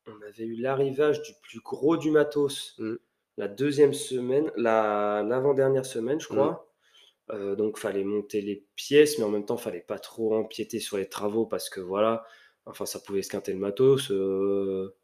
[0.07, 2.95] On avait eu l'arrivage du plus gros du matos Mm.
[3.37, 6.67] la deuxième semaine, la l'avant-dernière semaine, je crois.
[7.31, 10.97] Euh, donc, fallait monter les pièces, mais en même temps, fallait pas trop empiéter sur
[10.97, 12.25] les travaux parce que voilà,
[12.65, 14.11] enfin, ça pouvait esquinter le matos.
[14.11, 14.95] euh,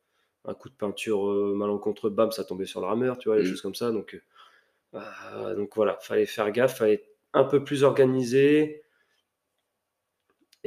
[0.46, 3.44] un coup de peinture euh, malencontreux, bam, ça tombait sur le rameur, tu vois, des
[3.44, 3.46] Mm.
[3.46, 3.92] choses comme ça.
[3.92, 4.22] Donc,
[4.96, 8.85] euh, donc voilà, fallait faire gaffe, fallait être un peu plus organisé.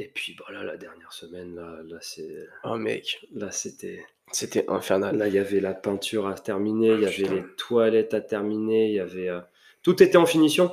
[0.01, 2.47] Et puis, bah là, la dernière semaine, là, là c'est.
[2.63, 4.05] Oh mec, Là, c'était.
[4.31, 5.17] c'était infernal.
[5.17, 8.21] Là, il y avait la peinture à terminer, il y Ah, avait les toilettes à
[8.21, 9.27] terminer, il y avait.
[9.29, 9.41] euh,
[9.83, 10.71] Tout était en finition,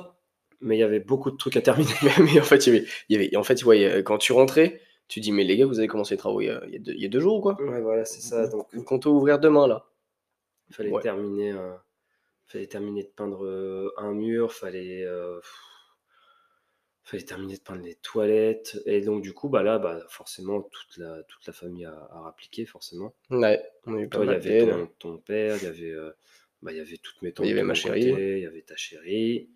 [0.61, 1.91] mais il y avait beaucoup de trucs à terminer.
[2.35, 4.31] mais, en fait, il y avait, il y avait- en fait, ouais, euh, quand tu
[4.31, 4.79] rentrais,
[5.09, 6.75] tu dis, mais les gars, vous avez commencé les travaux il y a, il y
[6.77, 7.61] a deux, il y a deux jours ou quoi?
[7.61, 8.47] Ouais, voilà, c'est ça.
[8.47, 9.85] Donc, Vous comptez ouvrir demain là
[10.69, 11.01] il fallait Ouais.
[11.01, 11.51] terminer.
[11.53, 11.73] euh,
[12.47, 15.03] fallait terminer de peindre euh, un mur, fallait.
[15.05, 15.39] euh,
[17.09, 18.77] fallait terminer de peindre les toilettes.
[18.85, 22.19] Et donc, du coup, bah là, bah, forcément, toute la, toute la famille a, a
[22.21, 23.13] rappliqué, forcément.
[23.29, 26.11] Ouais, on a eu pas il y avait ton, ton père, il y avait, euh,
[26.61, 27.45] bah, il y avait toutes mes tantes.
[27.45, 28.03] Il y avait ma chérie.
[28.05, 29.49] Il y avait ta chérie.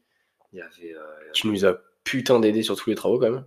[0.53, 0.93] Il y avait.
[0.95, 1.01] euh,
[1.33, 3.45] Tu nous as putain d'aider sur tous les travaux quand même.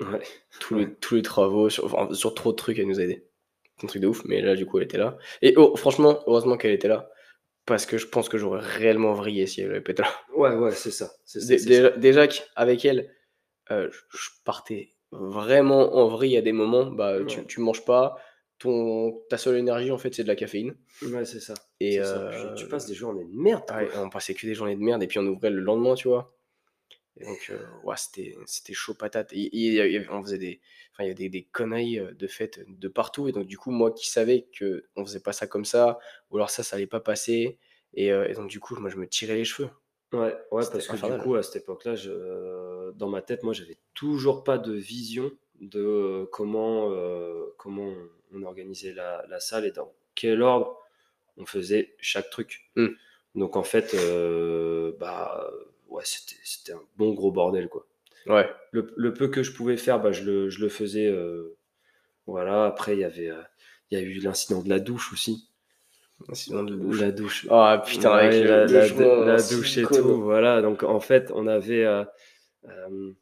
[0.00, 0.20] ouais.
[0.60, 3.24] Tous, les, tous les travaux, sur, enfin, sur trop de trucs, elle nous a aidé.
[3.82, 5.18] Un truc de ouf, mais là, du coup, elle était là.
[5.42, 7.10] Et oh, franchement, heureusement qu'elle était là.
[7.66, 10.08] Parce que je pense que j'aurais réellement vrillé si elle avait pas été là.
[10.34, 11.12] Ouais, ouais, c'est ça.
[11.26, 13.14] c'est ça, Dé- c'est déjà qu'avec elle,
[13.70, 16.86] euh, je partais vraiment en vrille à des moments.
[16.86, 17.46] Bah, tu, Ouais.
[17.46, 18.16] tu manges pas.
[18.58, 20.74] Ton, ta seule énergie, en fait, c'est de la caféine.
[21.02, 21.54] Ouais, c'est ça.
[21.80, 22.28] Et ça.
[22.28, 23.62] euh, tu passes des journées de merde.
[23.70, 26.08] Ouais, on passait que des journées de merde et puis on ouvrait le lendemain, tu
[26.08, 26.34] vois.
[27.20, 29.32] Et donc, euh, ouais, c'était, c'était chaud patate.
[29.32, 30.60] Et, et il y avait- on faisait des,
[30.92, 33.28] enfin, il y avait des, des conneries euh, de fête de partout.
[33.28, 35.98] Et donc, du coup, moi qui savais que on faisait pas ça comme ça,
[36.30, 37.58] ou alors ça, ça allait pas passer.
[37.94, 39.70] Et, euh, et donc, du coup, moi, je me tirais les cheveux.
[40.12, 43.52] Ouais, ouais parce que du coup, à cette époque-là, je- euh, dans ma tête, moi,
[43.52, 45.30] j'avais toujours pas de vision
[45.60, 47.92] de euh, comment, euh, comment
[48.32, 50.78] on, organisait la, la salle et dans quel ordre
[51.36, 52.70] on faisait chaque truc.
[52.76, 52.88] Mm.
[53.34, 55.50] Donc, en fait, euh, bah,
[55.88, 57.86] ouais, c'était, c'était un bon gros bordel, quoi.
[58.26, 58.48] Ouais.
[58.72, 61.06] Le, le peu que je pouvais faire, bah, je, le, je le faisais.
[61.06, 61.56] euh,
[62.26, 63.30] voilà, après, il y avait,
[63.90, 65.47] il y a eu l'incident de la douche aussi.
[66.32, 67.00] Sinon, de douche.
[67.00, 67.46] La douche.
[67.50, 70.62] Ah putain, avec Ouais, le, la, le la- la douche et tout, voilà.
[70.62, 72.04] Donc en fait, on avait, euh,
[72.68, 73.12] euh,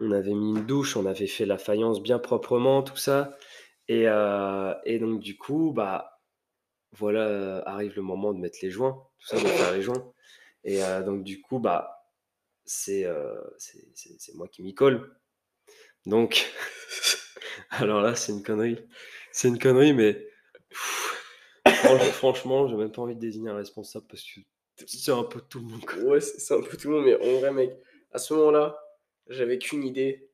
[0.00, 3.36] on avait mis une douche, on avait fait la faïence bien proprement, tout ça.
[3.88, 6.20] Et, euh, et donc du coup, bah
[6.92, 10.12] voilà, euh, arrive le moment de mettre les joints, tout ça, de faire les joints.
[10.64, 12.04] Et euh, donc du coup, bah
[12.64, 15.16] c'est euh, c'est c'est- moi qui m'y colle.
[16.06, 16.52] Donc,
[17.70, 18.78] alors là, c'est une connerie.
[19.32, 20.26] C'est une connerie, mais
[20.72, 21.07] Franch-
[22.12, 24.40] franchement, j'ai même pas envie de désigner un responsable parce que
[24.86, 25.84] c'est un peu tout le monde.
[25.84, 25.98] quoi.
[26.02, 27.72] Ouais, c'est un peu tout le monde, mais en vrai, mec,
[28.12, 28.78] à ce moment-là,
[29.28, 30.30] j'avais qu'une idée.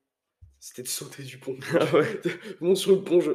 [0.59, 1.57] c'était de sauter du pont.
[1.79, 2.21] Ah ouais.
[2.61, 3.31] Bon, sur le pont, je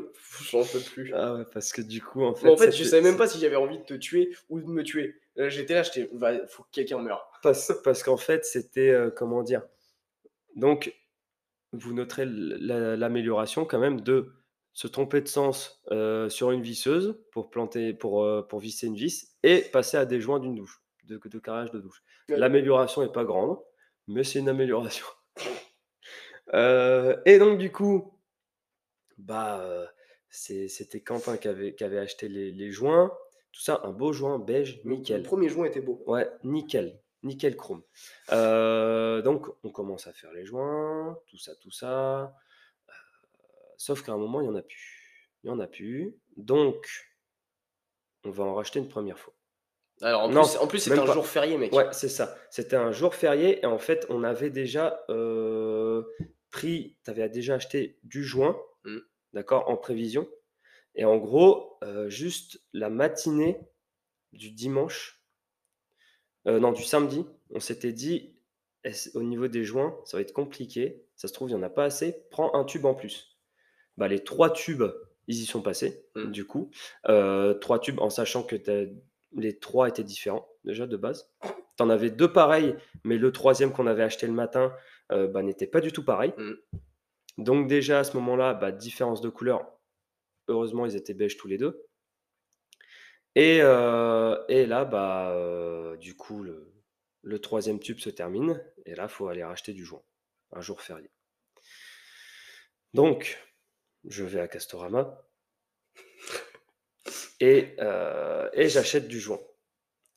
[0.51, 1.13] j'en peux plus.
[1.15, 2.47] Ah ouais, parce que du coup, en fait.
[2.47, 4.67] Mais en fait, je savais même pas si j'avais envie de te tuer ou de
[4.67, 5.17] me tuer.
[5.39, 7.27] Euh, J'étais là, j'étais, va, faut que quelqu'un meure.
[7.43, 8.91] Parce, parce qu'en fait, c'était.
[8.91, 9.63] euh, comment dire?
[10.57, 10.95] Donc,
[11.73, 14.33] vous noterez l'amélioration quand même de
[14.81, 18.95] se tromper de sens euh, sur une visseuse pour planter, pour, euh, pour visser une
[18.95, 22.03] vis et passer à des joints d'une douche, de, de carrelage de douche.
[22.31, 23.59] L'amélioration n'est pas grande,
[24.09, 25.07] mais c'est une amélioration.
[26.53, 28.19] Euh, et donc, du coup,
[29.19, 29.89] bah,
[30.31, 33.17] c'était Quentin qui avait, qui avait acheté les, les joints.
[33.53, 35.19] Tout ça, un beau joint beige, nickel.
[35.19, 36.03] Le premier joint était beau.
[36.09, 37.85] Ouais, nickel, nickel chrome.
[38.31, 42.35] Donc, on commence à faire les joints, tout ça, tout ça.
[43.81, 45.27] Sauf qu'à un moment, il n'y en a plus.
[45.43, 46.15] Il n'y en a plus.
[46.37, 46.87] Donc,
[48.25, 49.33] on va en racheter une première fois.
[50.03, 51.15] Alors en Non, plus, en plus c'était un pas.
[51.15, 51.73] jour férié, mec.
[51.73, 52.37] Ouais, c'est ça.
[52.51, 56.03] C'était un jour férié et en fait, on avait déjà euh,
[56.51, 58.99] pris, tu avais déjà acheté du joint, Mm.
[59.33, 60.29] d'accord, en prévision.
[60.95, 63.59] Et en gros, euh, juste la matinée
[64.35, 65.23] du dimanche,
[66.47, 68.37] euh, non, du samedi, on s'était dit,
[69.15, 71.07] au niveau des joints, ça va être compliqué.
[71.17, 72.27] Ça se trouve, il n'y en a pas assez.
[72.31, 73.30] Prends un tube en plus.
[74.01, 74.85] Bah, les trois tubes,
[75.27, 76.31] ils y sont passés, Mm.
[76.31, 76.71] du coup.
[77.11, 78.57] Euh, trois tubes en sachant que
[79.37, 81.31] les trois étaient différents, déjà, de base.
[81.77, 82.75] Tu en avais deux pareils,
[83.05, 84.75] mais le troisième qu'on avait acheté le matin
[85.13, 86.33] euh, bah, n'était pas du tout pareil.
[86.39, 86.53] Mm.
[87.37, 89.71] Donc déjà, à ce moment-là, bah, différence de couleur.
[90.49, 91.87] Heureusement, ils étaient beiges tous les deux.
[93.35, 96.73] Et, euh, et là, bah, du coup, le,
[97.23, 98.65] le troisième tube se termine.
[98.87, 100.03] Et là, il faut aller racheter du joint.
[100.53, 101.11] Un jour férié.
[102.95, 103.39] Donc,
[104.05, 105.23] je vais à Castorama.
[107.41, 109.41] Et, euh, et j'achète du joint.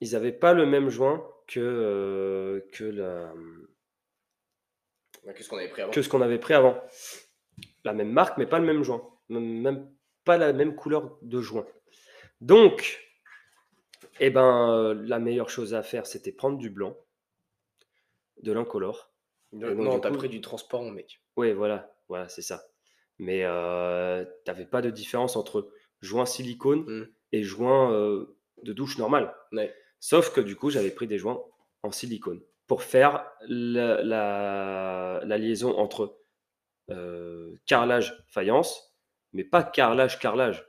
[0.01, 3.33] Ils n'avaient pas le même joint que, euh, que, la,
[5.25, 6.81] Ouais, Qu'est-ce qu'on avait pris avant que ce qu'on avait pris avant.
[7.85, 9.09] La même marque, mais pas le même joint.
[9.29, 9.89] Même,
[10.25, 11.65] pas la même couleur de joint.
[12.41, 12.99] Donc,
[14.19, 16.97] eh ben, euh, la meilleure chose à faire, c'était prendre du blanc,
[18.41, 19.13] de l'incolore.
[19.53, 21.21] Non, t'as pris du transparent, mec.
[21.37, 22.63] Oui, voilà, voilà, c'est ça.
[23.19, 25.69] Mais euh, t'avais pas de différence entre
[26.01, 27.07] joint silicone Mm.
[27.33, 29.33] et joint euh, de douche normal.
[29.51, 29.73] Ouais.
[29.99, 31.41] Sauf que du coup, j'avais pris des joints
[31.83, 36.17] en silicone pour faire la, la- la liaison entre
[36.89, 38.95] euh, carrelage faïence,
[39.31, 40.67] mais pas carrelage carrelage.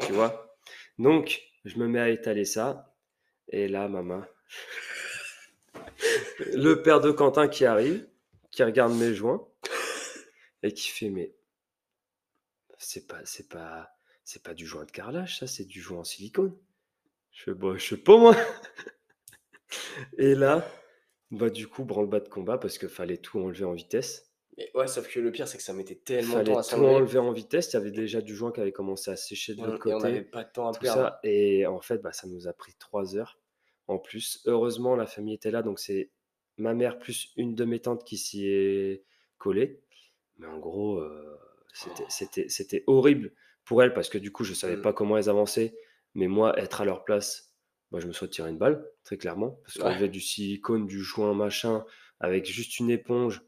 [0.00, 0.56] Tu vois?
[0.98, 2.94] Donc, je me mets à étaler ça.
[3.48, 4.22] Et là, maman,
[6.54, 8.06] le père de Quentin qui arrive,
[8.50, 9.46] qui regarde mes joints
[10.62, 11.34] et qui fait mais
[12.78, 13.90] c'est pas c'est pas
[14.24, 16.56] c'est pas du joint de carrelage ça c'est du joint en silicone
[17.32, 18.34] je fais bah je sais pas moi
[20.18, 20.66] et là
[21.30, 24.86] bah du coup branle-bas de combat parce que fallait tout enlever en vitesse Mais ouais,
[24.86, 27.18] sauf que le pire, c'est que ça mettait tellement de fallait temps à tout enlever
[27.18, 29.86] en vitesse il y avait déjà du joint qui avait commencé à sécher de l'autre
[29.86, 31.02] on- on côté n'avait pas de temps à tout perdre.
[31.02, 31.20] ça.
[31.24, 33.38] Et en fait, bah, ça nous a pris trois heures.
[33.88, 35.62] En plus, heureusement, la famille était là.
[35.62, 36.10] Donc, c'est
[36.56, 39.04] ma mère plus une de mes tantes qui s'y est
[39.38, 39.82] collée.
[40.38, 41.38] Mais en gros, euh,
[42.08, 42.48] c'était- Oh.
[42.50, 43.32] c'était horrible
[43.64, 44.82] pour elle parce que du coup, je savais Mm.
[44.82, 45.74] pas comment elles avançaient.
[46.14, 47.52] Mais moi, être à leur place,
[47.90, 49.58] bah, je me suis tiré une balle, très clairement.
[49.64, 51.84] Parce qu'on avait du silicone, du joint, machin,
[52.20, 53.42] avec juste une éponge.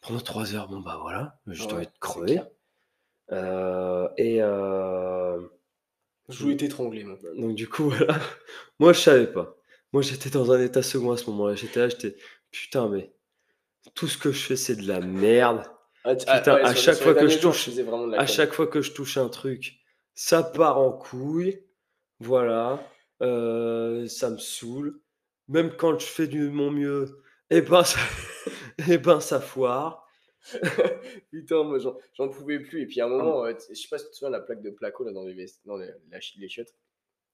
[0.00, 2.40] Pendant trois heures, bon, bah voilà, juste envie de crever.
[3.32, 4.42] Euh, et.
[4.42, 5.40] euh,
[6.28, 7.18] Je voulais t'étrangler, moi.
[7.36, 8.18] donc du coup, voilà.
[8.78, 9.56] Moi, je savais pas.
[9.92, 11.54] Moi, j'étais dans un état second à ce moment-là.
[11.54, 12.16] J'étais là, j'étais
[12.50, 13.12] putain, mais
[13.94, 15.62] tout ce que je fais, c'est de la merde.
[16.06, 17.68] Ah, tu- Putain, à sur- chaque sur fois que je touche-
[18.16, 19.74] À chaque fois que je touche un truc,
[20.14, 21.62] ça part en couille.
[22.20, 22.82] Voilà.
[23.22, 25.00] Euh, ça me saoule.
[25.48, 27.20] Même quand je fais du mon mieux,
[27.50, 27.98] et ben ça,
[28.90, 30.06] eh ben, ça foire.
[31.30, 32.82] Putain, moi j'en j'en pouvais plus.
[32.82, 34.40] Et puis à un moment, euh, t- je sais pas si tu te souviens, la
[34.40, 36.74] plaque de placo là dans les, vest- dans les, la les chiottes.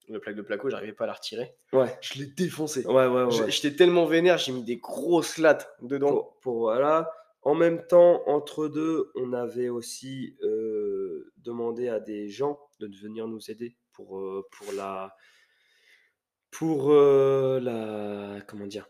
[0.09, 1.55] La plaque de placo, j'arrivais pas à la retirer.
[1.71, 1.97] Ouais.
[2.01, 2.85] Je l'ai défoncé.
[2.85, 3.49] Ouais, ouais, ouais.
[3.51, 6.09] J'étais tellement vénère, j'ai mis des grosses lattes dedans.
[6.09, 7.09] pour, pour- voilà.
[7.43, 13.27] En même temps, entre deux, on avait aussi euh, demandé à des gens de venir
[13.27, 15.15] nous aider pour, euh, pour la
[16.51, 18.87] pour euh, la comment dire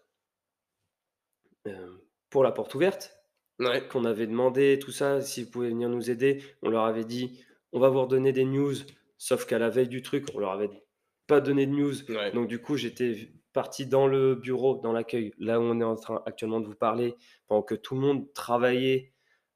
[2.29, 3.17] pour la porte ouverte
[3.59, 3.87] Ouais.
[3.87, 7.45] qu'on avait demandé tout ça si vous pouvez venir nous aider on leur avait dit
[7.71, 8.73] on va vous redonner des news
[9.19, 10.71] sauf qu'à la veille du truc on leur avait
[11.27, 12.31] pas donné de news Ouais.
[12.31, 15.95] donc du coup, j'étais parti dans le bureau, dans l'accueil, là où on est en
[15.95, 17.15] train actuellement de vous parler,
[17.47, 19.13] pendant que tout le monde travaillait.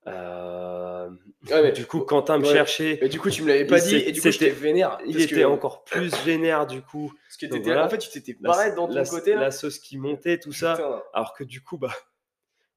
[0.07, 1.09] Euh,
[1.49, 2.53] Ouais, mais- du coup, Quentin me ouais.
[2.53, 2.97] cherchait.
[3.01, 4.97] Mais du coup, tu me l'avais pas dit et du coup, j'étais vénère.
[5.05, 7.11] Il était que- encore plus vénère du coup.
[7.27, 7.85] Parce que Donc voilà.
[7.85, 9.41] En fait, tu t'étais pareil dans ton la, côté là.
[9.41, 11.03] la sauce qui montait, tout ça.
[11.13, 11.91] Alors que du coup, bah,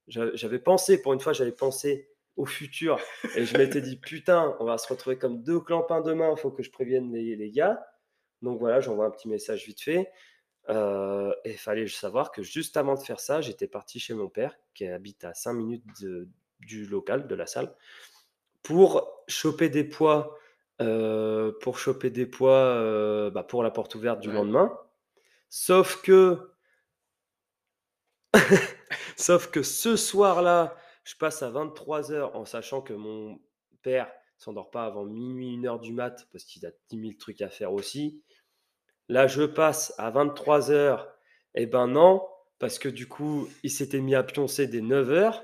[0.09, 2.99] j'a- j'avais pensé, pour une fois, j'avais pensé au futur.
[3.37, 6.51] Et je m'étais dit, putain, on va se retrouver comme deux clampins demain, il faut
[6.51, 7.85] que je prévienne les, les gars.
[8.43, 10.09] Donc voilà, j'envoie un petit message vite fait.
[10.69, 14.29] Euh, et il fallait savoir que juste avant de faire ça, j'étais parti chez mon
[14.29, 15.85] père, qui habite à 5 minutes
[16.61, 17.75] du local, de la salle,
[18.63, 20.37] pour choper des poids,
[20.81, 24.73] euh, pour choper des poids euh, bah, pour la porte ouverte du lendemain.
[25.49, 26.53] Sauf que,
[29.17, 33.41] sauf que ce soir-là, je passe à 23h en sachant que mon
[33.83, 37.51] père s'endort pas avant minuit, 1h du mat, parce qu'il a 10 000 trucs à
[37.51, 38.23] faire aussi.
[39.11, 41.05] Là, je passe à 23 h
[41.57, 42.23] Eh ben non,
[42.61, 45.43] parce que du coup, il s'était mis à pioncer des 9 h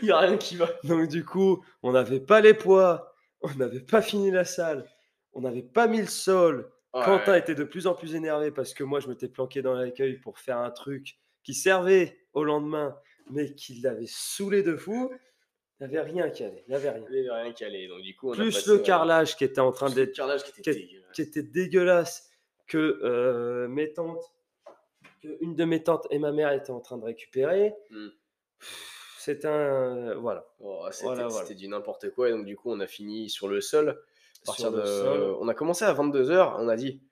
[0.00, 0.70] il n'y a rien qui va.
[0.84, 4.90] Donc du coup, on n'avait pas les poids, on n'avait pas fini la salle,
[5.34, 6.72] on n'avait pas mis le sol.
[6.92, 10.16] Quentin était de plus en plus énervé parce que moi, je m'étais planqué dans l'accueil
[10.16, 12.96] pour faire un truc qui servait au lendemain,
[13.30, 15.12] mais qui l'avait saoulé de fou.
[15.80, 16.64] Il n'y avait rien qui allait.
[16.66, 17.04] Il n'y avait rien.
[17.10, 17.88] Il n'y avait rien qui allait.
[17.88, 20.18] Donc, du coup, Plus le carrelage qui était en train d'être.
[20.62, 22.27] qui qui était dégueulasse
[22.68, 24.32] que euh, mes tantes,
[25.22, 27.74] que une de mes tantes et ma mère étaient en train de récupérer.
[27.90, 28.08] Hmm.
[29.18, 30.14] C'est un.
[30.20, 30.46] voilà.
[30.60, 32.28] Oh, c'était du n'importe quoi.
[32.28, 34.00] Et donc, du coup, on a fini sur le sol.
[34.46, 36.54] On a commencé à 22h.
[36.58, 37.02] On a dit.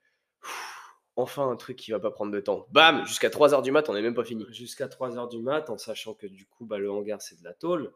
[1.18, 2.66] Enfin, un truc qui va pas prendre de temps.
[2.70, 4.44] Bam Jusqu'à 3h du mat, on n'est même pas fini.
[4.50, 7.54] Jusqu'à 3h du mat, en sachant que du coup, bah, le hangar, c'est de la
[7.54, 7.92] tôle.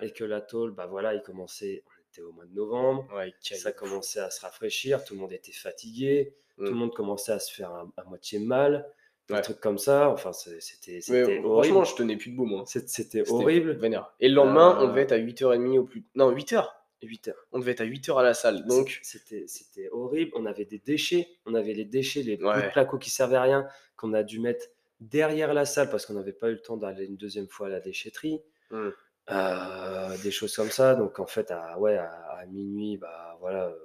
[0.00, 3.08] Et que la tôle, bah voilà, il commençait, était au mois de novembre,
[3.40, 6.74] ça commençait à se rafraîchir, tout le monde était fatigué, tout le mmh.
[6.74, 8.86] monde commençait à se faire à, moitié mal,
[9.28, 10.10] des trucs comme ça.
[10.10, 11.42] Enfin, c'était horrible.
[11.42, 12.64] Franchement, je tenais plus debout, moi.
[12.66, 13.72] C'était horrible.
[13.72, 14.12] Vénère.
[14.20, 14.88] Et le lendemain, on euh.
[14.88, 16.04] devait être à 8h30 au plus.
[16.14, 16.68] Non, 8h.
[17.02, 17.32] 8h.
[17.50, 18.64] On devait être à 8h à la salle.
[18.66, 20.32] Donc c'était horrible.
[20.34, 21.28] On avait des déchets.
[21.46, 22.70] On avait les déchets, les ouais.
[22.70, 23.66] placos qui servaient à rien,
[23.96, 24.66] qu'on a dû mettre
[25.00, 27.70] derrière la salle parce qu'on n'avait pas eu le temps d'aller une deuxième fois à
[27.70, 28.40] la déchetterie.
[28.70, 28.90] Mmh.
[29.30, 30.94] Euh, des choses comme ça.
[30.94, 33.76] Donc en fait, à, ouais, à, minuit, bah voilà, euh,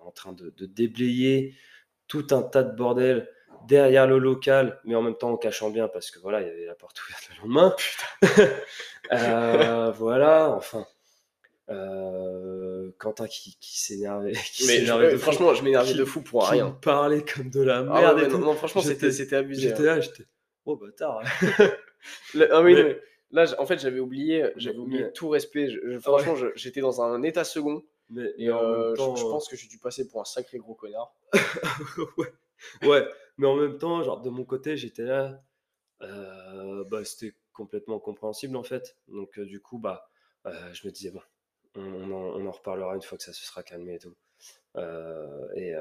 [0.00, 1.54] en train de, de, déblayer
[2.08, 3.28] tout un tas de bordel
[3.66, 6.50] derrière le local, mais en même temps en cachant bien parce que voilà, il y
[6.50, 7.76] avait la porte ouverte le lendemain.
[9.12, 10.86] euh, voilà, enfin.
[11.68, 14.32] Euh, Quentin qui, qui s'énervait.
[14.66, 16.70] Mais franchement, je m'énervais de fou pour rien.
[16.82, 18.32] Parlait comme de la ah merde.
[18.32, 19.68] non, franchement, c'était abusé.
[19.68, 19.96] J'étais hein.
[19.96, 20.24] là, j'étais.
[20.64, 21.22] Oh bâtard.
[22.50, 22.62] ah
[23.30, 25.68] là, en fait, j'avais oublié, j'avais oublié tout respect.
[26.00, 27.82] franchement, j'étais dans un état second.
[28.10, 31.14] Mais, et euh, je, euh, pense que j'ai dû passer pour un sacré gros connard.
[32.18, 32.32] ouais.
[32.82, 33.08] ouais,
[33.38, 35.40] mais en même temps, genre de mon côté, j'étais là.
[36.02, 38.96] Euh, bah, c'était complètement compréhensible en fait.
[39.06, 40.10] Donc du coup, bah,
[40.44, 41.22] je me disais bon,
[41.76, 44.16] on, en, reparlera une fois que ça se sera calmé et tout.
[45.54, 45.74] Et,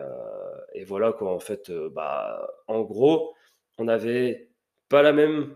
[0.74, 1.34] et, voilà quoi.
[1.34, 3.34] En fait, bah, en gros,
[3.80, 4.49] on avait
[4.90, 5.56] pas la même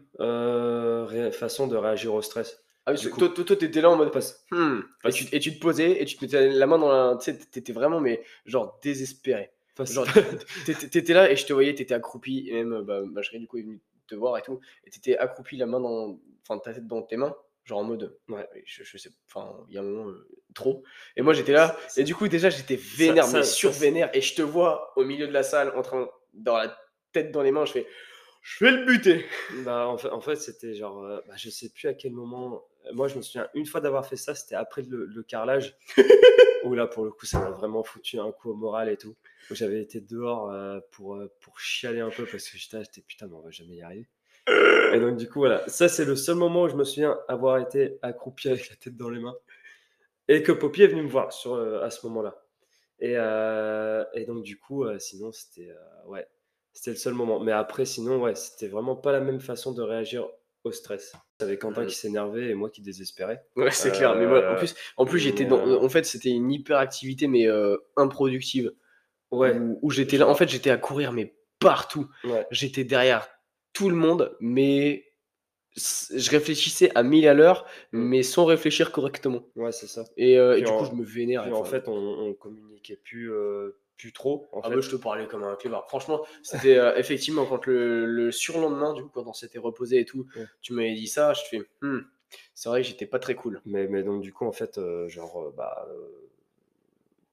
[1.31, 2.63] façon de réagir au stress.
[2.85, 4.45] Ah oui, toi, toi, t'étais là en mode passe.
[4.51, 4.81] Hmm.
[5.05, 7.15] Et, tu, et, tu, te posais et tu te mettais la main dans la.
[7.17, 9.51] Tu sais, t'étais vraiment, mais genre désespéré.
[9.79, 10.05] Genre,
[10.65, 12.47] t'étais là et je te voyais, t'étais accroupi.
[12.49, 14.59] Et même, bah, ma chérie, du coup, est venue te voir et tout.
[14.85, 16.19] Et t'étais accroupi, la main dans.
[16.41, 17.35] Enfin, ta tête dans tes mains.
[17.63, 18.17] Genre en mode.
[18.27, 19.09] Ouais, je, je sais.
[19.27, 20.83] Enfin, il y a un moment, euh, trop.
[21.15, 21.77] Et moi, j'étais là.
[21.95, 24.09] Et du coup, déjà, j'étais vénère, mais survénère.
[24.13, 26.09] Et je te vois au milieu de la salle, en train.
[26.33, 26.75] Dans la
[27.13, 27.87] tête dans les mains, je fais
[28.43, 29.25] je vais le buter.
[29.63, 32.67] Bah, en fait, en fait c'était genre, euh, bah, je sais plus à quel moment.
[32.91, 35.77] Moi, je me souviens une fois d'avoir fait ça, c'était après le, carrelage.
[36.65, 39.15] où là, pour le coup, ça m'a vraiment foutu un coup au moral et tout.
[39.51, 43.35] J'avais été dehors euh, pour, euh, pour chialer un peu parce que j'étais putain, mais
[43.35, 44.07] on va jamais y arriver.
[44.93, 47.59] Et donc, du coup, voilà, ça, c'est le seul moment où je me souviens avoir
[47.59, 49.37] été accroupi avec la tête dans les mains.
[50.27, 52.43] Et que Poppy est venu me voir sur, à ce moment-là.
[52.99, 53.13] Et,
[54.19, 55.73] et, donc, du coup, sinon, c'était.
[56.07, 56.27] ouais,
[56.73, 57.39] c'était le seul moment.
[57.39, 60.27] Mais après, sinon, ouais, c'était vraiment pas la même façon de réagir
[60.63, 61.13] au stress.
[61.39, 61.87] Avec Quentin mmh.
[61.87, 63.45] qui s'énervait et moi qui désespérais.
[63.55, 64.15] Ouais, c'est clair.
[64.15, 65.59] Mais moi, en plus, en plus j'étais dans.
[65.59, 68.73] Euh, en fait, c'était une hyperactivité, mais euh, improductive.
[69.31, 69.55] Ouais.
[69.81, 70.27] Où, j'étais là.
[70.27, 72.07] En fait, j'étais à courir, mais partout.
[72.51, 73.27] J'étais derrière
[73.73, 75.05] tout le monde, mais
[75.75, 77.99] je réfléchissais à 1000 à l'heure, mmh.
[77.99, 79.43] mais sans réfléchir correctement.
[79.55, 80.05] Ouais, c'est ça.
[80.17, 81.51] Et, euh, du coup, je me vénère.
[81.53, 83.31] en fait, on, on communiquait plus
[83.97, 84.47] plus trop.
[84.51, 84.81] En ah fait.
[84.81, 85.87] je te parlais comme un clébard.
[85.87, 90.27] Franchement, c'était euh, effectivement quand le, surlendemain, du coup, quand on s'était reposé et tout,
[90.61, 91.99] tu m'avais dit ça, je te fais, hmm,
[92.53, 93.61] c'est vrai que j'étais pas très cool.
[93.65, 95.87] Mais, mais donc, du coup, en fait, euh, genre, euh, bah,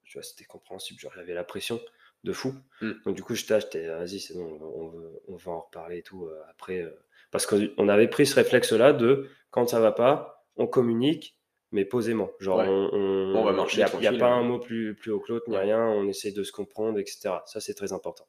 [0.05, 1.01] tu vois, c'était compréhensible.
[1.01, 1.81] Genre, j'avais la pression
[2.25, 2.55] de fou.
[2.81, 2.93] Hmm.
[3.05, 6.29] Donc, du coup, j'étais, j'étais, vas-y, c'est bon, on, on, va en reparler et tout
[6.51, 6.87] après.
[7.31, 11.40] parce qu'on avait pris ce réflexe-là de quand ça va pas, on communique
[11.73, 12.31] mais posément.
[12.41, 13.85] Genre, on, va marcher.
[13.95, 15.87] Il n'y a, pas un mot plus, plus haut que l'autre, ni rien.
[15.87, 17.35] On essaie de se comprendre, etc.
[17.47, 18.27] Ça, c'est très important.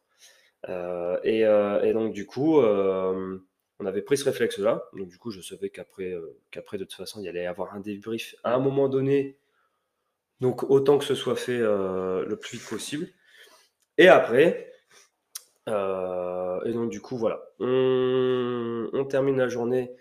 [0.69, 3.39] Euh, et, euh, et, donc, du coup, euh,
[3.79, 4.83] on avait pris ce réflexe-là.
[4.93, 6.15] Donc, du coup, je savais qu'après,
[6.51, 9.37] qu'après, de toute façon, il y allait y avoir un débrief à un moment donné.
[10.39, 13.07] Donc, autant que ce soit fait le plus vite possible.
[13.97, 14.71] Et après,
[15.67, 17.43] et donc, du coup, voilà.
[17.59, 19.95] On, termine la journée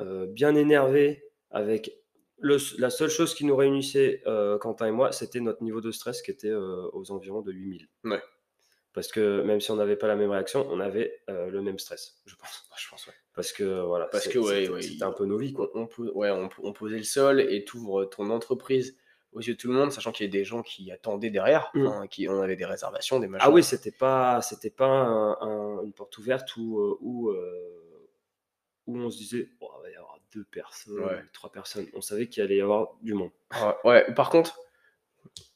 [0.00, 2.01] bien énervé avec
[2.42, 4.22] la seule chose qui nous réunissait,
[4.60, 7.88] Quentin et moi, c'était notre niveau de stress qui était aux environs de 8000.
[8.04, 8.22] Ouais.
[8.92, 12.20] Parce que même si on n'avait pas la même réaction, on avait le même stress,
[12.26, 12.68] je pense.
[12.76, 13.14] je pense, ouais.
[13.34, 15.70] Parce que voilà, Parce que, ouais, c'était un peu nos vies, quoi.
[15.74, 18.98] On, ouais, on, posait le sol et tu ouvres ton entreprise
[19.32, 21.70] aux yeux de tout le monde, sachant qu'il y a des gens qui attendaient derrière,
[21.72, 22.08] mmh.
[22.10, 23.46] qui on avait des réservations, des machins.
[23.48, 25.38] Ah oui, c'était pas, c'était pas
[25.82, 27.32] une porte ouverte où, où,
[28.86, 31.02] où on se disait, oh, il va y avoir deux personnes,
[31.32, 31.86] trois personnes.
[31.94, 33.30] On savait qu'il allait y avoir du monde.
[33.84, 34.58] ouais, par contre,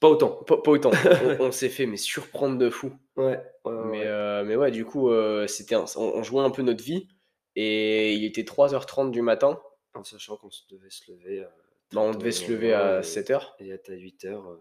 [0.00, 0.44] pas autant.
[0.44, 0.90] Pas, autant.
[1.40, 2.92] on, s'est fait mais surprendre de fou.
[3.16, 3.40] Ouais.
[3.64, 4.02] mais, ouais.
[4.06, 7.08] Euh, mais ouais, du coup, euh, c'était on, jouait un peu notre vie.
[7.54, 9.60] Et il était 3h30 du matin.
[9.94, 11.40] En sachant qu'on devait se lever.
[11.40, 11.48] Euh,
[11.92, 13.54] bah, on devait se lever à 7h.
[13.60, 14.58] Et être à 8h.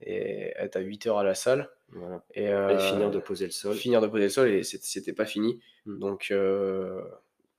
[0.00, 1.70] Et être à 8h à la salle.
[1.90, 2.24] Voilà.
[2.34, 3.76] Et, et, finir de poser le sol.
[3.76, 5.60] Finir de poser le sol et c'était pas fini.
[5.86, 5.98] Hmm.
[6.00, 6.32] Donc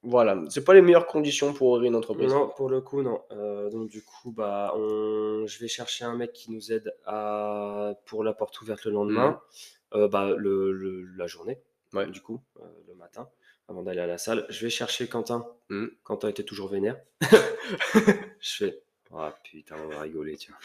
[0.05, 2.31] voilà, c'est pas les meilleures conditions pour ouvrir une entreprise.
[2.31, 3.21] Non, pour le coup, non.
[3.31, 7.93] Euh, donc du coup, bah, je vais chercher un mec qui nous aide à...
[8.05, 9.97] pour la porte ouverte le lendemain, mmh.
[9.97, 11.59] euh, bah, le, la journée,
[11.93, 12.05] ouais.
[12.07, 13.27] du coup, euh, le matin,
[13.67, 14.45] avant d'aller à la salle.
[14.49, 15.45] Je vais chercher Quentin.
[15.69, 15.87] Mmh.
[16.03, 17.01] Quentin était toujours vénère.
[17.21, 20.55] je fais, oh putain, on va rigoler, tiens.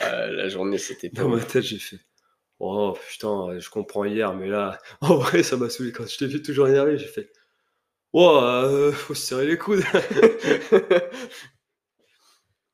[0.00, 1.98] la journée, c'était Dans ma tête, j'ai fait,
[2.60, 5.90] oh putain, je comprends hier, mais là, en vrai, ça m'a saoulé.
[5.90, 7.32] Quand je t'ai vu toujours énervé, j'ai fait,
[8.16, 9.82] Oh, euh, faut se serrer les coudes.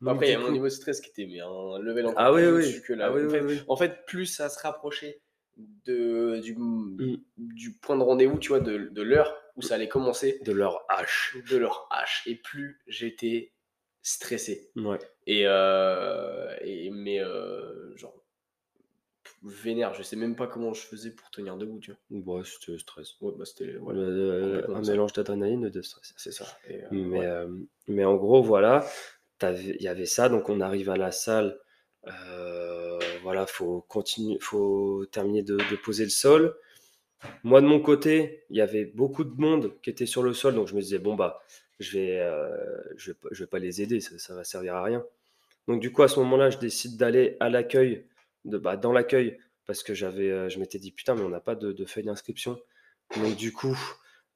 [0.07, 2.31] Après, il y a mon niveau de stress qui était mais un level encore ah,
[2.31, 2.83] oui, oui.
[2.87, 3.07] que là.
[3.07, 5.23] Ah, oui, en, fait, oui, en, fait, plus ça se rapprochait
[5.57, 7.23] de, du, mm.
[7.39, 10.41] du point de rendez-vous, tu vois, de, de l'heure où ça allait commencer.
[10.45, 11.43] De leur H.
[11.51, 12.29] De leur H.
[12.29, 13.55] Et plus j'étais
[14.03, 14.71] stressé.
[14.77, 14.99] Ouais.
[15.27, 18.20] Et, euh, et mais euh, genre
[19.43, 19.95] vénère.
[19.95, 22.37] Je sais même pas comment je faisais pour tenir debout, tu vois.
[22.37, 23.21] Ouais, c'était stress.
[23.21, 26.13] Ouais, bah c'était un mélange d'adrénaline et de stress.
[26.17, 26.47] C'est ça.
[26.71, 27.49] Euh, mais, euh,
[27.89, 28.87] mais en gros, voilà,
[29.43, 30.29] il y avait ça.
[30.29, 31.59] Donc on arrive à la salle.
[32.07, 36.57] Euh, voilà, faut continuer, faut terminer de, poser le sol.
[37.45, 40.55] Moi de mon côté, il y avait beaucoup de monde qui était sur le sol,
[40.55, 41.43] donc je me disais bon bah,
[41.79, 42.31] je vais,
[42.97, 45.05] je vais, je vais pas les aider, ça, ça va servir à rien.
[45.69, 48.07] Donc du coup à ce moment-là, je décide d'aller à l'accueil
[48.45, 49.39] de, bah, dans l'accueil
[49.71, 52.03] parce que j'avais, euh, je m'étais dit putain, mais on n'a pas de, de feuille
[52.03, 52.61] d'inscription.
[53.17, 53.79] Donc du coup,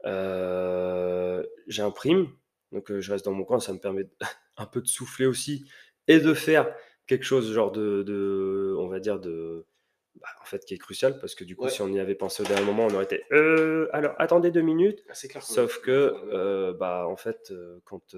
[0.04, 2.28] euh, j'imprime.
[2.70, 4.06] Donc euh, je reste dans mon coin, ça me permet
[4.56, 5.68] un peu de souffler aussi
[6.06, 6.72] et de faire
[7.08, 9.66] quelque chose genre de, de on va dire de,
[10.14, 12.44] bah, en fait qui est crucial parce que du coup si on y avait pensé
[12.44, 13.24] au dernier moment on aurait été
[13.92, 17.52] alors attendez deux minutes ah, clair, sauf que bah en fait
[17.84, 18.14] quand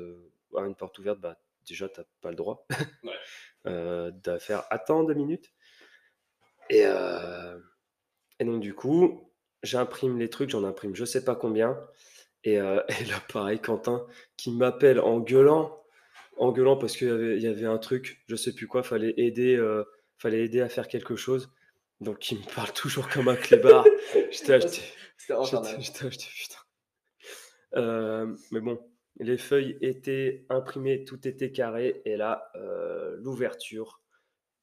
[0.57, 1.37] à une porte ouverte bah
[1.67, 2.67] déjà t'as pas le droit
[3.65, 5.53] de faire attends deux minutes
[6.71, 7.59] et, euh,
[8.39, 9.31] et donc, du coup,
[9.63, 11.79] j'imprime les trucs, j'en imprime je sais pas combien.
[12.45, 14.07] Et, euh, et là, pareil, Quentin
[14.37, 15.83] qui m'appelle en gueulant,
[16.39, 18.83] en gueulant parce qu'il y avait, il y avait un truc, je sais plus quoi,
[18.83, 19.85] fallait aider, euh,
[20.19, 21.53] fallait aider à faire quelque chose.
[22.01, 23.85] Donc, il me parle toujours comme un clébard.
[24.31, 24.83] J'étais acheté.
[25.19, 26.59] J'étais acheté, putain.
[27.75, 28.79] Euh, mais bon,
[29.19, 32.03] les feuilles étaient imprimées, tout était carré.
[32.05, 32.53] Et là,
[33.19, 34.03] l'ouverture,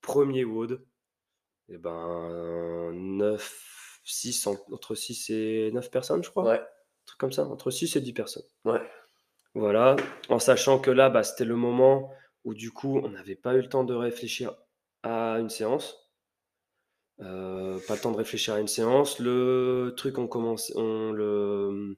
[0.02, 0.84] premier wood,
[1.70, 6.44] et eh ben 9, 6, entre 6 et 9 personnes, je crois.
[6.44, 6.60] Ouais.
[6.60, 8.44] Un truc comme ça, entre 6 et 10 personnes.
[8.66, 8.82] Ouais.
[9.56, 9.96] Voilà,
[10.30, 12.12] en sachant que là, bah, c'était le moment
[12.44, 14.56] où du coup, on n'avait pas eu le temps de réfléchir
[15.04, 16.12] à une séance.
[17.20, 19.20] Euh, pas le temps de réfléchir à une séance.
[19.20, 21.98] Le truc, on commence, on le,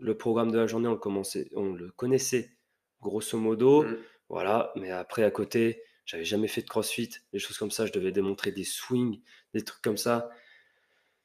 [0.00, 2.56] le programme de la journée, on le, commençait, on le connaissait
[3.00, 3.82] grosso modo.
[3.82, 3.96] Mmh.
[4.28, 7.86] Voilà, mais après, à côté, j'avais jamais fait de crossfit, des choses comme ça.
[7.86, 9.20] Je devais démontrer des swings,
[9.54, 10.30] des trucs comme ça.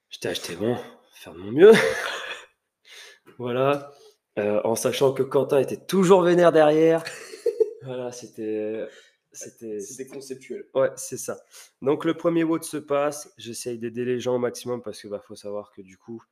[0.10, 0.78] J'étais acheté bon,
[1.14, 1.74] faire de mon mieux.
[3.38, 3.92] voilà.
[4.38, 7.04] Euh, en sachant que Quentin était toujours vénère derrière.
[7.84, 8.88] voilà, c'était.
[9.32, 10.66] C'était conceptuel.
[10.74, 11.40] Ouais, c'est ça.
[11.82, 13.32] Donc le premier WOD se passe.
[13.38, 16.24] J'essaye d'aider les gens au maximum parce que bah, faut savoir que du coup,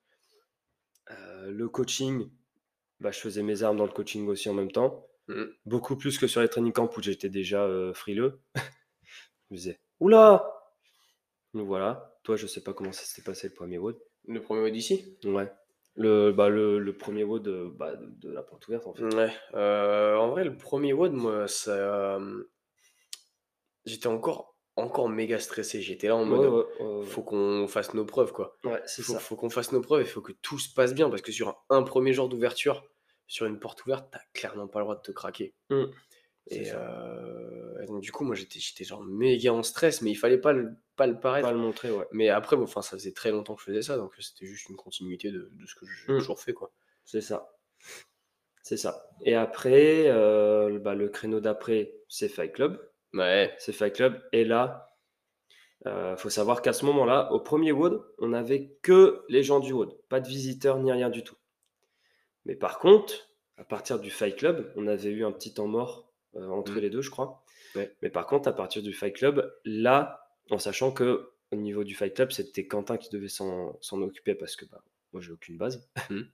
[1.11, 2.27] euh, le coaching,
[2.99, 5.07] bah, je faisais mes armes dans le coaching aussi en même temps.
[5.27, 5.43] Mmh.
[5.65, 8.39] Beaucoup plus que sur les training camps où j'étais déjà frileux.
[8.56, 10.47] je me disais, oula
[11.53, 13.97] Donc voilà, toi, je sais pas comment ça s'est passé le premier WOD.
[14.27, 15.18] Le premier WOD ici?
[15.23, 15.52] Ouais.
[15.95, 19.03] Le, bah, le, le premier WOD bah, de, la porte ouverte, en fait.
[19.15, 19.31] Ouais.
[19.53, 22.19] Euh, en vrai, le premier WOD, moi, ça.
[23.85, 25.81] J'étais encore, encore méga stressé.
[25.81, 26.68] J'étais là en mode.
[27.06, 28.57] faut qu'on fasse nos preuves, quoi.
[28.64, 29.19] Ouais, c'est faut, ça.
[29.19, 31.64] Faut qu'on fasse nos preuves et faut que tout se passe bien parce que sur
[31.69, 32.84] un premier jour d'ouverture,
[33.27, 35.53] sur une porte ouverte, t'as clairement pas le droit de te craquer.
[35.69, 35.84] Mmh.
[36.47, 40.15] Et, euh, et donc, du coup, moi, j'étais j'étais genre méga en stress, mais il
[40.15, 41.47] fallait pas le, pas le paraître.
[41.47, 42.06] Pas le montrer, ouais.
[42.11, 44.76] Mais après, bon, ça faisait très longtemps que je faisais ça, donc c'était juste une
[44.76, 46.18] continuité de, de ce que j'ai Mm.
[46.19, 46.72] toujours fait, quoi.
[47.03, 47.52] C'est ça.
[48.61, 49.10] C'est ça.
[49.23, 52.80] Et après, euh, bah, le créneau d'après, c'est Fight Club.
[53.14, 54.22] Ouais, C'est Fight Club.
[54.31, 54.91] Et là,
[55.85, 59.72] il faut savoir qu'à ce moment-là, au premier WOD, on n'avait que les gens du
[59.72, 59.95] WOD.
[60.10, 61.35] Pas de visiteurs ni rien du tout.
[62.45, 66.11] Mais par contre, à partir du Fight Club, on avait eu un petit temps mort
[66.35, 66.80] euh, entre Mm.
[66.80, 67.43] les deux, je crois.
[67.76, 67.93] Ouais.
[68.01, 71.95] Mais par contre, à partir du Fight Club, là, en sachant que au niveau du
[71.95, 75.88] Fight Club, c'était Quentin qui devait s'en occuper parce que bah, moi, j'ai aucune base.
[76.09, 76.22] Mm.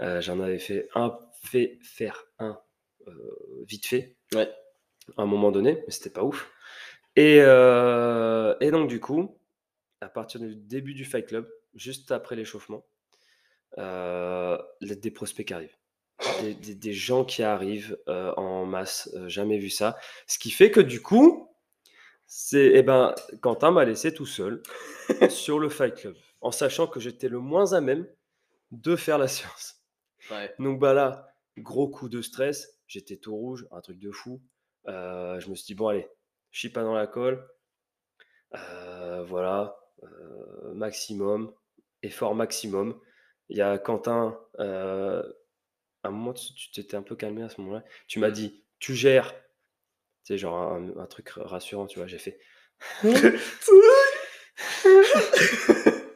[0.00, 2.60] Euh, J'en avais fait un, fait faire un
[3.06, 4.52] euh, vite fait ouais.
[5.16, 6.50] à un moment donné, mais c'était pas ouf.
[7.14, 9.38] Et, et donc, du coup,
[10.00, 12.84] à partir du début du Fight Club, juste après l'échauffement,
[13.78, 15.76] euh, des prospects qui arrivent.
[16.42, 19.96] Des, des- des gens qui arrivent euh, en masse, euh, jamais vu ça.
[20.26, 21.50] Ce qui fait que du coup,
[22.26, 24.62] c'est, eh ben, Quentin m'a laissé tout seul
[25.30, 28.06] sur le Fight Club, en sachant que j'étais le moins à même
[28.72, 29.82] de faire la séance.
[30.30, 30.54] Ouais.
[30.58, 31.28] Donc bah là,
[31.58, 34.42] gros coup de stress, j'étais tout rouge, un truc de fou.
[34.86, 36.08] Je me suis dit, bon allez,
[36.50, 37.46] je suis pas dans la colle.
[39.26, 39.76] Voilà,
[40.74, 41.52] maximum,
[42.02, 42.98] effort maximum.
[43.48, 45.22] Il y a Quentin, euh,
[46.02, 47.84] à un moment, tu t'étais un peu calmé à ce moment-là.
[48.06, 49.34] Tu m'as dit, tu gères.
[50.22, 52.38] C'est genre un, un truc rassurant, tu vois, j'ai fait.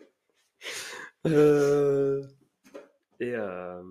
[1.27, 2.23] Euh,
[3.21, 3.83] et, euh,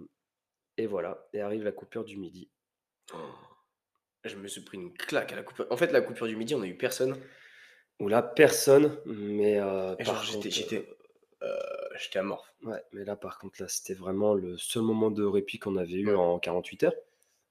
[0.78, 2.50] et voilà, et arrive la coupure du midi.
[3.14, 3.18] Oh.
[4.24, 5.68] Je me suis pris une claque à la coupure.
[5.70, 7.18] En fait, la coupure du midi, on a eu personne.
[8.00, 10.88] Où là, personne, mais euh, genre, j'étais, j'étais,
[11.42, 11.58] euh,
[11.98, 12.47] j'étais amorphe.
[12.64, 15.94] Ouais, mais là, par contre, là, c'était vraiment le seul moment de répit qu'on avait
[15.94, 16.16] eu Ouais.
[16.16, 16.94] en 48 heures.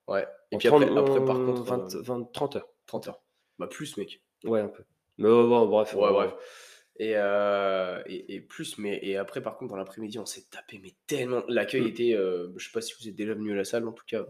[0.08, 0.26] Ouais.
[0.50, 2.68] Et En puis après, 30, après, par contre, 20, euh, 20, 30 heures.
[2.86, 3.22] 30 heures.
[3.58, 4.22] Bah, plus, mec.
[4.44, 4.84] Ouais, un peu.
[5.18, 5.94] Mais bon, bref.
[5.94, 6.34] Ouais, bref.
[6.98, 10.78] Et, euh, et, et plus, mais et après, par contre, dans l'après-midi, on s'est tapé,
[10.82, 11.42] mais tellement.
[11.48, 11.86] L'accueil Mm.
[11.88, 12.14] était.
[12.14, 14.24] euh, je sais pas si vous êtes déjà venu à la salle, en tout cas,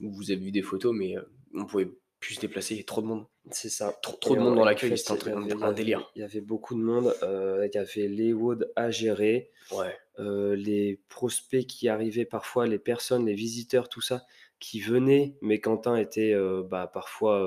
[0.00, 1.22] ou vous avez vu des photos, mais euh,
[1.54, 1.88] on pouvait
[2.30, 2.74] se déplacer.
[2.74, 3.26] Il y avait trop de monde.
[3.50, 3.98] C'est ça.
[4.02, 6.10] Trop, de monde dans l'accueil, c'était un, un- délire.
[6.14, 7.14] Il y avait beaucoup de monde.
[7.22, 9.50] euh, il y avait les WOD à gérer.
[9.72, 9.96] Ouais.
[10.18, 14.24] euh, les prospects qui arrivaient parfois, les personnes, les visiteurs, tout ça,
[14.60, 17.40] qui venaient, mais Quentin était euh, bah, parfois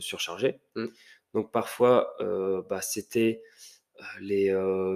[0.00, 0.60] surchargé.
[0.76, 0.86] Mm.
[1.34, 2.14] Donc parfois,
[2.68, 3.42] bah, c'était
[4.20, 4.54] les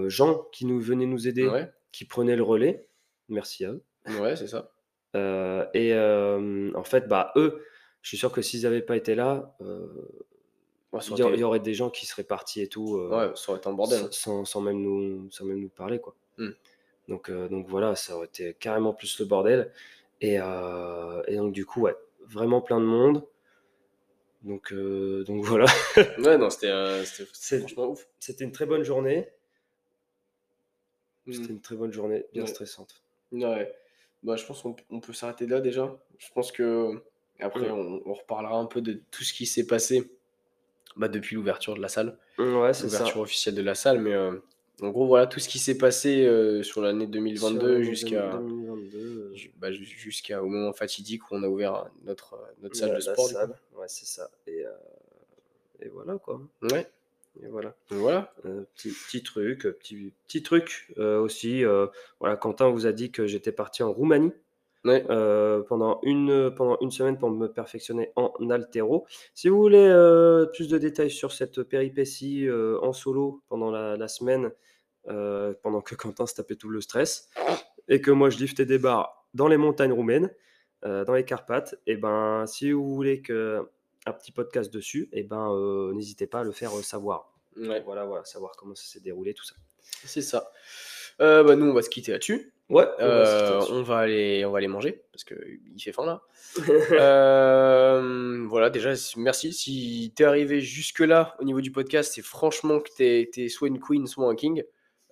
[0.08, 2.86] gens qui nous venaient nous aider, Ouais, qui prenaient le relais.
[3.28, 3.84] Merci à eux.
[4.20, 4.70] ouais, c'est ça.
[5.74, 7.62] Et en fait, bah, eux,
[8.08, 9.86] je suis sûr que s'ils n'avaient pas été là, euh,
[10.94, 12.66] Ouais, il y, aurait a- il été- y aurait des gens qui seraient partis et
[12.68, 12.96] tout.
[12.96, 14.08] euh, ouais, ça aurait été un bordel.
[14.12, 16.14] sans, sans- même nous, sans même nous parler quoi.
[16.38, 16.48] Mm.
[17.08, 19.70] Donc, euh, donc voilà, ça aurait été carrément plus le bordel.
[20.22, 23.26] Et, et donc du coup, ouais, vraiment plein de monde.
[24.42, 25.66] Donc, euh, donc voilà,
[26.18, 28.08] Ouais, non, c'était euh, franchement ouf.
[28.18, 29.28] c'était une très bonne journée.
[31.26, 31.32] Mm.
[31.34, 32.48] C'était une très bonne journée, bien Ouais.
[32.48, 33.02] stressante.
[33.32, 33.70] Ouais.
[34.22, 35.94] Bah, je pense qu'on on peut s'arrêter là déjà.
[36.18, 37.02] Je pense que
[37.44, 37.72] après, Mm.
[37.72, 40.10] on, on reparlera un peu de tout ce qui s'est passé
[40.96, 42.98] bah, depuis l'ouverture de la salle, Ouais, c'est ça.
[42.98, 44.00] l'ouverture officielle de la salle.
[44.00, 44.32] Mais euh,
[44.82, 48.32] en gros, voilà tout ce qui s'est passé euh, sur l'année Sur 2022 l'année jusqu'à
[48.38, 52.90] 2022, euh, bah, ju- jusqu'à au moment fatidique où on a ouvert notre, notre salle
[52.92, 53.26] la- de la sport.
[53.26, 53.32] coup.
[53.32, 53.54] salle.
[53.76, 54.30] Ouais, c'est ça.
[54.46, 54.70] Et, euh,
[55.80, 56.40] et voilà quoi.
[56.62, 56.88] Ouais.
[57.42, 57.74] Et voilà.
[57.90, 58.32] Voilà.
[58.74, 61.62] Petit, petit truc, petit, petit truc aussi.
[62.18, 64.32] voilà, Quentin vous a dit que j'étais parti en Roumanie
[64.88, 65.04] Ouais.
[65.10, 69.06] euh, pendant, une, pendant une semaine pour me perfectionner en altéro.
[69.34, 73.96] Si vous voulez euh, plus de détails sur cette péripétie euh, en solo pendant la,
[73.96, 74.50] la semaine,
[75.04, 77.30] pendant que Quentin se tapait tout le stress,
[77.88, 80.30] et que moi je liftais des barres dans les montagnes roumaines,
[80.82, 83.66] dans les Carpates, et ben si vous voulez que
[84.06, 87.32] un petit podcast dessus, et ben euh, n'hésitez pas à le faire savoir.
[87.56, 87.80] Ouais.
[87.80, 89.54] Voilà, voilà, savoir comment ça s'est déroulé, tout ça.
[90.04, 90.50] C'est ça.
[91.18, 92.52] Bah, nous, on va se quitter là-dessus.
[92.68, 93.72] Ouais, on va se Euh, là-dessus.
[93.72, 96.22] on, va aller, on va aller manger parce qu'il fait faim là.
[96.92, 99.52] Euh, voilà, déjà, merci.
[99.52, 103.80] Si t'es arrivé jusque-là au niveau du podcast, c'est franchement que t'es es soit une
[103.80, 104.62] queen, soit un king.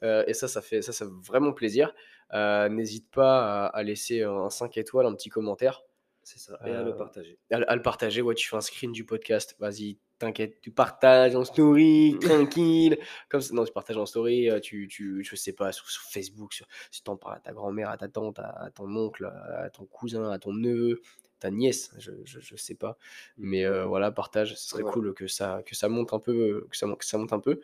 [0.02, 1.94] Euh, et ça, ça fait, ça, ça fait vraiment plaisir.
[2.32, 5.82] N'hésite pas à, à laisser un 5 étoiles, un petit commentaire,
[6.22, 7.38] C'est ça, et à le partager.
[7.52, 8.20] à, à le partager.
[8.20, 9.56] Ouais, tu fais un screen du podcast.
[9.58, 12.98] Vas-y, t'inquiète, tu partages en story, tranquille.
[13.28, 16.02] Comme ça, non, tu partages en story, euh, tu, tu, je sais pas, sur, sur
[16.02, 19.24] Facebook, sur- si t'en parles à ta grand-mère, à ta tante, à, à ton oncle,
[19.26, 21.00] à ton cousin, à ton neveu,
[21.38, 22.96] ta nièce, je, je, je sais pas.
[23.36, 26.76] Mais euh, voilà, partage, ce serait cool que ça, que ça monte un peu, que
[26.76, 27.60] ça, que ça monte un peu.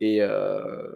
[0.00, 0.86] Et, euh,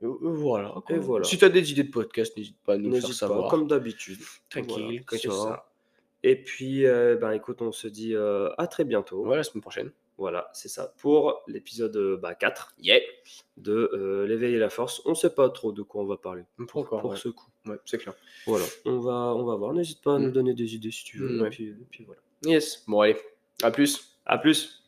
[0.00, 0.74] voilà.
[0.90, 1.24] Et voilà.
[1.24, 3.44] Si t'as des idées de podcast, n'hésite pas à nous faire savoir.
[3.44, 4.18] pas, comme d'habitude.
[4.50, 5.66] Tranquille, Voilà.
[6.22, 9.22] Et puis, euh, ben, écoute, on se dit à très bientôt.
[9.22, 9.92] Voilà, la semaine prochaine.
[10.18, 10.94] Voilà, c'est ça.
[10.98, 13.00] Pour l'épisode euh, bah, 4 Yeah.
[13.58, 15.02] de euh, L'éveil et la force.
[15.04, 17.16] On sait pas trop de quoi on va parler encore, pour ouais.
[17.16, 17.46] ce coup.
[17.66, 18.14] Ouais, c'est clair.
[18.46, 19.74] Voilà, on va, on va voir.
[19.74, 20.32] N'hésite pas à nous Mm.
[20.32, 21.40] donner des idées si tu veux.
[21.42, 21.48] Ouais.
[21.48, 22.20] Et puis, et puis voilà.
[22.44, 22.84] Yes.
[22.88, 23.16] Bon, allez.
[23.62, 24.18] À plus.
[24.24, 24.82] À plus.